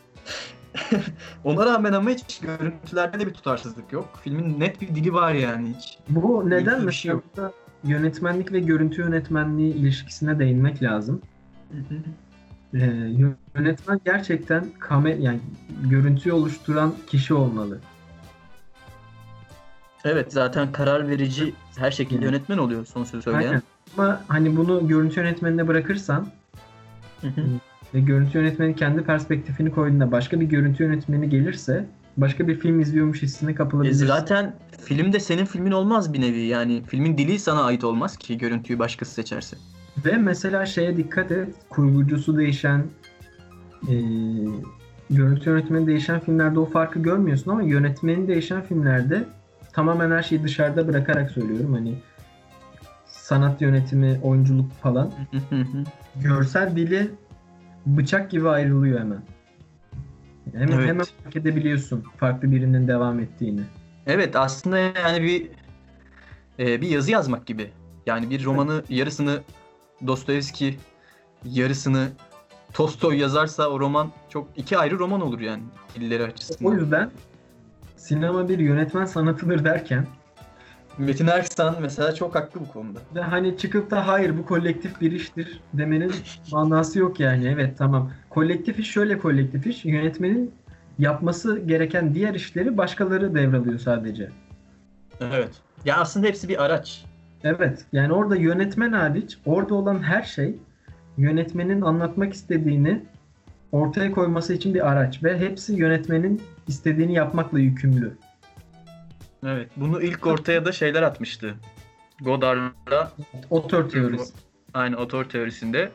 [1.44, 4.20] Ona rağmen ama hiç görüntülerde de bir tutarsızlık yok.
[4.24, 5.98] Filmin net bir dili var yani hiç.
[6.10, 7.24] Bu neden bir şey yok.
[7.84, 11.22] yönetmenlik ve görüntü yönetmenliği ilişkisine değinmek lazım.
[12.74, 12.80] Ee,
[13.56, 15.40] yönetmen gerçekten kamer yani
[15.84, 17.80] görüntüyü oluşturan kişi olmalı.
[20.06, 23.48] Evet zaten karar verici her şekilde yönetmen oluyor son sözü söyleyen.
[23.50, 23.62] Aynen.
[23.98, 26.28] Ama hani bunu görüntü yönetmenine bırakırsan
[27.22, 27.42] Hı hı.
[27.94, 31.86] ve görüntü yönetmeni kendi perspektifini koyduğunda başka bir görüntü yönetmeni gelirse
[32.18, 34.06] başka bir film izliyormuş hissine E kapılabilirsin.
[34.08, 38.38] zaten film de senin filmin olmaz bir nevi yani filmin dili sana ait olmaz ki
[38.38, 39.58] görüntüyü başkası seçerse.
[40.06, 42.84] Ve mesela şeye dikkat et, kurgucusu değişen,
[43.90, 43.94] e,
[45.10, 49.24] görüntü yönetmeni değişen filmlerde o farkı görmüyorsun ama yönetmeni değişen filmlerde
[49.78, 51.74] tamamen her şeyi dışarıda bırakarak söylüyorum.
[51.74, 51.96] Hani
[53.06, 55.12] sanat yönetimi, oyunculuk falan.
[56.16, 57.12] Görsel dili
[57.86, 59.22] bıçak gibi ayrılıyor hemen.
[60.54, 60.90] Hemen, Evet.
[60.90, 63.62] hemen fark edebiliyorsun farklı birinin devam ettiğini.
[64.08, 65.48] evet aslında yani bir
[66.60, 67.72] e, bir yazı yazmak gibi.
[68.06, 69.40] Yani bir romanı yarısını
[70.08, 70.78] Dostoyevski
[71.46, 72.08] yarısını
[72.74, 75.64] Tolstoy yazarsa o roman çok iki ayrı roman olur yani
[75.96, 76.80] dilleri O açısından.
[76.80, 77.10] yüzden
[77.98, 80.06] sinema bir yönetmen sanatıdır derken
[80.98, 83.00] Metin Erksan mesela çok haklı bu konuda.
[83.16, 86.12] Ve hani çıkıp da hayır bu kolektif bir iştir demenin
[86.52, 87.48] manası yok yani.
[87.48, 88.12] Evet tamam.
[88.30, 89.86] Kolektif iş şöyle kolektif iş.
[89.86, 90.52] Yönetmenin
[91.00, 94.30] yapması gereken diğer işleri başkaları devralıyor sadece.
[95.22, 95.52] Evet.
[95.86, 97.06] Ya aslında hepsi bir araç.
[97.44, 97.86] Evet.
[97.92, 100.56] Yani orada yönetmen hariç orada olan her şey
[101.18, 103.04] yönetmenin anlatmak istediğini
[103.72, 108.18] ortaya koyması için bir araç ve hepsi yönetmenin istediğini yapmakla yükümlü.
[109.46, 109.70] Evet.
[109.76, 111.56] Bunu ilk ortaya da şeyler atmıştı.
[112.22, 113.12] Godard'la
[113.50, 114.34] Otör teorisi.
[114.74, 115.92] aynı otor teorisinde.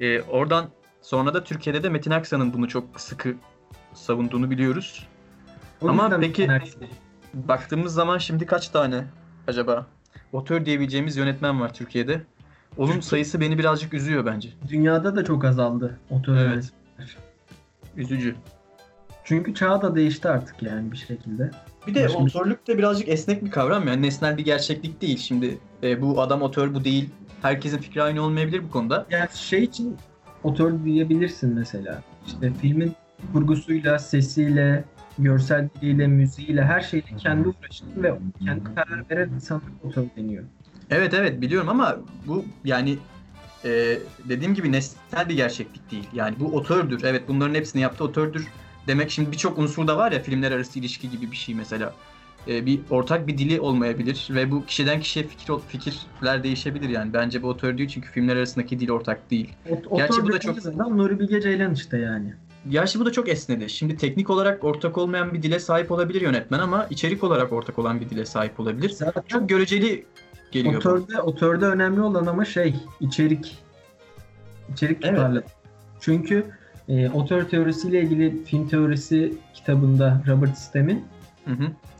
[0.00, 0.66] Ee, oradan
[1.02, 3.34] sonra da Türkiye'de de Metin Aksan'ın bunu çok sıkı
[3.94, 5.06] savunduğunu biliyoruz.
[5.82, 6.48] O Ama peki-
[7.34, 9.04] Baktığımız zaman şimdi kaç tane
[9.48, 9.86] acaba
[10.32, 12.20] otör diyebileceğimiz yönetmen var Türkiye'de?
[12.76, 14.48] Onun sayısı beni birazcık üzüyor bence.
[14.68, 16.42] dünyada da çok azaldı otör Evet.
[16.42, 16.85] yönetmenler.
[17.96, 18.34] Üzücü.
[19.24, 21.50] Çünkü çağ da değişti artık yani bir şekilde.
[21.86, 25.18] Bir de Başka otörlük de birazcık esnek bir kavram yani nesnel bir gerçeklik değil.
[25.18, 27.10] Şimdi e, bu adam otör bu değil.
[27.42, 29.06] Herkesin fikri aynı olmayabilir bu konuda.
[29.10, 29.96] Yani şey için
[30.44, 32.02] otör diyebilirsin mesela.
[32.26, 32.92] İşte filmin
[33.32, 34.84] kurgusuyla, sesiyle,
[35.18, 40.44] görsel diliyle, müziğiyle, her şeyle kendi uğraştı ve kendi karar veren insanlara otör deniyor.
[40.90, 42.98] Evet evet biliyorum ama bu yani
[43.64, 46.08] e, dediğim gibi nesnel bir gerçeklik değil.
[46.12, 47.04] Yani bu otördür.
[47.04, 48.48] Evet bunların hepsini yaptı otördür.
[48.86, 51.94] Demek şimdi birçok unsur da var ya filmler arası ilişki gibi bir şey mesela.
[52.48, 57.12] E, bir ortak bir dili olmayabilir ve bu kişiden kişiye fikir fikirler değişebilir yani.
[57.12, 59.54] Bence bu otör değil çünkü filmler arasındaki dil ortak değil.
[59.90, 62.34] O, Gerçi bu da çok zaman Nuri Bilge Ceylan işte yani.
[62.68, 63.70] Gerçi bu da çok esnedi.
[63.70, 68.00] Şimdi teknik olarak ortak olmayan bir dile sahip olabilir yönetmen ama içerik olarak ortak olan
[68.00, 68.90] bir dile sahip olabilir.
[68.90, 70.04] Zaten çok göreceli
[70.62, 70.74] geliyor.
[70.74, 73.58] Otörde, otörde önemli olan ama şey içerik.
[74.72, 75.38] İçerik tutarlı.
[75.38, 75.50] Evet.
[76.00, 76.44] Çünkü
[76.88, 81.04] e, otör teorisiyle ilgili film teorisi kitabında Robert Stem'in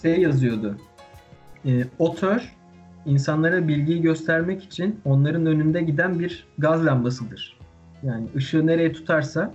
[0.03, 0.79] şey yazıyordu.
[1.67, 2.57] E, otör
[3.07, 7.59] insanlara bilgiyi göstermek için onların önünde giden bir gaz lambasıdır.
[8.03, 9.53] Yani ışığı nereye tutarsa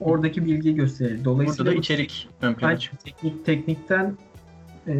[0.00, 1.24] oradaki bilgiyi gösterir.
[1.24, 4.16] Dolayısıyla Burada da içerik ön plana Teknik, teknikten
[4.86, 4.94] e,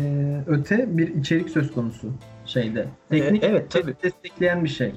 [0.46, 2.12] öte bir içerik söz konusu
[2.54, 2.88] şeyde.
[3.10, 3.94] Teknik e, evet tabii.
[4.02, 4.94] destekleyen bir şey.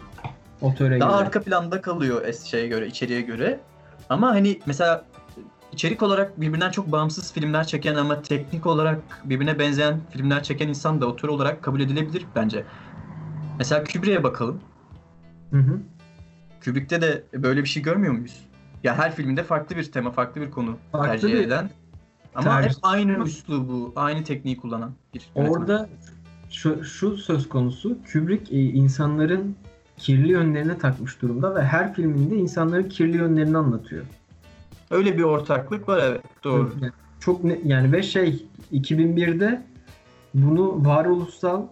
[0.62, 1.20] Otöre Daha göre.
[1.20, 3.60] arka planda kalıyor şeye göre, içeriye göre.
[4.10, 5.06] Ama hani mesela
[5.72, 11.02] içerik olarak birbirinden çok bağımsız filmler çeken ama teknik olarak birbirine benzeyen filmler çeken insan
[11.02, 12.64] da otör olarak kabul edilebilir bence.
[13.58, 14.62] Mesela Kubrick'e bakalım.
[15.52, 15.80] Hı hı.
[16.66, 18.48] Kubrick'te de böyle bir şey görmüyor muyuz?
[18.84, 21.70] Ya her filminde farklı bir tema, farklı bir konu farklı tercih bir eden.
[22.36, 22.70] Ama tercih.
[22.70, 25.60] hep aynı üslubu, aynı tekniği kullanan bir yönetmen.
[25.60, 25.90] Orada
[26.50, 29.56] şu, şu söz konusu Kubrick e, insanların
[29.98, 34.06] kirli yönlerine takmış durumda ve her filminde insanların kirli yönlerini anlatıyor.
[34.92, 36.74] Öyle bir ortaklık var evet doğru.
[36.82, 39.62] Yani çok ne, yani ve şey 2001'de
[40.34, 41.64] bunu varoluşsal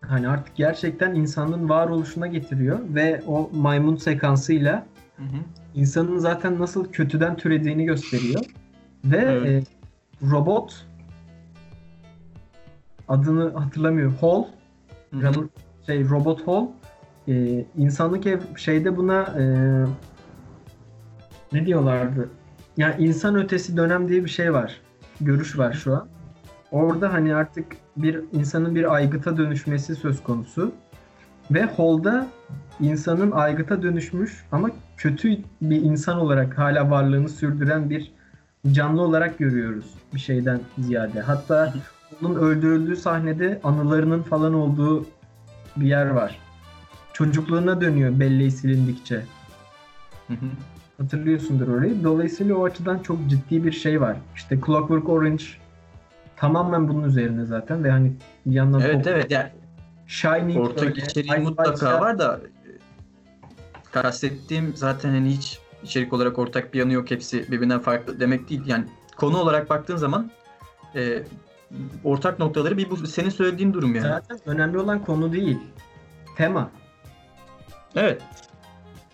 [0.00, 4.86] hani artık gerçekten insanın varoluşuna getiriyor ve o maymun sekansıyla
[5.16, 5.36] hı hı.
[5.74, 8.40] insanın zaten nasıl kötüden türediğini gösteriyor.
[9.04, 9.68] Ve evet.
[10.22, 10.86] e, robot
[13.08, 14.16] adını hatırlamıyorum.
[14.20, 14.44] Hall.
[15.22, 15.50] Robot,
[15.86, 16.66] şey robot Hall
[17.28, 19.44] e, insanlık ev şeyde buna e,
[21.52, 22.28] ne diyorlardı?
[22.76, 24.80] Yani insan ötesi dönem diye bir şey var.
[25.20, 26.08] Görüş var şu an.
[26.72, 30.72] Orada hani artık bir insanın bir aygıta dönüşmesi söz konusu.
[31.50, 32.26] Ve Hall'da
[32.80, 38.12] insanın aygıta dönüşmüş ama kötü bir insan olarak hala varlığını sürdüren bir
[38.72, 41.20] canlı olarak görüyoruz bir şeyden ziyade.
[41.20, 41.74] Hatta
[42.22, 45.06] onun öldürüldüğü sahnede anılarının falan olduğu
[45.76, 46.38] bir yer var.
[47.12, 49.24] Çocukluğuna dönüyor belleği silindikçe.
[50.98, 52.04] Hatırlıyorsundur orayı.
[52.04, 54.16] Dolayısıyla o açıdan çok ciddi bir şey var.
[54.36, 55.44] İşte Clockwork Orange
[56.36, 58.12] tamamen bunun üzerine zaten ve hani
[58.46, 59.48] bir yandan Evet evet yani
[60.06, 62.40] Shining ortak içeriği mutlaka var da
[63.92, 68.62] kastettiğim zaten hani hiç içerik olarak ortak bir yanı yok hepsi birbirinden farklı demek değil.
[68.66, 68.84] Yani
[69.16, 70.30] konu olarak baktığın zaman
[70.94, 71.22] e,
[72.04, 74.08] ortak noktaları bir bu senin söylediğin durum yani.
[74.08, 75.58] Zaten önemli olan konu değil.
[76.36, 76.70] Tema.
[77.96, 78.22] Evet.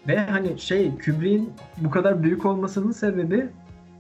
[0.09, 3.49] Ve hani şey Kubrick'in bu kadar büyük olmasının sebebi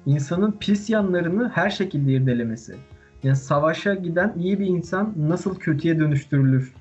[0.06, 2.76] insanın pis yanlarını her şekilde irdelemesi.
[3.22, 6.74] Yani savaşa giden iyi bir insan nasıl kötüye dönüştürülür?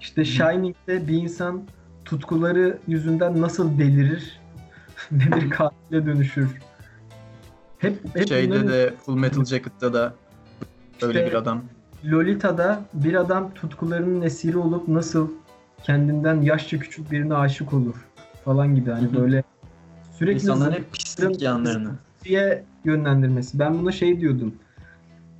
[0.00, 1.62] İşte Shining'de bir insan
[2.04, 4.40] tutkuları yüzünden nasıl delirir
[5.12, 6.48] ve bir katile dönüşür.
[7.78, 8.68] Hep, hep Şeyde bunların...
[8.68, 10.14] de Full Metal Jacket'ta da
[11.02, 11.62] öyle işte, bir adam.
[12.04, 15.28] Lolita'da bir adam tutkularının esiri olup nasıl
[15.82, 17.94] kendinden yaşça küçük birine aşık olur
[18.44, 19.42] falan gibi hani böyle
[20.12, 21.90] sürekli insanların hep pislik yanlarını
[22.24, 23.58] diye yönlendirmesi.
[23.58, 24.54] Ben buna şey diyordum.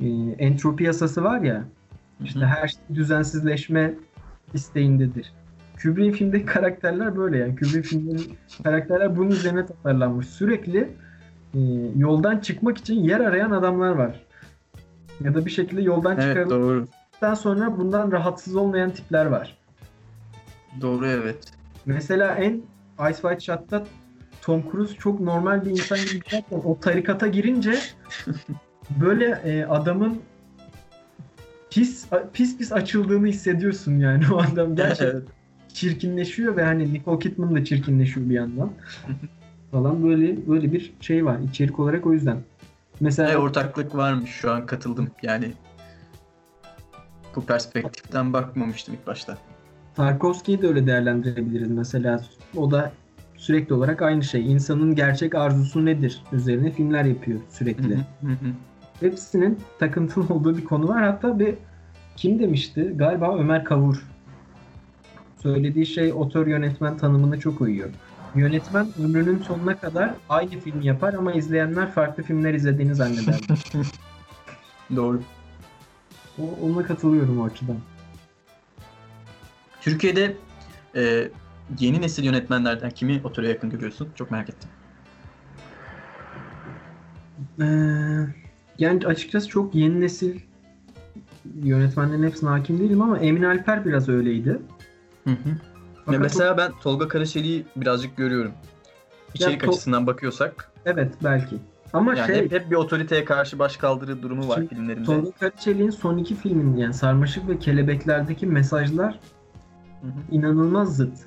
[0.00, 0.06] E,
[0.38, 1.64] entropi yasası var ya.
[2.24, 3.94] İşte her şey düzensizleşme
[4.54, 5.32] isteğindedir.
[5.82, 7.56] Kubrick'in filmdeki karakterler böyle yani.
[7.56, 10.26] Kubrick filmlerinin karakterler bunun üzerine tasarlanmış.
[10.26, 10.88] Sürekli
[11.54, 11.59] e,
[11.96, 14.20] yoldan çıkmak için yer arayan adamlar var.
[15.25, 19.59] Ya da bir şekilde yoldan evet, çıkarıldıktan sonra bundan rahatsız olmayan tipler var.
[20.81, 21.53] Doğru evet.
[21.87, 22.53] Mesela en
[23.11, 23.87] Ice White Shot'ta
[24.43, 27.79] Tom Cruise çok normal bir insan gibi giderken o tarikata girince
[29.01, 30.19] böyle e, adamın
[31.71, 35.23] pis pis pis açıldığını hissediyorsun yani o adam gerçekten
[35.75, 38.73] çirkinleşiyor ve hani Nicole Kidman da çirkinleşiyor bir yandan
[39.71, 42.37] falan böyle böyle bir şey var içerik olarak o yüzden.
[43.01, 45.53] Mesela e, ortaklık varmış şu an katıldım yani
[47.36, 49.38] bu perspektiften bakmamıştım ilk başta.
[49.94, 52.20] Tarkovski'yi de öyle değerlendirebiliriz mesela.
[52.57, 52.92] O da
[53.36, 54.53] sürekli olarak aynı şey.
[54.53, 57.99] İnsanın gerçek arzusu nedir üzerine filmler yapıyor sürekli.
[59.01, 61.03] Hepsinin takıntılı olduğu bir konu var.
[61.03, 61.55] Hatta bir
[62.16, 62.92] kim demişti?
[62.96, 64.07] Galiba Ömer Kavur.
[65.42, 67.90] Söylediği şey otör yönetmen tanımına çok uyuyor.
[68.35, 73.41] Yönetmen ömrünün sonuna kadar aynı filmi yapar ama izleyenler farklı filmler izlediğini zanneder.
[74.97, 75.22] Doğru.
[76.39, 77.76] o, ona katılıyorum o açıdan.
[79.81, 80.37] Türkiye'de
[80.97, 81.31] e,
[81.79, 84.09] yeni nesil yönetmenlerden kimi otora yakın görüyorsun?
[84.14, 84.70] Çok merak ettim.
[87.61, 87.64] Ee,
[88.79, 90.41] yani açıkçası çok yeni nesil
[91.62, 94.59] yönetmenlerin hepsine hakim değilim ama Emin Alper biraz öyleydi.
[95.24, 95.57] Hı hı.
[96.09, 98.52] Fakat Ya mesela ben Tolga Karaçelik'i birazcık görüyorum.
[99.34, 100.72] İçerik Tol- açısından bakıyorsak.
[100.86, 101.56] evet belki.
[101.92, 105.04] Ama Yani şey hep, hep bir otoriteye karşı baş kaldırı durumu var Şimdi filmlerinde.
[105.04, 109.18] Tolga Karaçelik'in son iki filmin yani Sarmaşık ve Kelebekler'deki mesajlar
[110.02, 110.12] Hı hı.
[110.30, 111.18] inanılmaz zıt.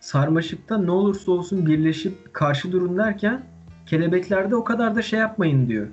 [0.00, 3.42] Sarmaşık'ta ne olursa olsun birleşip karşı durun derken
[3.86, 5.86] Kelebekler'de o kadar da şey yapmayın diyor.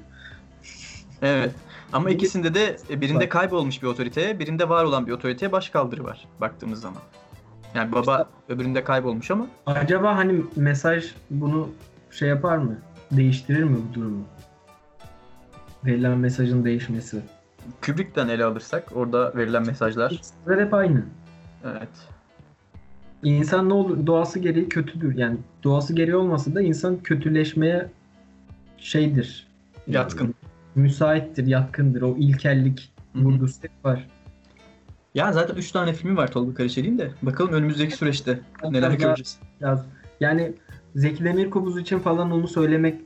[1.22, 1.52] Evet.
[1.94, 6.04] Ama ikisinde de e, birinde kaybolmuş bir otoriteye, birinde var olan bir otoriteye baş kaldırı
[6.04, 7.02] var baktığımız zaman.
[7.76, 11.70] Yani baba öbüründe kaybolmuş ama Acaba hani mesaj bunu
[12.12, 12.78] şey yapar mı?
[13.12, 14.24] Değiştirir mi bu durumu?
[15.86, 17.22] Verilen mesajın değişmesi.
[17.86, 20.12] Kubrick'ten ele alırsak orada verilen mesajlar.
[20.12, 21.04] İkisiler hep aynı.
[21.66, 21.90] Evet.
[23.24, 25.18] İnsan ne olur doğası gereği kötüdür.
[25.18, 27.88] Yani doğası gereği olmasa da insan kötüleşmeye
[28.78, 29.48] şeydir.
[29.88, 30.36] Yatkın.
[30.76, 32.02] Müsaittir, yatkındır.
[32.02, 34.08] O ilkellik vurgusu var.
[35.18, 37.12] Ya zaten 3 tane filmi var Tolga Karaçelik'in de.
[37.22, 39.38] Bakalım önümüzdeki süreçte neler göreceğiz.
[39.62, 39.86] Biraz,
[40.20, 40.54] yani
[40.96, 43.02] Zeki Demirkubuz için falan onu söylemek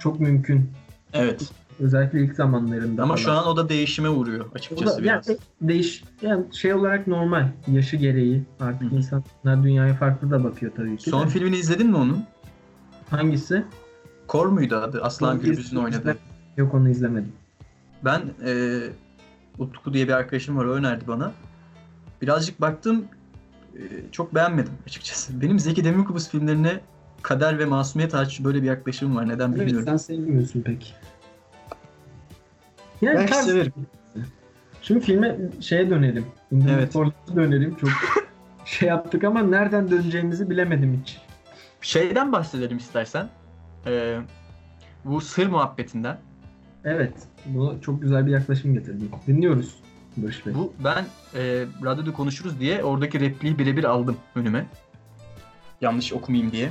[0.00, 0.70] çok mümkün.
[1.12, 1.52] Evet.
[1.80, 3.24] Özellikle ilk zamanlarında Ama falan.
[3.24, 5.28] şu an o da değişime uğruyor O açıkçası da, biraz.
[5.28, 7.48] yani, değiş, yani şey olarak normal.
[7.68, 11.10] Yaşı gereği artık Hı insanlar dünyaya farklı da bakıyor tabii ki.
[11.10, 11.30] Son de.
[11.30, 12.24] filmini izledin mi onun?
[13.10, 13.64] Hangisi?
[14.26, 15.02] Kor muydu adı?
[15.02, 16.16] Aslan Gürbüz'ün oynadığı.
[16.56, 17.32] Yok onu izlemedim.
[18.04, 18.80] Ben e,
[19.58, 21.32] Utku diye bir arkadaşım var o önerdi bana.
[22.22, 23.04] Birazcık baktım
[23.74, 23.80] e,
[24.12, 25.40] çok beğenmedim açıkçası.
[25.40, 26.80] Benim Zeki Demirkubuz filmlerine
[27.22, 29.28] kader ve masumiyet hariç böyle bir yaklaşımım var.
[29.28, 29.84] Neden Evet, bilmiyorum.
[29.88, 30.94] sen sevmiyorsun pek.
[33.02, 33.72] Yani Belki tarz- severim.
[34.82, 36.26] Şimdi filme şeye dönelim.
[36.52, 36.96] Evet.
[36.96, 37.14] Evet.
[37.36, 37.74] dönelim.
[37.76, 37.90] Çok
[38.64, 41.18] şey yaptık ama nereden döneceğimizi bilemedim hiç.
[41.80, 43.28] Şeyden bahsedelim istersen.
[43.86, 44.18] E,
[45.04, 46.18] bu sır muhabbetinden.
[46.84, 47.12] Evet.
[47.46, 49.10] Bu çok güzel bir yaklaşım getirdin.
[49.26, 49.76] Dinliyoruz
[50.16, 50.54] Barış Bey.
[50.54, 54.66] Bu ben e, radyoda konuşuruz diye oradaki repliği birebir aldım önüme.
[55.80, 56.70] Yanlış okumayayım diye.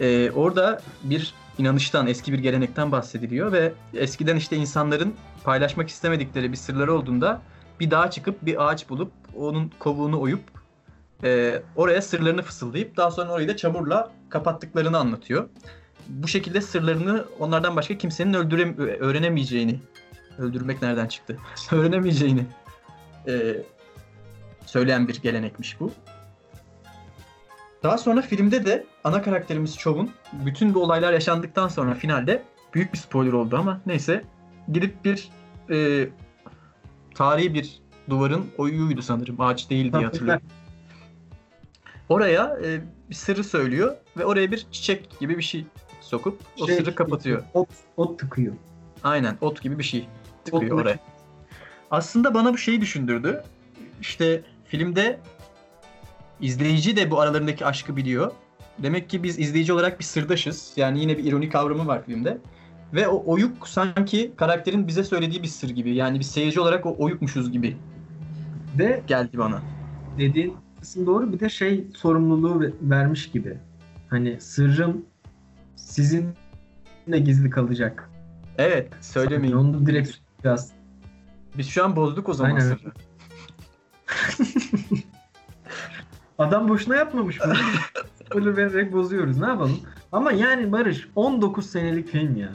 [0.00, 6.56] E, orada bir inanıştan, eski bir gelenekten bahsediliyor ve eskiden işte insanların paylaşmak istemedikleri bir
[6.56, 7.42] sırları olduğunda
[7.80, 10.42] bir dağa çıkıp bir ağaç bulup onun kovuğunu oyup
[11.24, 15.48] e, oraya sırlarını fısıldayıp daha sonra orayı da çamurla kapattıklarını anlatıyor.
[16.08, 19.80] Bu şekilde sırlarını onlardan başka kimsenin öldürem öğrenemeyeceğini
[20.38, 21.38] öldürmek nereden çıktı?
[21.72, 22.46] öğrenemeyeceğini
[23.28, 23.56] e,
[24.66, 25.92] söyleyen bir gelenekmiş bu.
[27.82, 32.42] Daha sonra filmde de ana karakterimiz Chov'un bütün bu olaylar yaşandıktan sonra finalde
[32.74, 34.24] büyük bir spoiler oldu ama neyse
[34.72, 35.28] gidip bir
[35.70, 36.08] e,
[37.14, 40.42] tarihi bir duvarın oyuyuydu sanırım ağaç değil diye hatırlıyorum.
[42.08, 45.66] Oraya e, bir sırrı söylüyor ve oraya bir çiçek gibi bir şey
[46.00, 47.42] sokup o Şey, sırrı kapatıyor.
[47.54, 48.54] Ot, ot tıkıyor.
[49.04, 50.08] Aynen ot gibi bir şey
[50.44, 50.98] tıkıyor oraya.
[51.90, 53.42] Aslında bana bu şeyi düşündürdü.
[54.00, 55.18] İşte filmde
[56.40, 58.32] izleyici de bu aralarındaki aşkı biliyor.
[58.78, 60.72] Demek ki biz izleyici olarak bir sırdaşız.
[60.76, 62.38] Yani yine bir ironi kavramı var filmde.
[62.94, 65.94] Ve o oyuk sanki karakterin bize söylediği bir sır gibi.
[65.94, 67.76] Yani biz seyirci olarak o oyukmuşuz gibi
[68.78, 69.62] Ve geldi bana.
[70.18, 71.32] dediğin kısım doğru.
[71.32, 73.56] Bir de şey sorumluluğu ve- vermiş gibi.
[74.10, 75.04] Hani sırrım
[75.76, 76.28] sizin
[77.08, 78.10] de gizli kalacak.
[78.58, 79.54] Evet söylemeyin.
[79.54, 80.10] Onu direkt
[80.44, 80.72] biraz.
[81.58, 82.78] Biz şu an bozduk o zaman Aynen.
[86.38, 87.54] Adam boşuna yapmamış bunu.
[88.26, 89.38] Spoiler vererek bozuyoruz.
[89.38, 89.80] Ne yapalım?
[90.12, 92.48] Ama yani Barış 19 senelik film ya.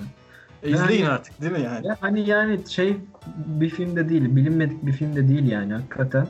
[0.64, 1.88] E, izleyin Yani- artık değil mi yani?
[1.88, 2.98] Ya hani yani şey
[3.38, 6.28] bir film de değil, bilinmedik bir film de değil yani hakikaten.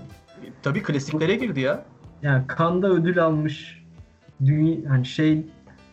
[0.64, 1.86] Tabii klasiklere girdi ya.
[2.22, 3.84] Yani Cannes'da ödül almış,
[4.46, 5.46] dünya hani şey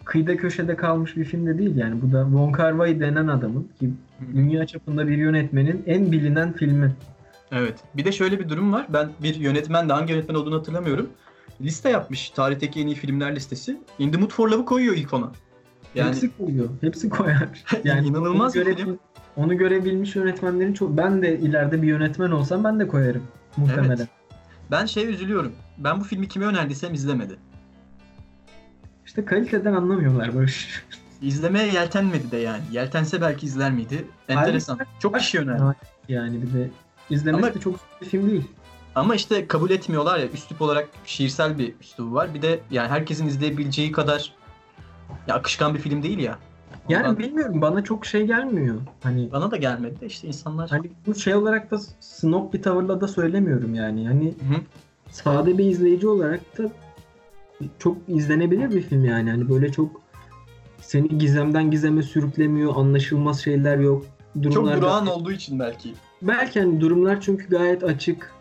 [0.05, 2.03] kıyıda köşede kalmış bir film de değil yani.
[2.03, 3.91] Bu da Wong Kar denen adamın ki
[4.35, 6.93] dünya çapında bir yönetmenin en bilinen filmi.
[7.53, 7.79] Evet.
[7.95, 8.87] Bir de şöyle bir durum var.
[8.89, 11.09] Ben bir yönetmen de hangi yönetmen olduğunu hatırlamıyorum.
[11.61, 12.31] Liste yapmış.
[12.31, 13.81] Tarihteki en iyi filmler listesi.
[13.99, 15.33] In the Mood for Love'ı koyuyor ilk ona.
[15.95, 16.69] Yani Hepsi koyuyor.
[16.81, 17.65] Hepsi koyar.
[17.85, 18.97] Yani İnanılmaz onu görebil-.
[19.37, 23.23] Onu görebilmiş yönetmenlerin çok ben de ileride bir yönetmen olsam ben de koyarım
[23.57, 23.97] muhtemelen.
[23.97, 24.09] Evet.
[24.71, 25.53] ben şey üzülüyorum.
[25.79, 27.37] Ben bu filmi kime önerdiysem izlemedi.
[29.13, 30.83] İşte kaliteden anlamıyorlar Barış.
[31.23, 32.63] İzlemeye yeltenmedi de yani.
[32.71, 34.05] Yeltense belki izler miydi?
[34.29, 34.79] Enteresan.
[35.01, 35.63] Çok kişi önerdi.
[36.09, 36.71] Yani bir de
[37.11, 38.45] izlemek Ama- de çok bir film değil.
[38.95, 40.27] Ama işte kabul etmiyorlar ya.
[40.29, 42.35] Üslup olarak şiirsel bir üslubu var.
[42.35, 44.33] Bir de yani herkesin izleyebileceği kadar
[45.27, 46.39] Ya akışkan bir film değil ya.
[46.89, 48.77] Yani Ondan- bilmiyorum bana çok şey gelmiyor.
[49.03, 50.71] Hani bana da gelmedi de işte insanlar.
[50.71, 54.07] hani bu şey olarak da snob bir tavırla da söylemiyorum yani.
[54.07, 54.61] Hani Hı hı.
[55.11, 56.63] sade bir izleyici olarak da
[57.79, 59.31] çok izlenebilir bir film yani.
[59.31, 60.01] Hani böyle çok
[60.81, 64.05] seni gizemden gizeme sürüklemiyor, anlaşılmaz şeyler yok.
[64.35, 65.95] Çok Durumlar durağan olduğu için belki.
[66.23, 68.33] Belki hani durumlar çünkü gayet açık.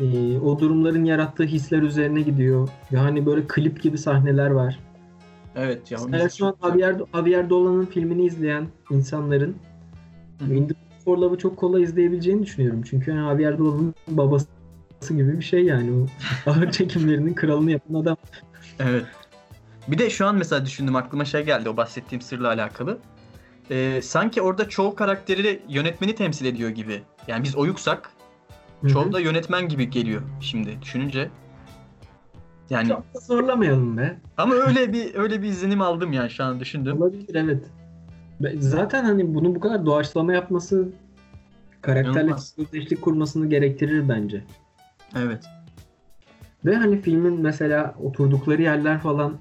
[0.00, 2.68] Ee, o durumların yarattığı hisler üzerine gidiyor.
[2.90, 4.78] Yani böyle klip gibi sahneler var.
[5.56, 5.98] Evet ya.
[6.08, 9.56] Mesela şu an Javier, Javier Dolan'ın filmini izleyen insanların
[10.40, 10.54] Hı.
[10.54, 12.82] In for Love'ı çok kolay izleyebileceğini düşünüyorum.
[12.90, 14.46] Çünkü yani Javier Dolan'ın babası
[15.10, 15.90] gibi bir şey yani.
[15.92, 16.06] O
[16.50, 18.16] ağır çekimlerinin kralını yapan adam.
[18.78, 19.06] Evet.
[19.88, 22.98] Bir de şu an mesela düşündüm aklıma şey geldi o bahsettiğim sırla alakalı.
[23.70, 27.02] Ee, sanki orada çoğu karakteri yönetmeni temsil ediyor gibi.
[27.26, 28.10] Yani biz oyuksak
[28.92, 31.30] çoğu da yönetmen gibi geliyor şimdi düşününce.
[32.70, 34.18] Yani Çok da zorlamayalım be.
[34.36, 37.02] ama öyle bir öyle bir izlenim aldım yani şu an düşündüm.
[37.02, 37.64] Olabilir evet.
[38.40, 40.88] Ve Zaten hani bunu bu kadar doğaçlama yapması
[41.82, 44.44] karakterle özdeşlik kurmasını gerektirir bence.
[45.16, 45.44] Evet.
[46.66, 49.36] Ve hani filmin mesela oturdukları yerler falan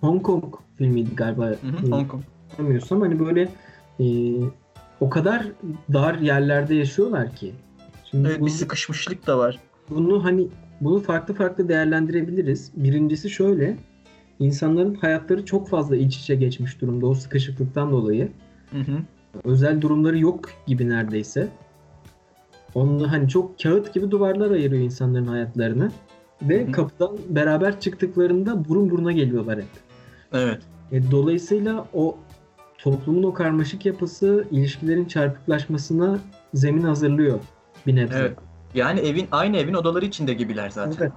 [0.00, 0.44] Hong Kong
[0.78, 1.46] filmiydi galiba.
[1.46, 2.22] Hı hı, Hong Kong.
[2.58, 3.48] Bilmiyorsam hani böyle
[4.00, 4.06] e,
[5.00, 5.46] o kadar
[5.92, 7.54] dar yerlerde yaşıyorlar ki.
[8.10, 9.58] Şimdi Evet bunu, bir sıkışmışlık da var.
[9.90, 10.48] bunu hani
[10.80, 12.72] bunu farklı farklı değerlendirebiliriz.
[12.76, 13.76] Birincisi şöyle.
[14.38, 18.28] insanların hayatları çok fazla iç içe geçmiş durumda o sıkışıklıktan dolayı.
[18.70, 18.98] Hı hı.
[19.44, 21.48] Özel durumları yok gibi neredeyse.
[22.74, 25.92] Onu hani çok kağıt gibi duvarlar ayırıyor insanların hayatlarını.
[26.42, 29.66] Ve Hı kapıdan beraber çıktıklarında burun buruna geliyorlar hep.
[30.32, 30.62] Evet.
[30.92, 32.16] E, dolayısıyla o
[32.78, 36.18] toplumun o karmaşık yapısı ilişkilerin çarpıklaşmasına
[36.54, 37.38] zemin hazırlıyor
[37.86, 38.18] bir nebze.
[38.18, 38.38] Evet.
[38.74, 40.96] Yani evin aynı evin odaları içinde gibiler zaten.
[41.00, 41.12] Evet.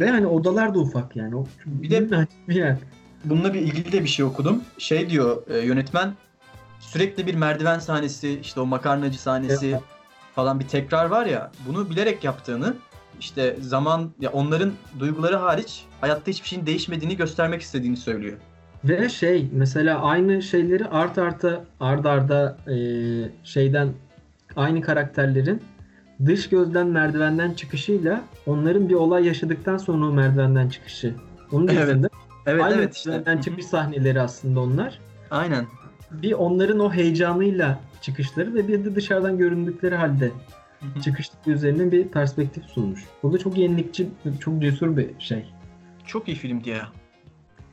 [0.00, 1.36] Ve hani odalar da ufak yani.
[1.36, 2.76] O Bir de- açık bir yer.
[3.24, 4.62] Bununla bir ilgili de bir şey okudum.
[4.78, 6.12] Şey diyor e, yönetmen
[6.80, 9.82] sürekli bir merdiven sahnesi, işte o makarnacı sahnesi Evet.
[10.34, 11.50] Falan bir tekrar var ya.
[11.68, 12.74] Bunu bilerek yaptığını,
[13.20, 18.36] işte zaman ya onların duyguları hariç hayatta hiçbir şeyin değişmediğini göstermek istediğini söylüyor.
[18.84, 22.76] Ve şey mesela aynı şeyleri art arta ard arda e,
[23.44, 23.88] şeyden
[24.56, 25.62] aynı karakterlerin
[26.26, 31.14] dış gözden merdivenden çıkışıyla onların bir olay yaşadıktan sonra o merdivenden çıkışı.
[31.52, 32.08] Onun Evet, dizinde
[32.46, 33.10] Evet aynı evet işte.
[33.10, 34.98] merdivenden çıkış sahneleri aslında onlar.
[35.30, 35.66] Aynen.
[36.10, 40.30] Bir onların o heyecanıyla çıkışları ve bir de dışarıdan göründükleri halde
[41.04, 43.04] çıkışları üzerine bir perspektif sunmuş.
[43.22, 44.08] Bu da çok yenilikçi,
[44.40, 45.52] çok cesur bir şey.
[46.06, 46.88] Çok iyi filmdi ya.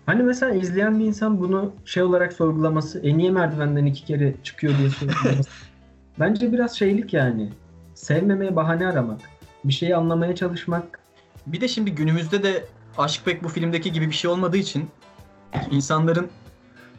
[0.05, 4.77] Hani mesela izleyen bir insan bunu şey olarak sorgulaması, e niye merdivenden iki kere çıkıyor
[4.77, 5.49] diye sorgulaması.
[6.19, 7.49] Bence biraz şeylik yani.
[7.93, 9.21] Sevmemeye bahane aramak.
[9.63, 10.99] Bir şeyi anlamaya çalışmak.
[11.47, 12.65] Bir de şimdi günümüzde de
[12.97, 14.89] aşk pek bu filmdeki gibi bir şey olmadığı için
[15.71, 16.29] insanların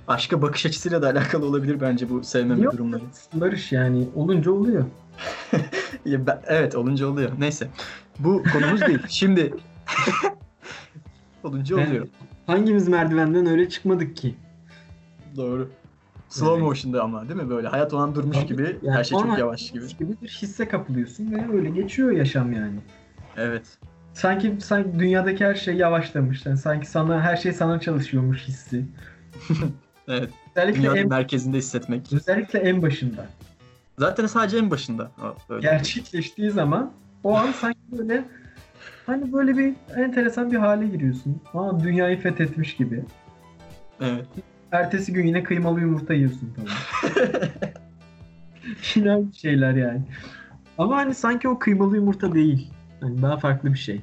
[0.09, 2.73] aşka bakış açısıyla da alakalı olabilir bence bu sevmeme Yok.
[2.73, 3.03] durumları.
[3.35, 4.85] Barış yani olunca oluyor.
[6.47, 7.31] Evet olunca oluyor.
[7.39, 7.69] Neyse.
[8.19, 8.99] Bu konumuz değil.
[9.09, 9.55] Şimdi
[11.45, 12.07] olunca Ben- oluyor.
[12.47, 14.35] Hangimiz merdivenden öyle çıkmadık ki?
[15.37, 15.71] Doğru.
[16.29, 16.63] Slow Evet.
[16.63, 17.69] motion'da ama değil mi böyle?
[17.69, 18.47] Hayat o an durmuş Tabii.
[18.49, 19.87] gibi, Yani her şey çok yavaş gibi.
[19.99, 22.77] gibi bir hisse kapılıyorsun ve öyle geçiyor yaşam yani.
[23.37, 23.79] Evet.
[24.15, 26.47] Sanki sanki dünyadaki her şey yavaşlamış.
[26.47, 28.85] Yani sanki sana her şey sana çalışıyormuş hissi.
[30.11, 30.31] Evet.
[30.57, 32.13] Özellikle Dünyanın en, merkezinde hissetmek.
[32.13, 33.27] özellikle en başında.
[33.99, 35.11] Zaten sadece en başında.
[35.49, 35.61] Öyle.
[35.63, 36.93] gerçekleştiği zaman
[37.25, 38.25] o an sanki böyle
[39.07, 41.41] hani böyle bir enteresan bir hale giriyorsun.
[41.55, 43.05] Aa dünyayı fethetmiş gibi.
[44.01, 44.27] Evet.
[44.73, 46.69] Ertesi gün yine kıymalı yumurta yiyorsun falan.
[48.77, 50.03] Final şeyler yani.
[50.79, 52.71] Ama hani sanki o kıymalı yumurta değil.
[53.01, 54.01] Hani daha farklı bir şey.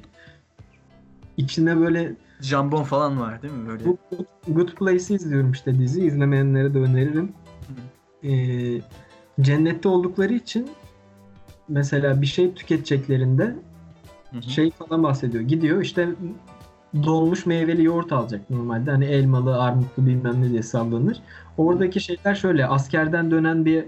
[1.36, 3.84] İçinde böyle Jambon falan var değil mi böyle?
[3.84, 3.96] Good,
[4.48, 6.06] Good Place'i izliyorum işte dizi.
[6.06, 7.32] İzlemeyenlere de öneririm.
[8.24, 8.80] Ee,
[9.40, 10.68] cennette oldukları için
[11.68, 13.44] mesela bir şey tüketeceklerinde
[14.30, 14.42] Hı hı.
[14.42, 15.42] şey falan bahsediyor.
[15.44, 16.08] Gidiyor işte
[17.04, 18.90] dolmuş meyveli yoğurt alacak normalde.
[18.90, 21.20] Hani elmalı, armutlu bilmem ne diye sallanır.
[21.56, 22.66] Oradaki şeyler şöyle.
[22.66, 23.84] Askerden dönen bir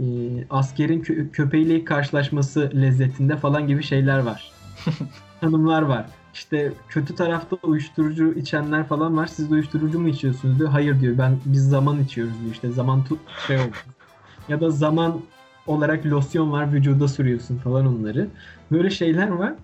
[0.00, 0.04] e,
[0.50, 4.52] askerin kö- köpeğiyle karşılaşması lezzetinde falan gibi şeyler var.
[5.40, 6.06] Hanımlar var.
[6.36, 9.26] İşte kötü tarafta uyuşturucu içenler falan var.
[9.26, 10.70] Siz de uyuşturucu mu içiyorsunuz diyor.
[10.70, 11.18] Hayır diyor.
[11.18, 12.52] Ben biz zaman içiyoruz diyor.
[12.52, 13.76] İşte zaman tut şey oldu.
[14.48, 15.20] ya da zaman
[15.66, 18.28] olarak losyon var vücuda sürüyorsun falan onları.
[18.72, 19.54] Böyle şeyler var.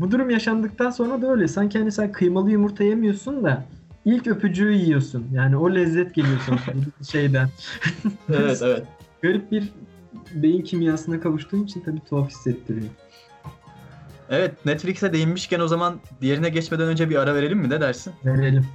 [0.00, 1.48] Bu durum yaşandıktan sonra da öyle.
[1.48, 3.64] Sanki hani sen kıymalı yumurta yemiyorsun da
[4.04, 5.26] ilk öpücüğü yiyorsun.
[5.32, 6.58] Yani o lezzet geliyor sana
[7.00, 7.48] bu şeyden.
[8.28, 8.86] Evet evet.
[9.22, 9.68] Garip bir
[10.34, 12.90] beyin kimyasına kavuştuğun için tabii tuhaf hissettiriyor.
[14.32, 17.70] Evet Netflix'e değinmişken o zaman diğerine geçmeden önce bir ara verelim mi?
[17.70, 18.12] Ne dersin?
[18.24, 18.66] Verelim.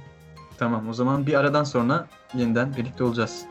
[0.58, 3.44] Tamam o zaman bir aradan sonra yeniden birlikte olacağız.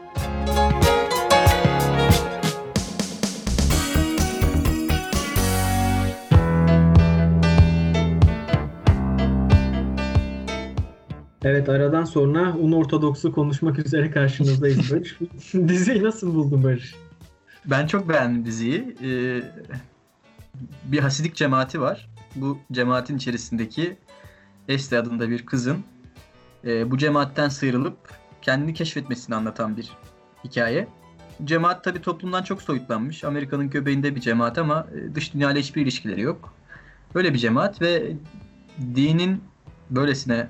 [11.44, 15.18] Evet aradan sonra un ortodoksu konuşmak üzere karşınızdayız Barış.
[15.54, 16.96] Diziyi nasıl buldun Barış?
[17.66, 18.96] Ben çok beğendim diziyi.
[19.04, 19.42] Ee,
[20.84, 22.10] bir Hasidik cemaati var.
[22.36, 23.98] Bu cemaatin içerisindeki
[24.68, 25.84] Este adında bir kızın
[26.66, 27.98] e, bu cemaatten sıyrılıp
[28.42, 29.92] kendini keşfetmesini anlatan bir
[30.44, 30.88] hikaye.
[31.44, 33.24] Cemaat tabi toplumdan çok soyutlanmış.
[33.24, 36.54] Amerika'nın göbeğinde bir cemaat ama e, dış dünyayla hiçbir ilişkileri yok.
[37.16, 38.12] Böyle bir cemaat ve
[38.96, 39.44] dinin
[39.90, 40.48] böylesine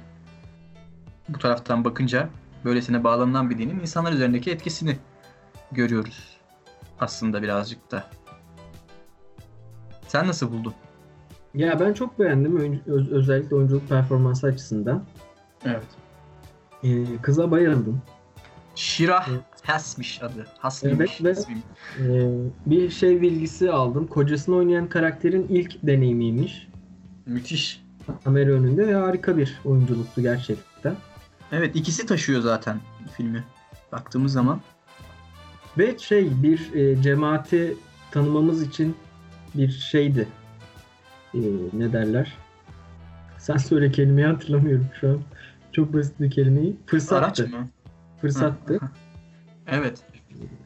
[1.29, 2.29] bu taraftan bakınca
[2.65, 4.97] böylesine bağlanılan bir dinin insanlar üzerindeki etkisini
[5.71, 6.37] görüyoruz
[6.99, 8.09] aslında birazcık da.
[10.07, 10.73] Sen nasıl buldun?
[11.53, 15.03] Ya ben çok beğendim öz- özellikle oyunculuk performansı açısından.
[15.65, 15.83] Evet.
[16.83, 18.01] Ee, kıza bayıldım.
[18.75, 19.41] Şirah Evet.
[19.63, 20.47] Hasmiş adı.
[20.59, 21.57] Hasmiymiş Evet ve- ismi.
[21.99, 22.29] Ee,
[22.65, 24.07] bir şey bilgisi aldım.
[24.07, 26.67] Kocasını oynayan karakterin ilk deneyimiymiş.
[27.25, 27.83] Müthiş.
[28.23, 30.95] Kamera önünde ve harika bir oyunculuktu gerçekten.
[31.51, 32.77] Evet ikisi taşıyor zaten
[33.17, 33.43] filmi.
[33.91, 34.61] Baktığımız zaman.
[35.77, 37.77] Ve şey bir e, cemaati
[38.11, 38.95] tanımamız için
[39.57, 40.27] bir şeydi.
[41.33, 41.39] Ee,
[41.73, 42.37] ne derler?
[43.37, 45.19] Sen söyle kelimeyi hatırlamıyorum şu an.
[45.71, 46.69] Çok basit bir kelimeyi.
[46.69, 47.47] Araç Fırsattı.
[47.47, 47.67] mı?
[48.21, 48.79] Fırsattı.
[49.67, 49.97] Evet.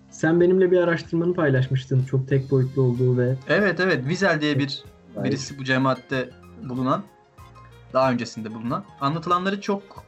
[0.10, 2.06] Sen benimle bir araştırmanı paylaşmıştın.
[2.06, 4.08] Çok tek boyutlu olduğu ve Evet evet.
[4.08, 4.84] Vizel diye bir
[5.24, 6.30] birisi bu cemaatte
[6.64, 7.04] bulunan
[7.94, 10.04] daha öncesinde bulunan anlatılanları çok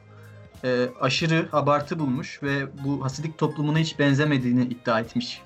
[0.64, 5.42] e, aşırı abartı bulmuş ve bu Hasidik toplumuna hiç benzemediğini iddia etmiş.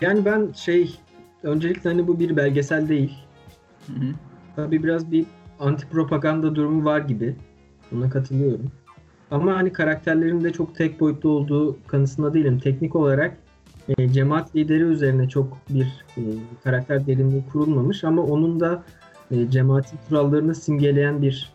[0.00, 1.00] Yani ben şey
[1.42, 3.18] öncelikle hani bu bir belgesel değil.
[3.86, 4.06] Hı hı.
[4.56, 5.26] Tabii biraz bir
[5.60, 7.36] anti propaganda durumu var gibi.
[7.92, 8.70] Buna katılıyorum.
[9.30, 12.58] Ama hani karakterlerin de çok tek boyutlu olduğu kanısında değilim.
[12.58, 13.36] Teknik olarak
[13.88, 16.22] e, cemaat lideri üzerine çok bir e,
[16.64, 18.82] karakter derinliği kurulmamış ama onun da
[19.30, 21.52] e, cemaatin kurallarını simgeleyen bir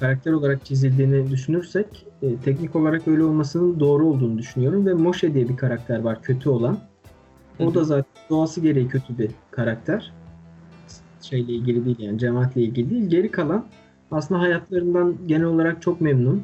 [0.00, 5.48] karakter olarak çizildiğini düşünürsek e, teknik olarak öyle olmasının doğru olduğunu düşünüyorum ve Moshe diye
[5.48, 6.78] bir karakter var kötü olan.
[7.58, 10.12] O da zaten doğası gereği kötü bir karakter.
[11.22, 13.08] Şeyle ilgili değil yani cemaatle ilgili değil.
[13.10, 13.66] Geri kalan
[14.10, 16.42] aslında hayatlarından genel olarak çok memnun.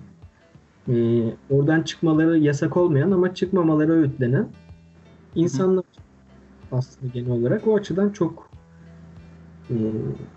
[0.88, 4.48] Ee, oradan çıkmaları yasak olmayan ama çıkmamaları öğütlenen
[5.34, 5.84] insanlar
[6.72, 7.66] aslında genel olarak.
[7.66, 8.50] O açıdan çok
[9.70, 9.74] e,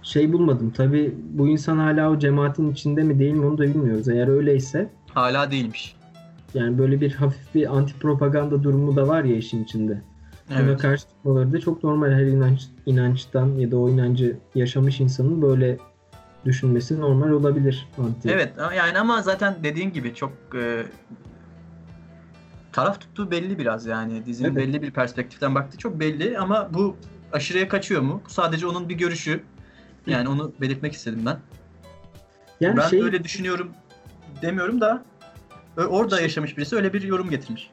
[0.01, 0.71] şey bulmadım.
[0.71, 4.07] Tabi bu insan hala o cemaatin içinde mi değil mi onu da bilmiyoruz.
[4.09, 5.95] Eğer öyleyse Hala değilmiş.
[6.53, 10.01] yani böyle bir hafif bir anti propaganda durumu da var ya işin içinde.
[10.49, 10.81] Buna Evet.
[10.81, 12.11] karşı çıkmaları da çok normal.
[12.11, 15.77] Her inanç, inançtan ya da o inancı yaşamış insanın böyle
[16.45, 17.87] düşünmesi normal olabilir.
[17.97, 18.29] Anti.
[18.29, 20.85] Evet yani ama zaten dediğin gibi çok e,
[22.71, 24.57] taraf tuttuğu belli biraz yani dizinin Evet.
[24.57, 26.97] belli bir perspektiften baktığı çok belli ama bu
[27.33, 28.21] aşırıya kaçıyor mu?
[28.27, 29.43] Sadece onun bir görüşü.
[30.07, 31.37] Yani onu belirtmek istedim ben.
[32.59, 33.71] Yani ben şey öyle düşünüyorum
[34.41, 35.03] demiyorum da
[35.77, 37.71] orada yaşamış birisi öyle bir yorum getirmiş.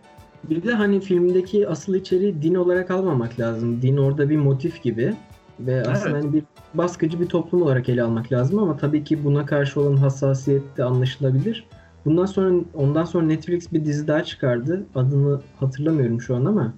[0.50, 3.82] Bir de hani filmdeki asıl içeriği din olarak almamak lazım.
[3.82, 5.14] Din orada bir motif gibi
[5.60, 6.24] ve aslında Evet.
[6.24, 6.42] hani bir
[6.74, 10.84] baskıcı bir toplum olarak ele almak lazım ama tabii ki buna karşı olan hassasiyet de
[10.84, 11.64] anlaşılabilir.
[12.04, 14.82] Bundan sonra ondan sonra Netflix bir dizi daha çıkardı.
[14.94, 16.74] Adını hatırlamıyorum şu an ama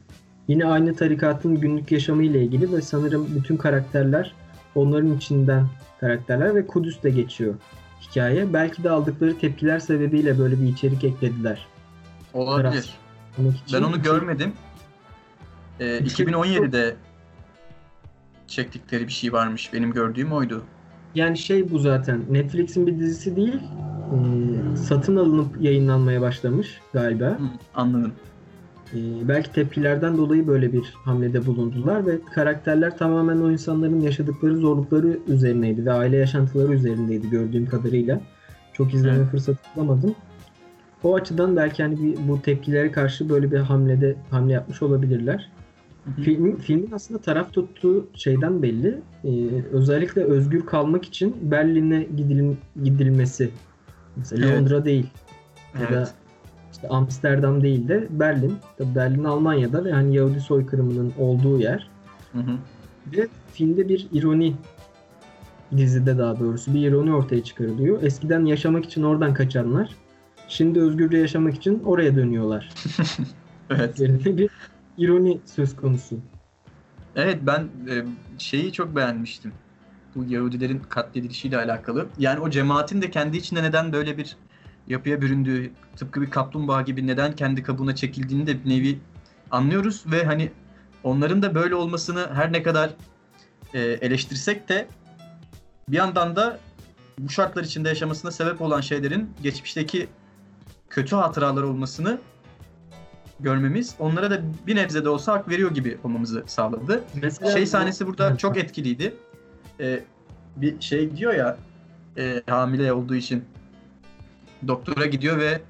[0.48, 4.34] yine aynı tarikatın günlük yaşamı ile ilgili ve sanırım bütün karakterler
[4.74, 5.66] onların içinden
[6.00, 7.54] karakterler ve Kudüs'te geçiyor
[8.02, 8.52] hikaye.
[8.52, 11.66] Belki de aldıkları tepkiler sebebiyle böyle bir içerik eklediler.
[12.34, 12.78] Olabilir.
[12.78, 13.05] İçin-
[13.72, 14.52] Ben onu görmedim.
[15.80, 16.96] Ee, İki- 2017'de
[18.46, 19.72] çektikleri bir şey varmış.
[19.72, 20.64] Benim gördüğüm oydu.
[21.14, 23.60] Yani şey bu zaten Netflix'in bir dizisi değil.
[24.12, 27.24] e, satın alınıp yayınlanmaya başlamış galiba.
[27.26, 27.38] Hı,
[27.74, 28.12] anladım.
[28.94, 28.98] E,
[29.28, 35.86] belki tepkilerden dolayı böyle bir hamlede bulundular ve karakterler tamamen o insanların yaşadıkları zorlukları üzerineydi
[35.86, 38.20] ve aile yaşantıları üzerindeydi gördüğüm kadarıyla.
[38.72, 39.30] Çok izleme Evet.
[39.30, 40.14] fırsatı bulamadım.
[41.06, 45.50] O açıdan belki hani bir, bu tepkilere karşı böyle bir hamlede hamle yapmış olabilirler.
[46.04, 46.22] Hı hı.
[46.22, 49.00] Filmin, filmin aslında taraf tuttuğu şeyden belli.
[49.24, 49.30] Ee,
[49.72, 52.54] özellikle özgür kalmak için Berlin'e gidil,
[52.84, 53.50] gidilmesi.
[54.16, 54.60] Mesela Evet.
[54.60, 55.06] Londra değil
[55.74, 56.14] ya da Evet.
[56.72, 58.54] işte Amsterdam değil de Berlin.
[58.78, 61.90] Tabii Berlin Almanya'da ve hani Yahudi soykırımının olduğu yer.
[62.32, 62.56] Hı hı.
[63.16, 64.54] Ve filmde bir ironi
[65.76, 68.02] dizide daha doğrusu bir ironi ortaya çıkarılıyor.
[68.02, 70.05] Eskiden yaşamak için oradan kaçanlar
[70.48, 72.70] şimdi özgürce yaşamak için oraya dönüyorlar.
[73.70, 73.94] Evet.
[73.94, 74.50] Üzerinde bir
[74.98, 76.18] ironi söz konusu.
[77.16, 78.04] Evet ben e,
[78.38, 79.52] şeyi çok beğenmiştim.
[80.14, 82.06] Bu Yahudilerin katledilişiyle alakalı.
[82.18, 84.36] Yani o cemaatin de kendi içinde neden böyle bir
[84.88, 88.98] yapıya büründüğü, tıpkı bir kaplumbağa gibi neden kendi kabuğuna çekildiğini de bir nevi
[89.50, 90.50] anlıyoruz ve hani
[91.04, 92.90] onların da böyle olmasını her ne kadar
[93.74, 94.88] e, eleştirsek de
[95.88, 96.60] bir yandan da
[97.18, 100.08] bu şartlar içinde yaşamasına sebep olan şeylerin geçmişteki
[100.90, 102.18] kötü hatıralar olmasını
[103.40, 107.04] görmemiz onlara da bir nebze de olsa hak veriyor gibi olmamızı sağladı.
[107.22, 109.14] Mesela şey sahnesi burada çok etkiliydi.
[109.80, 110.04] Ee,
[110.56, 111.56] bir şey diyor ya
[112.18, 113.44] e, hamile olduğu için
[114.68, 115.60] doktora gidiyor ve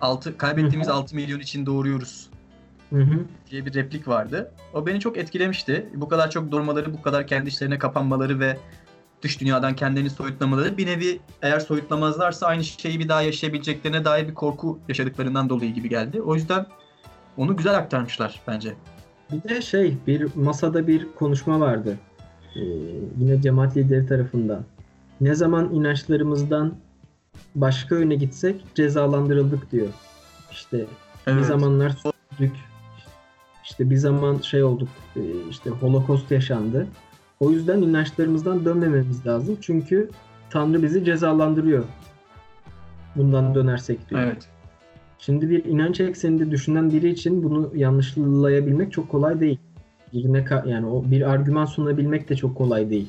[0.00, 0.96] altı kaybettiğimiz Hı hı.
[0.96, 2.30] 6 milyon için doğuruyoruz
[2.90, 3.24] Hı hı.
[3.50, 4.52] diye bir replik vardı.
[4.74, 5.88] O beni çok etkilemişti.
[5.94, 8.58] Bu kadar çok durmaları, bu kadar kendi işlerine kapanmaları ve
[9.22, 14.34] dış dünyadan kendini soyutlamaları bir nevi eğer soyutlamazlarsa aynı şeyi bir daha yaşayabileceklerine dair bir
[14.34, 16.22] korku yaşadıklarından dolayı gibi geldi.
[16.22, 16.66] O yüzden
[17.36, 18.74] onu güzel aktarmışlar bence.
[19.32, 21.98] Bir de şey bir masada bir konuşma vardı.
[22.56, 22.60] Ee,
[23.18, 24.64] yine cemaat lideri tarafından.
[25.20, 26.74] Ne zaman inançlarımızdan
[27.54, 29.88] başka yöne gitsek cezalandırıldık diyor.
[30.50, 30.86] İşte
[31.26, 31.96] bir zamanlar
[33.64, 35.20] işte bir zaman şey olduk, e,
[35.50, 36.86] işte holokost yaşandı.
[37.40, 39.58] O yüzden inançlarımızdan dönmememiz lazım.
[39.60, 40.10] Çünkü
[40.50, 41.84] Tanrı bizi cezalandırıyor.
[43.16, 44.20] Bundan dönersek diyor.
[44.20, 44.48] Evet.
[45.18, 49.58] Şimdi bir inanç ekseninde düşünen biri için bunu yanlışlayabilmek çok kolay değil.
[50.12, 53.08] Birine yani o bir argüman sunabilmek de çok kolay değil.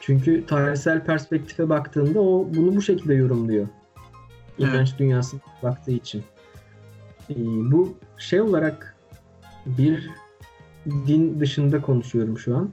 [0.00, 3.66] Çünkü tarihsel perspektife baktığında o bunu bu şekilde yorumluyor.
[4.58, 6.22] İnanç dünyasına baktığı için.
[7.30, 7.34] Ee,
[7.72, 8.96] bu şey olarak
[9.66, 10.10] bir
[10.86, 12.70] din dışında konuşuyorum şu an.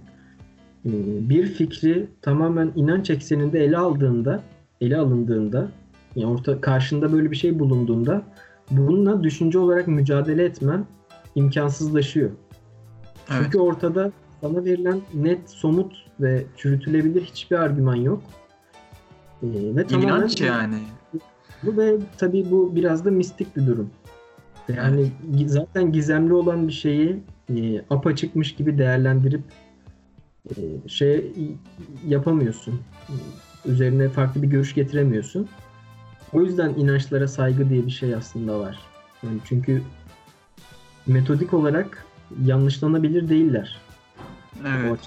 [0.87, 4.43] Ee, bir fikri tamamen inanç ekseninde ele aldığında,
[4.81, 5.71] ele alındığında,
[6.15, 8.23] yani orta karşında böyle bir şey bulunduğunda
[8.71, 10.85] bununla düşünce olarak mücadele etmen
[11.35, 12.29] imkansızlaşıyor.
[13.31, 13.41] Evet.
[13.43, 14.11] Çünkü ortada
[14.41, 18.23] sana verilen net, somut ve çürütülebilir hiçbir argüman yok.
[19.43, 20.75] Ee, ve tamamen İnanç yani.
[21.63, 23.89] bu ve tabii bu biraz da mistik bir durum.
[24.75, 27.19] Yani gi- zaten gizemli olan bir şeyi
[27.55, 29.41] e, apaçıkmış gibi değerlendirip
[30.87, 31.33] şey
[32.07, 32.79] yapamıyorsun.
[33.09, 33.13] E,
[33.65, 35.47] Üzerine farklı bir görüş getiremiyorsun.
[36.33, 38.79] O yüzden inançlara saygı diye bir şey aslında var.
[39.23, 39.81] Yani çünkü
[41.07, 42.05] metodik olarak
[42.45, 43.81] yanlışlanabilir değiller
[44.65, 44.99] Evet.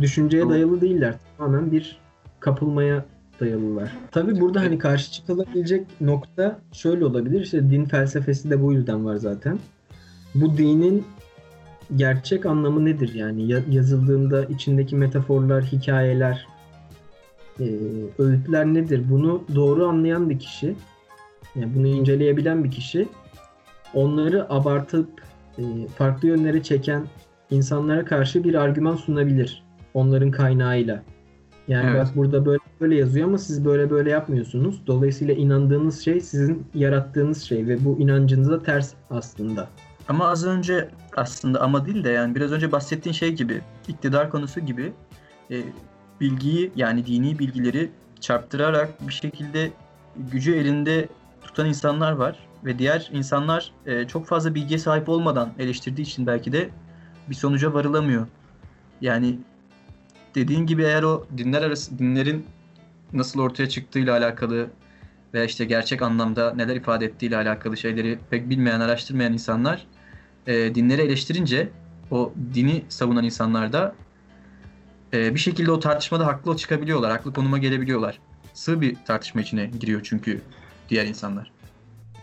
[0.00, 0.50] Düşünceye Doğru.
[0.50, 1.14] dayalı değiller.
[1.38, 1.98] Tamamen bir
[2.40, 3.04] kapılmaya
[3.40, 3.96] dayalılar.
[4.10, 7.40] Tabi burada hani karşı çıkılabilecek nokta şöyle olabilir.
[7.40, 9.58] İşte din felsefesi de bu yüzden var zaten.
[10.34, 11.04] Bu dinin
[11.96, 13.14] gerçek anlamı nedir?
[13.14, 16.46] Yani ya- yazıldığında içindeki metaforlar, hikayeler,
[17.60, 17.64] e,
[18.18, 19.02] öğütler nedir?
[19.10, 20.74] Bunu doğru anlayan bir kişi,
[21.56, 23.08] yani bunu inceleyebilen bir kişi
[23.94, 25.08] onları abartıp
[25.58, 25.62] e,
[25.96, 27.06] farklı yönlere çeken
[27.50, 29.62] insanlara karşı bir argüman sunabilir
[29.94, 31.02] onların kaynağıyla.
[31.68, 32.06] Yani Evet.
[32.06, 34.80] bak burada böyle böyle yazıyor ama siz böyle böyle yapmıyorsunuz.
[34.86, 39.68] Dolayısıyla inandığınız şey sizin yarattığınız şey ve bu inancınıza ters aslında.
[40.08, 44.60] Ama az önce aslında ama değil de yani biraz önce bahsettiğin şey gibi iktidar konusu
[44.60, 44.92] gibi
[45.50, 45.62] e,
[46.20, 47.90] bilgiyi yani dini bilgileri
[48.20, 49.70] çarptırarak bir şekilde
[50.16, 51.08] gücü elinde
[51.42, 56.52] tutan insanlar var ve diğer insanlar e, çok fazla bilgiye sahip olmadan eleştirdiği için belki
[56.52, 56.70] de
[57.30, 58.26] bir sonuca varılamıyor.
[59.00, 59.38] Yani
[60.34, 62.46] dediğin gibi eğer o dinler arası dinlerin
[63.12, 64.70] nasıl ortaya çıktığıyla alakalı
[65.34, 69.86] veya işte gerçek anlamda neler ifade ettiğiyle alakalı şeyleri pek bilmeyen, araştırmayan insanlar
[70.48, 71.68] e, dinleri eleştirince
[72.10, 73.94] o dini savunan insanlar da
[75.12, 78.18] e, bir şekilde o tartışmada haklı çıkabiliyorlar, haklı konuma gelebiliyorlar.
[78.54, 80.40] Sığ bir tartışma içine giriyor çünkü
[80.88, 81.50] diğer insanlar.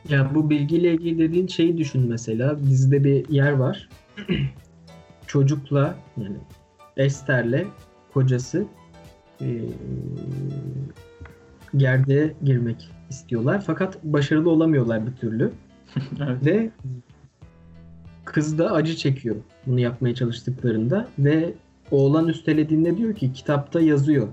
[0.10, 2.60] Ya bu bilgiyle ilgili dediğin şeyi düşün mesela.
[2.64, 3.90] Dizide bir yer var.
[5.28, 6.38] Çocukla yani
[6.98, 7.66] Esther'le
[8.14, 8.66] kocası
[9.42, 9.62] eee
[11.78, 13.64] gerdeğe girmek istiyorlar.
[13.68, 15.52] Fakat başarılı olamıyorlar bir türlü.
[16.20, 16.46] evet.
[16.46, 16.72] Ve
[18.26, 19.36] kız da acı çekiyor
[19.68, 21.54] bunu yapmaya çalıştıklarında ve
[21.92, 24.28] oğlan üstelediğinde diyor ki kitapta yazıyor.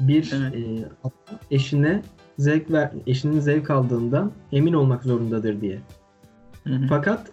[0.00, 0.54] Bir Evet.
[0.54, 0.88] e,
[1.50, 2.02] eşine
[2.38, 5.78] zevk ver, eşinin zevk aldığından emin olmak zorundadır diye.
[6.64, 6.86] Hı hı.
[6.88, 7.30] Fakat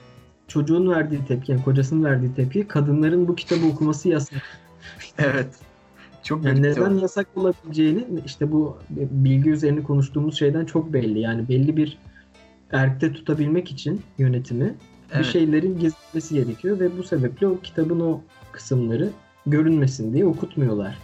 [0.48, 4.42] çocuğun verdiği tepki, yani kocasının verdiği tepki kadınların bu kitabı okuması yasak.
[5.18, 5.56] evet.
[6.24, 7.02] Çok Yani neden o.
[7.02, 11.20] yasak olabileceğini işte bu bilgi üzerine konuştuğumuz şeyden çok belli.
[11.20, 11.98] Yani belli bir
[12.72, 14.76] erkte tutabilmek için yönetimi
[15.10, 15.26] bir Evet.
[15.26, 18.22] şeylerin gizlenmesi gerekiyor ve bu sebeple o kitabın o
[18.52, 19.12] kısımları
[19.46, 20.98] görünmesin diye okutmuyorlar.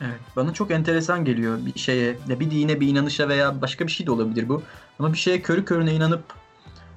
[0.00, 3.92] Evet, bana çok enteresan geliyor bir şeye, ya bir dine, bir inanışa veya başka bir
[3.92, 4.62] şey de olabilir bu.
[4.98, 6.24] Ama bir şeye körü körüne inanıp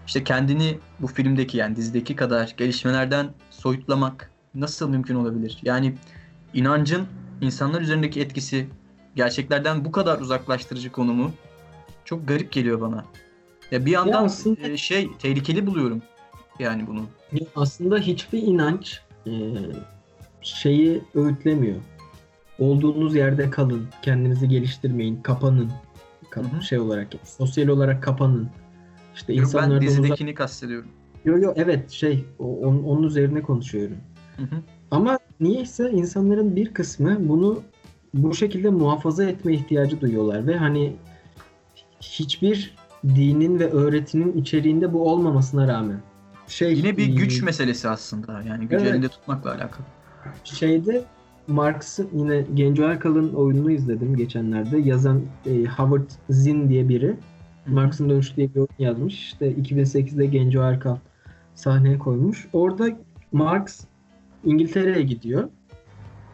[0.07, 5.57] işte kendini bu filmdeki yani dizideki kadar gelişmelerden soyutlamak nasıl mümkün olabilir?
[5.63, 5.95] Yani
[6.53, 7.07] inancın
[7.41, 8.67] insanlar üzerindeki etkisi
[9.15, 11.31] gerçeklerden bu kadar uzaklaştırıcı konumu
[12.05, 13.05] çok garip geliyor bana.
[13.71, 16.01] Ya bir yandan Ya aslında- e, şey tehlikeli buluyorum
[16.59, 17.01] yani bunu.
[17.31, 19.31] Ya aslında hiçbir inanç e,
[20.41, 21.75] şeyi öğütlemiyor.
[22.59, 25.71] Olduğunuz yerde kalın, kendinizi geliştirmeyin, kapanın.
[26.29, 26.61] Kap- Hı hı.
[26.63, 28.49] şey olarak, sosyal olarak kapanın.
[29.15, 29.89] İşte Yok, ben insanlardan uzak.
[29.89, 30.89] dizidekini kastediyorum.
[31.25, 33.97] Yo yo evet şey o- onun, onun üzerine konuşuyorum.
[34.37, 34.55] Hı hı.
[34.91, 37.61] Ama niyeyse insanların bir kısmı bunu
[38.13, 40.93] bu şekilde muhafaza etme ihtiyacı duyuyorlar ve hani
[42.01, 46.01] hiçbir dinin ve öğretinin içeriğinde bu olmamasına rağmen
[46.47, 48.41] şey Yine bir güç e, meselesi aslında.
[48.41, 48.93] Yani gücü Evet.
[48.93, 49.85] elinde tutmakla alakalı.
[50.43, 51.05] şeyde
[51.47, 54.77] Marx'ın yine Genco Erkal'ın oyununu izledim geçenlerde.
[54.77, 57.15] Yazan e, Howard Zinn diye biri.
[57.67, 59.15] Marx'ın Dönüşü diye bir oyun yazmış.
[59.15, 60.97] İşte 2008'de Genco Erkal
[61.55, 62.47] sahneye koymuş.
[62.53, 62.89] Orada
[63.31, 63.81] Marx
[64.43, 65.49] İngiltere'ye gidiyor.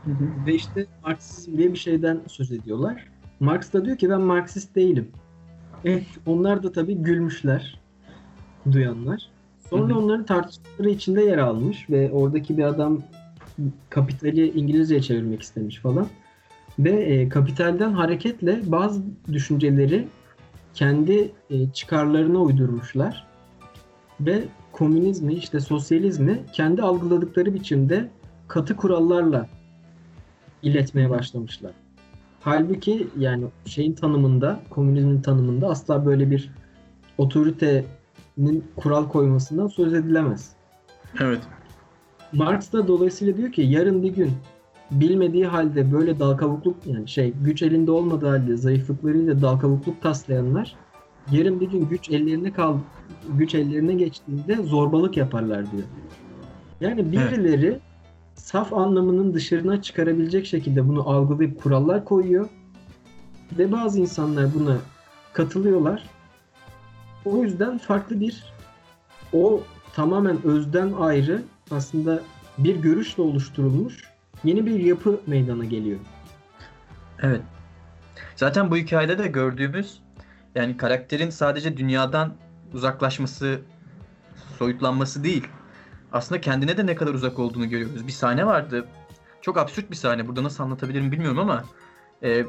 [0.05, 0.45] Hı hı.
[0.45, 3.07] Ve işte Marksizm diye bir şeyden söz ediyorlar.
[3.39, 5.07] Marx da diyor ki ben Marksist değilim.
[5.85, 7.79] Eh, onlar da tabii gülmüşler
[8.71, 9.29] duyanlar.
[9.69, 9.99] Sonra Hı hı.
[9.99, 13.01] onların tartışmaları içinde yer almış ve oradaki bir adam
[13.89, 16.07] kapitali İngilizceye çevirmek istemiş falan.
[16.79, 19.01] Ve e, kapitalden hareketle bazı
[19.33, 20.07] düşünceleri
[20.73, 23.27] kendi e, çıkarlarına uydurmuşlar.
[24.19, 28.09] Ve komünizmi işte sosyalizmi kendi algıladıkları biçimde
[28.47, 29.47] katı kurallarla
[30.63, 31.71] iletmeye başlamışlar.
[32.47, 36.51] Halbuki yani şeyin tanımında, komünizmin tanımında asla böyle bir
[37.17, 40.51] otoritenin kural koymasından söz edilemez.
[41.19, 41.39] Evet.
[42.33, 44.31] Marx da dolayısıyla diyor ki yarın bir gün
[44.91, 50.75] bilmediği halde böyle dal kavukluk yani şey güç elinde olmadığı halde zayıflıklarıyla dal kavukluk taslayanlar
[51.31, 52.77] yarın bir gün güç ellerine kal
[53.29, 55.87] güç ellerine geçtiğinde zorbalık yaparlar diyor.
[56.81, 57.79] Yani birileri
[58.37, 62.49] saf anlamının dışarına çıkarabilecek şekilde bunu algılayıp kurallar koyuyor
[63.57, 64.77] ve bazı insanlar buna
[65.33, 66.03] katılıyorlar.
[67.25, 68.53] O yüzden farklı bir
[69.33, 72.21] o tamamen özden ayrı aslında
[72.57, 74.03] bir görüşle oluşturulmuş
[74.43, 75.99] yeni bir yapı meydana geliyor.
[77.21, 77.41] Evet.
[78.35, 80.01] Zaten bu hikayede de gördüğümüz
[80.55, 82.33] yani karakterin sadece dünyadan
[82.73, 83.59] uzaklaşması,
[84.57, 85.47] soyutlanması değil.
[86.17, 88.07] Aslında kendine de ne kadar uzak olduğunu görüyoruz.
[88.07, 88.85] Bir sahne vardı.
[89.41, 90.27] Çok absürt bir sahne.
[90.27, 91.63] Burada nasıl anlatabilirim bilmiyorum ama
[92.23, 92.45] e,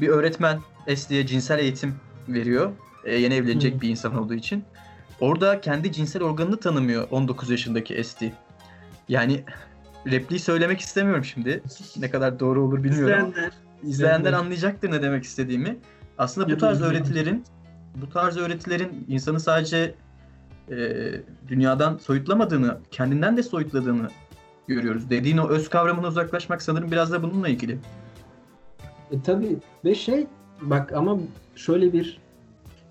[0.00, 1.94] bir öğretmen Esli'ye cinsel eğitim
[2.28, 2.72] veriyor.
[3.04, 3.80] E, yeni evlenecek Hı.
[3.80, 4.64] bir insan olduğu için.
[5.20, 8.32] Orada kendi cinsel organını tanımıyor 19 yaşındaki Esli.
[9.08, 9.44] Yani
[10.06, 11.62] repliği söylemek istemiyorum şimdi.
[11.96, 13.28] Ne kadar doğru olur bilmiyorum.
[13.28, 13.52] İzleyenler
[13.82, 15.78] İzleyenler anlayacaktır ne demek istediğimi.
[16.18, 17.44] Aslında bu tarz öğretilerin
[17.94, 19.94] bu tarz öğretilerin insanı sadece
[20.70, 20.76] e,
[21.48, 24.08] dünyadan soyutlamadığını, kendinden de soyutladığını
[24.66, 25.10] görüyoruz.
[25.10, 27.78] Dediğin o öz kavramına uzaklaşmak sanırım biraz da bununla ilgili.
[29.10, 30.26] E tabii ve şey
[30.62, 31.18] bak ama
[31.56, 32.18] şöyle bir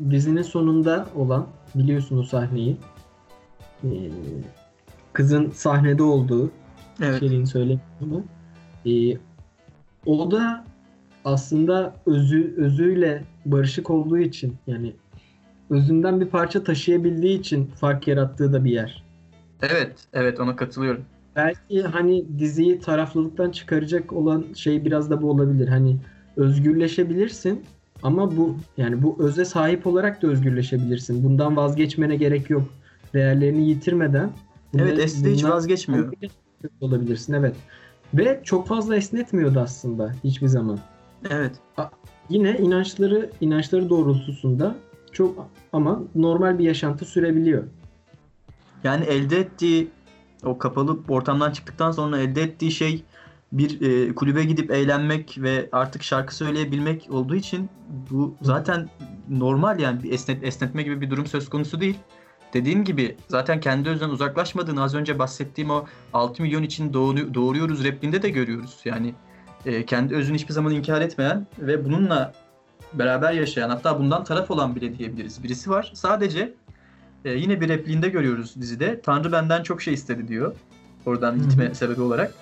[0.10, 2.78] dizinin sonunda olan biliyorsun o sahneyi.
[3.84, 3.88] Ee,
[5.14, 6.52] kızın sahnede olduğu
[7.02, 7.20] Evet.
[7.50, 8.24] söyleyeyim ama
[8.86, 9.18] ee,
[10.06, 10.66] o da
[11.26, 14.94] aslında özü özüyle barışık olduğu için yani
[15.70, 19.04] özünden bir parça taşıyabildiği için fark yarattığı da bir yer.
[19.62, 21.04] Evet, evet ona katılıyorum.
[21.36, 25.68] Belki hani diziyi taraflılıktan çıkaracak olan şey biraz da bu olabilir.
[25.68, 25.98] Hani
[26.38, 27.66] özgürleşebilirsin
[28.04, 31.24] ama bu yani bu öze sahip olarak da özgürleşebilirsin.
[31.24, 32.64] Bundan vazgeçmene gerek yok.
[33.14, 34.32] Değerlerini yitirmeden.
[34.78, 36.14] Evet, Esli hiç vazgeçmiyor.
[36.82, 37.56] olabilirsin evet.
[38.14, 40.80] Ve çok fazla esnetmiyordu aslında hiçbir zaman.
[41.30, 41.52] Evet.
[42.30, 44.76] Yine inançları inançları doğrultusunda
[45.14, 47.64] çok ama normal bir yaşantı sürebiliyor.
[48.84, 49.88] Yani elde ettiği
[50.44, 53.04] o kapalı ortamdan çıktıktan sonra elde ettiği şey
[53.52, 57.70] bir e, kulübe gidip eğlenmek ve artık şarkı söyleyebilmek olduğu için
[58.12, 58.90] bu zaten
[59.30, 61.98] normal yani bir esnet, esnetme gibi bir durum söz konusu değil.
[62.54, 67.84] Dediğim gibi zaten kendi özünden uzaklaşmadığını az önce bahsettiğim o 6 milyon için doğru, doğuruyoruz
[67.84, 68.80] repliğinde de görüyoruz.
[68.86, 69.14] Yani
[69.66, 72.34] e, kendi özünü hiçbir zaman inkar etmeyen ve bununla
[72.94, 75.44] beraber yaşayan hatta bundan taraf olan bile diyebiliriz.
[75.44, 76.54] Birisi var sadece
[77.26, 79.02] e, yine bir repliğinde görüyoruz dizide.
[79.02, 80.56] Tanrı benden çok şey istedi diyor.
[81.06, 81.44] Oradan Hı hı.
[81.44, 82.34] gitme sebebi olarak.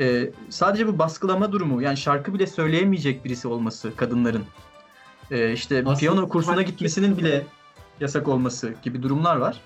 [0.00, 4.44] E, sadece bu baskılama durumu yani şarkı bile söyleyemeyecek birisi olması kadınların.
[5.30, 7.46] E, işte Aslında piyano kursuna gitmesinin bile
[8.00, 9.60] yasak olması gibi durumlar var.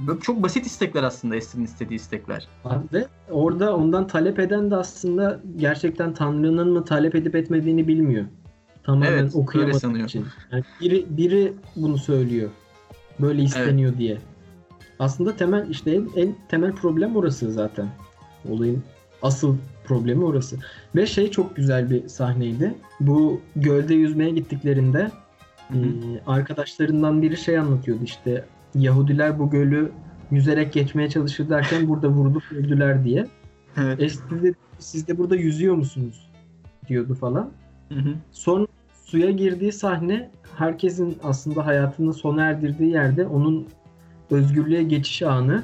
[0.00, 2.48] Böyle çok basit istekler aslında Esin'in istediği istekler.
[2.92, 8.24] Ve orada ondan talep eden de aslında gerçekten Tanrı'nın mı talep edip etmediğini bilmiyor.
[8.88, 10.26] Tamamen Evet, okuyamadığı için.
[10.52, 12.50] Yani biri, biri bunu söylüyor.
[13.20, 14.18] Böyle isteniyor diye.
[14.98, 17.88] Aslında temel işte en, en temel problem orası zaten.
[18.48, 18.82] Olayın
[19.22, 20.56] asıl problemi orası.
[20.96, 22.74] Ve şey çok güzel bir sahneydi.
[23.00, 25.10] Bu gölde yüzmeye gittiklerinde
[25.70, 25.76] Ee,
[26.26, 28.44] arkadaşlarından biri şey anlatıyordu işte
[28.74, 29.92] Yahudiler bu gölü
[30.30, 33.26] yüzerek geçmeye çalışır derken burada vurulup öldüler diye.
[33.76, 34.02] Evet.
[34.02, 36.30] E siz de, siz de burada yüzüyor musunuz?
[36.88, 37.50] diyordu falan.
[37.88, 38.14] Hı hı.
[38.32, 38.66] Sonra
[39.08, 43.68] suya girdiği sahne herkesin aslında hayatını sona erdirdiği yerde onun
[44.30, 45.62] özgürlüğe geçiş anı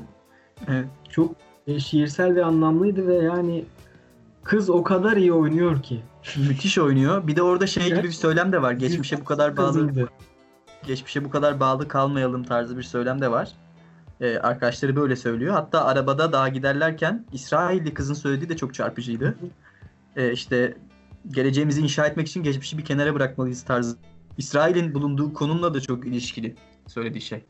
[0.68, 0.86] Evet.
[1.10, 1.34] çok
[1.66, 3.64] e, şiirsel ve anlamlıydı ve yani
[4.42, 6.02] kız o kadar iyi oynuyor ki.
[6.48, 7.26] Müthiş oynuyor.
[7.26, 8.72] Bir de orada şey gibi bir söylem de var.
[8.72, 10.08] Geçmişe bu kadar bağlı Kızıydı.
[10.86, 13.52] geçmişe bu kadar bağlı kalmayalım tarzı bir söylem de var.
[14.20, 15.54] Ee, arkadaşları böyle söylüyor.
[15.54, 19.34] Hatta arabada daha giderlerken İsrailli kızın söylediği de çok çarpıcıydı.
[20.16, 20.74] Ee, işte
[21.30, 23.96] geleceğimizi inşa etmek için geçmişi bir kenara bırakmalıyız tarzı.
[24.38, 26.54] İsrail'in bulunduğu konumla da çok ilişkili
[26.86, 27.44] söylediği şey.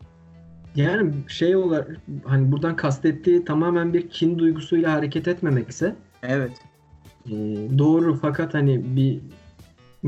[0.77, 6.53] Yani şey olarak hani buradan kastettiği tamamen bir kin duygusuyla hareket etmemekse Evet.
[7.27, 7.33] e,
[7.79, 9.21] doğru fakat hani bir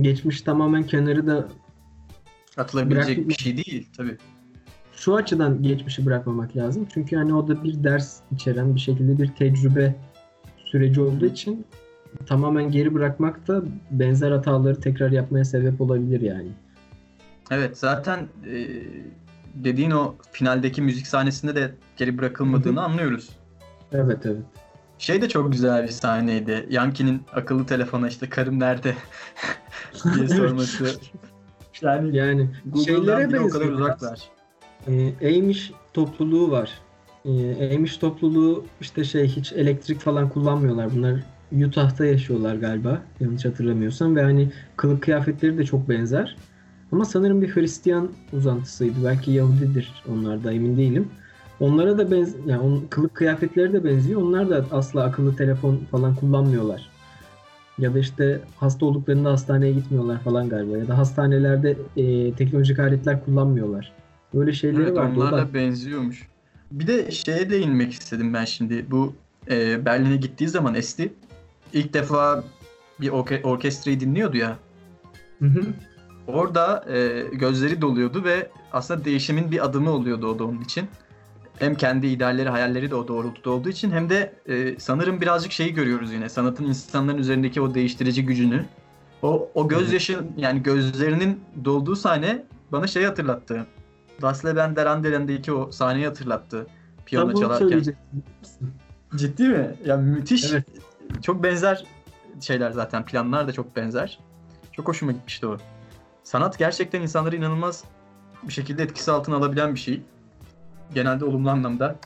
[0.00, 1.48] geçmiş tamamen kenarı da
[2.56, 4.16] Atılabilecek Bırakma- bir şey değil tabii.
[4.96, 6.86] şu açıdan geçmişi bırakmamak lazım.
[6.94, 9.94] Çünkü hani o da bir ders içeren bir şekilde bir tecrübe
[10.64, 11.66] süreci olduğu için
[12.26, 16.48] tamamen geri bırakmak da benzer hataları tekrar yapmaya sebep olabilir yani.
[17.50, 18.66] Evet zaten e,
[19.54, 23.28] dediğin o finaldeki müzik sahnesinde de geri bırakılmadığını anlıyoruz.
[23.92, 24.42] Evet evet.
[24.98, 26.66] Şey de çok güzel bir sahneydi.
[26.70, 28.94] Yankee'nin akıllı telefona işte karım nerede
[30.14, 30.86] diye sorması.
[31.82, 34.20] Yani Yani Google'dan bile o kadar uzaklar.
[34.88, 36.70] Ee, Amish topluluğu var.
[37.24, 40.94] Ee, Amish topluluğu işte şey hiç elektrik falan kullanmıyorlar.
[40.96, 41.20] Bunlar
[41.52, 46.36] Utah'ta yaşıyorlar galiba yanlış hatırlamıyorsam ve hani kılık kıyafetleri de çok benzer.
[46.92, 49.04] Ama sanırım bir Hristiyan uzantısıydı.
[49.04, 51.08] Belki Yahudidir onlar da emin değilim.
[51.60, 54.22] Onlara da benz yani on, kılık kıyafetleri de benziyor.
[54.22, 56.88] Onlar da asla akıllı telefon falan kullanmıyorlar.
[57.78, 60.78] Ya da işte hasta olduklarında hastaneye gitmiyorlar falan galiba.
[60.78, 63.92] Ya da hastanelerde e, teknolojik aletler kullanmıyorlar.
[64.34, 65.20] Böyle şeyleri Evet vardı.
[65.20, 66.26] O da- benziyormuş.
[66.72, 68.90] Bir de şeye değinmek istedim ben şimdi.
[68.90, 69.14] Bu
[69.50, 71.12] e, Berlin'e gittiği zaman Esti
[71.76, 72.44] ilk defa
[73.00, 74.58] bir orke- orkestrayı dinliyordu ya.
[75.38, 75.60] Hı hı.
[76.26, 80.88] Orada e, gözleri doluyordu ve aslında değişimin bir adımı oluyordu o da onun için.
[81.58, 85.74] Hem kendi idealleri, hayalleri de o doğrultuda olduğu için hem de e, sanırım birazcık şeyi
[85.74, 86.28] görüyoruz yine.
[86.28, 88.64] Sanatın insanların üzerindeki o değiştirici gücünü.
[89.22, 93.66] O, o gözyaşı yani gözlerinin dolduğu sahne bana şey hatırlattı.
[94.22, 96.66] Das Leben der Anderen'deki o sahneyi hatırlattı.
[97.06, 97.82] Piyano çalarken.
[99.16, 99.74] Ciddi mi?
[99.84, 100.52] Ya müthiş.
[100.52, 100.64] Evet.
[101.22, 101.84] Çok benzer
[102.40, 103.04] şeyler zaten.
[103.04, 104.18] Planlar da çok benzer.
[104.72, 105.56] Çok hoşuma gitmişti o.
[106.22, 107.84] Sanat gerçekten insanları inanılmaz
[108.42, 110.02] bir şekilde etkisi altına alabilen bir şey.
[110.94, 111.96] Genelde olumlu anlamda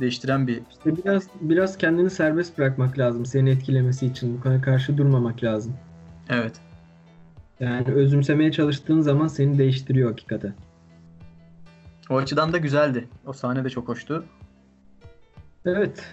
[0.00, 4.40] değiştiren bir İşte biraz biraz kendini serbest bırakmak lazım seni etkilemesi için.
[4.44, 5.76] Bu karşı durmamak lazım.
[6.28, 6.60] evet.
[7.60, 10.54] Yani özümsemeye çalıştığın zaman seni değiştiriyor hakikaten.
[12.10, 13.08] O açıdan da güzeldi.
[13.26, 14.24] O sahne de çok hoştu.
[15.64, 16.04] Evet.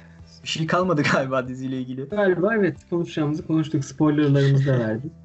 [0.45, 2.09] Bir şey kalmadı galiba diziyle ilgili.
[2.09, 3.85] Galiba evet konuşacağımızı konuştuk.
[3.85, 5.11] Spoilerlarımızı da verdik.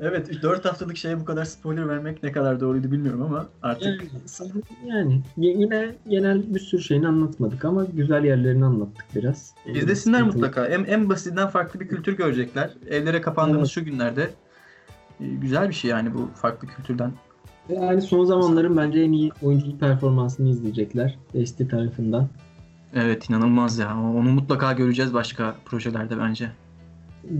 [0.00, 4.02] Evet 4 haftalık şeye bu kadar spoiler vermek ne kadar doğruydu bilmiyorum ama artık
[4.86, 9.54] Yani, yani yine genel bir sürü şeyini anlatmadık ama güzel yerlerini anlattık biraz.
[9.66, 10.42] izlesinler Sıkıntılı.
[10.42, 10.66] mutlaka.
[10.66, 12.70] En, en basitinden farklı bir kültür görecekler.
[12.90, 13.70] Evlere kapandığımız Evet.
[13.70, 14.30] şu günlerde
[15.20, 17.12] e, güzel bir şey yani bu farklı kültürden
[17.68, 21.18] Yani son zamanların bence en iyi oyunculuk performansını izleyecekler.
[21.34, 22.28] Esti tarafından.
[22.94, 23.96] Evet inanılmaz ya.
[24.00, 26.50] Onu mutlaka göreceğiz başka projelerde bence.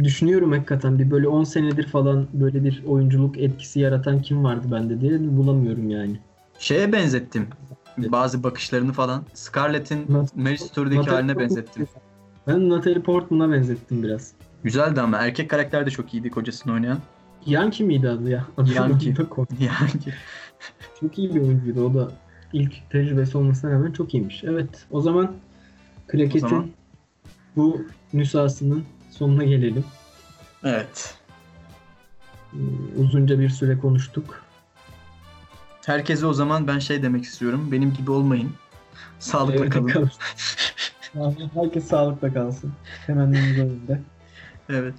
[0.05, 5.01] Düşünüyorum hakikaten bir böyle 10 senedir falan böyle bir oyunculuk etkisi yaratan kim vardı bende
[5.01, 6.20] diye bulamıyorum yani.
[6.59, 7.47] Şeye benzettim.
[7.98, 8.12] Evet.
[8.12, 9.22] Bazı bakışlarını falan.
[9.35, 11.86] Scarlett'in Nat- Mary Stuart'daki Natalie haline benzettim.
[12.47, 14.32] Ben Natalie Portman'a benzettim biraz.
[14.64, 16.98] Güzeldi ama erkek karakter de çok iyiydi kocasını oynayan.
[17.47, 18.44] Yankee miydi adı ya?
[19.31, 19.47] Koy.
[19.60, 19.90] Yani
[21.01, 21.85] çok iyi bir oyuncuydu.
[21.85, 22.09] O da
[22.52, 24.44] ilk tecrübesi olmasına rağmen çok iyiymiş.
[24.44, 25.32] Evet o zaman
[26.40, 26.70] zaman-
[27.56, 27.82] bu
[28.12, 29.85] nüshasının sonuna gelelim.
[30.64, 31.14] evet.
[32.55, 32.56] Ee,
[33.01, 34.43] Uzunca bir süre konuştuk.
[35.86, 37.68] Herkese o zaman ben şey demek istiyorum.
[37.72, 38.51] Benim gibi olmayın.
[39.18, 39.86] Sağlıkla Evet, kalın.
[39.89, 40.10] kalın.
[41.55, 42.72] Herkes sağlıkla kalsın.
[43.06, 44.01] Temennimiz önünde.
[44.68, 44.94] Evet.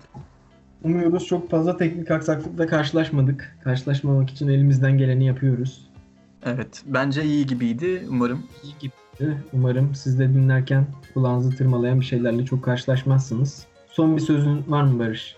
[0.84, 3.58] Umuyoruz çok fazla teknik aksaklıkla karşılaşmadık.
[3.64, 5.86] Karşılaşmamak için elimizden geleni yapıyoruz.
[6.46, 6.82] Evet.
[6.86, 8.06] Bence iyi gibiydi.
[8.10, 8.44] Umarım.
[8.64, 8.92] İyi gibi.
[9.54, 13.66] Umarım siz de dinlerken kulağınızı tırmalayan bir şeylerle çok karşılaşmazsınız.
[13.92, 15.36] Son bir sözün var mı Barış?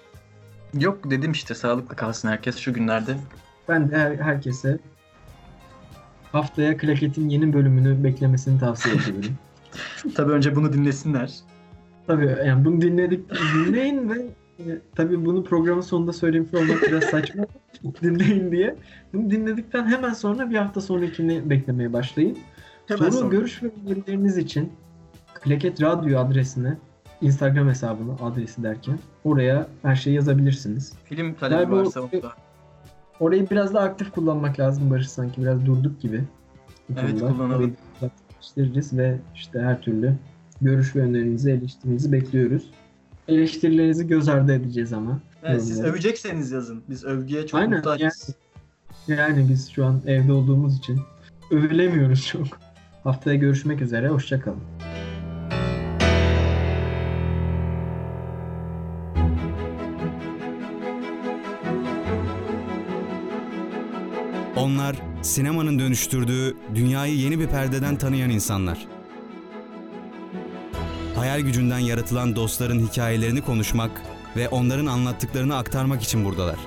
[0.80, 3.16] Yok dedim işte sağlıklı kalsın herkes şu günlerde.
[3.70, 4.80] Ben de her- herkese
[6.32, 9.38] haftaya Klaket'in yeni bölümünü beklemesini tavsiye ediyorum.
[10.16, 11.34] Tabii önce bunu dinlesinler.
[12.08, 14.26] Tabii yani bunu dinledik, dinleyin ve
[14.60, 14.64] E,
[14.96, 17.46] tabii bunu programın sonunda söylemiş olmak biraz saçma.
[18.02, 18.76] Dinleyin diye.
[19.14, 22.38] Bunu dinledikten hemen sonra bir hafta sonrakini beklemeye başlayın.
[22.88, 23.30] Hemen Soru, sonra.
[23.30, 24.72] görüş ve önerileriniz için
[25.42, 26.78] Klaket Radyo adresine
[27.22, 30.94] Instagram hesabını adresi derken oraya her şeyi yazabilirsiniz.
[31.06, 32.32] Film talebi Galiba varsa o- onu da.
[33.20, 36.24] Orayı biraz daha aktif kullanmak lazım Barış sanki biraz durduk gibi.
[37.00, 37.34] Evet, konuda.
[37.34, 37.76] kullanalım.
[38.58, 40.14] Orayı ve işte her türlü
[40.62, 42.70] görüş ve önerinizi, eleştirinizi bekliyoruz.
[43.28, 45.20] Eleştirilerinizi göz ardı edeceğiz ama.
[45.44, 46.84] Evet, siz övecekseniz yazın.
[46.90, 48.30] Biz övgüye çok Aynen, muhtacız.
[49.08, 51.02] Yani biz şu an evde olduğumuz için
[51.52, 52.48] övülemiyoruz çok.
[53.04, 54.60] Haftaya görüşmek üzere, hoşçakalın.
[64.56, 68.88] Onlar sinemanın dönüştürdüğü dünyayı yeni bir perdeden tanıyan insanlar.
[71.16, 74.02] Hayal gücünden yaratılan dostların hikayelerini konuşmak
[74.36, 76.58] ve onların anlattıklarını aktarmak için buradalar.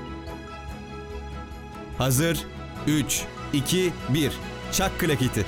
[1.98, 2.39] Hazır
[2.86, 4.32] 3 2 1
[4.73, 5.47] Çak klaketi.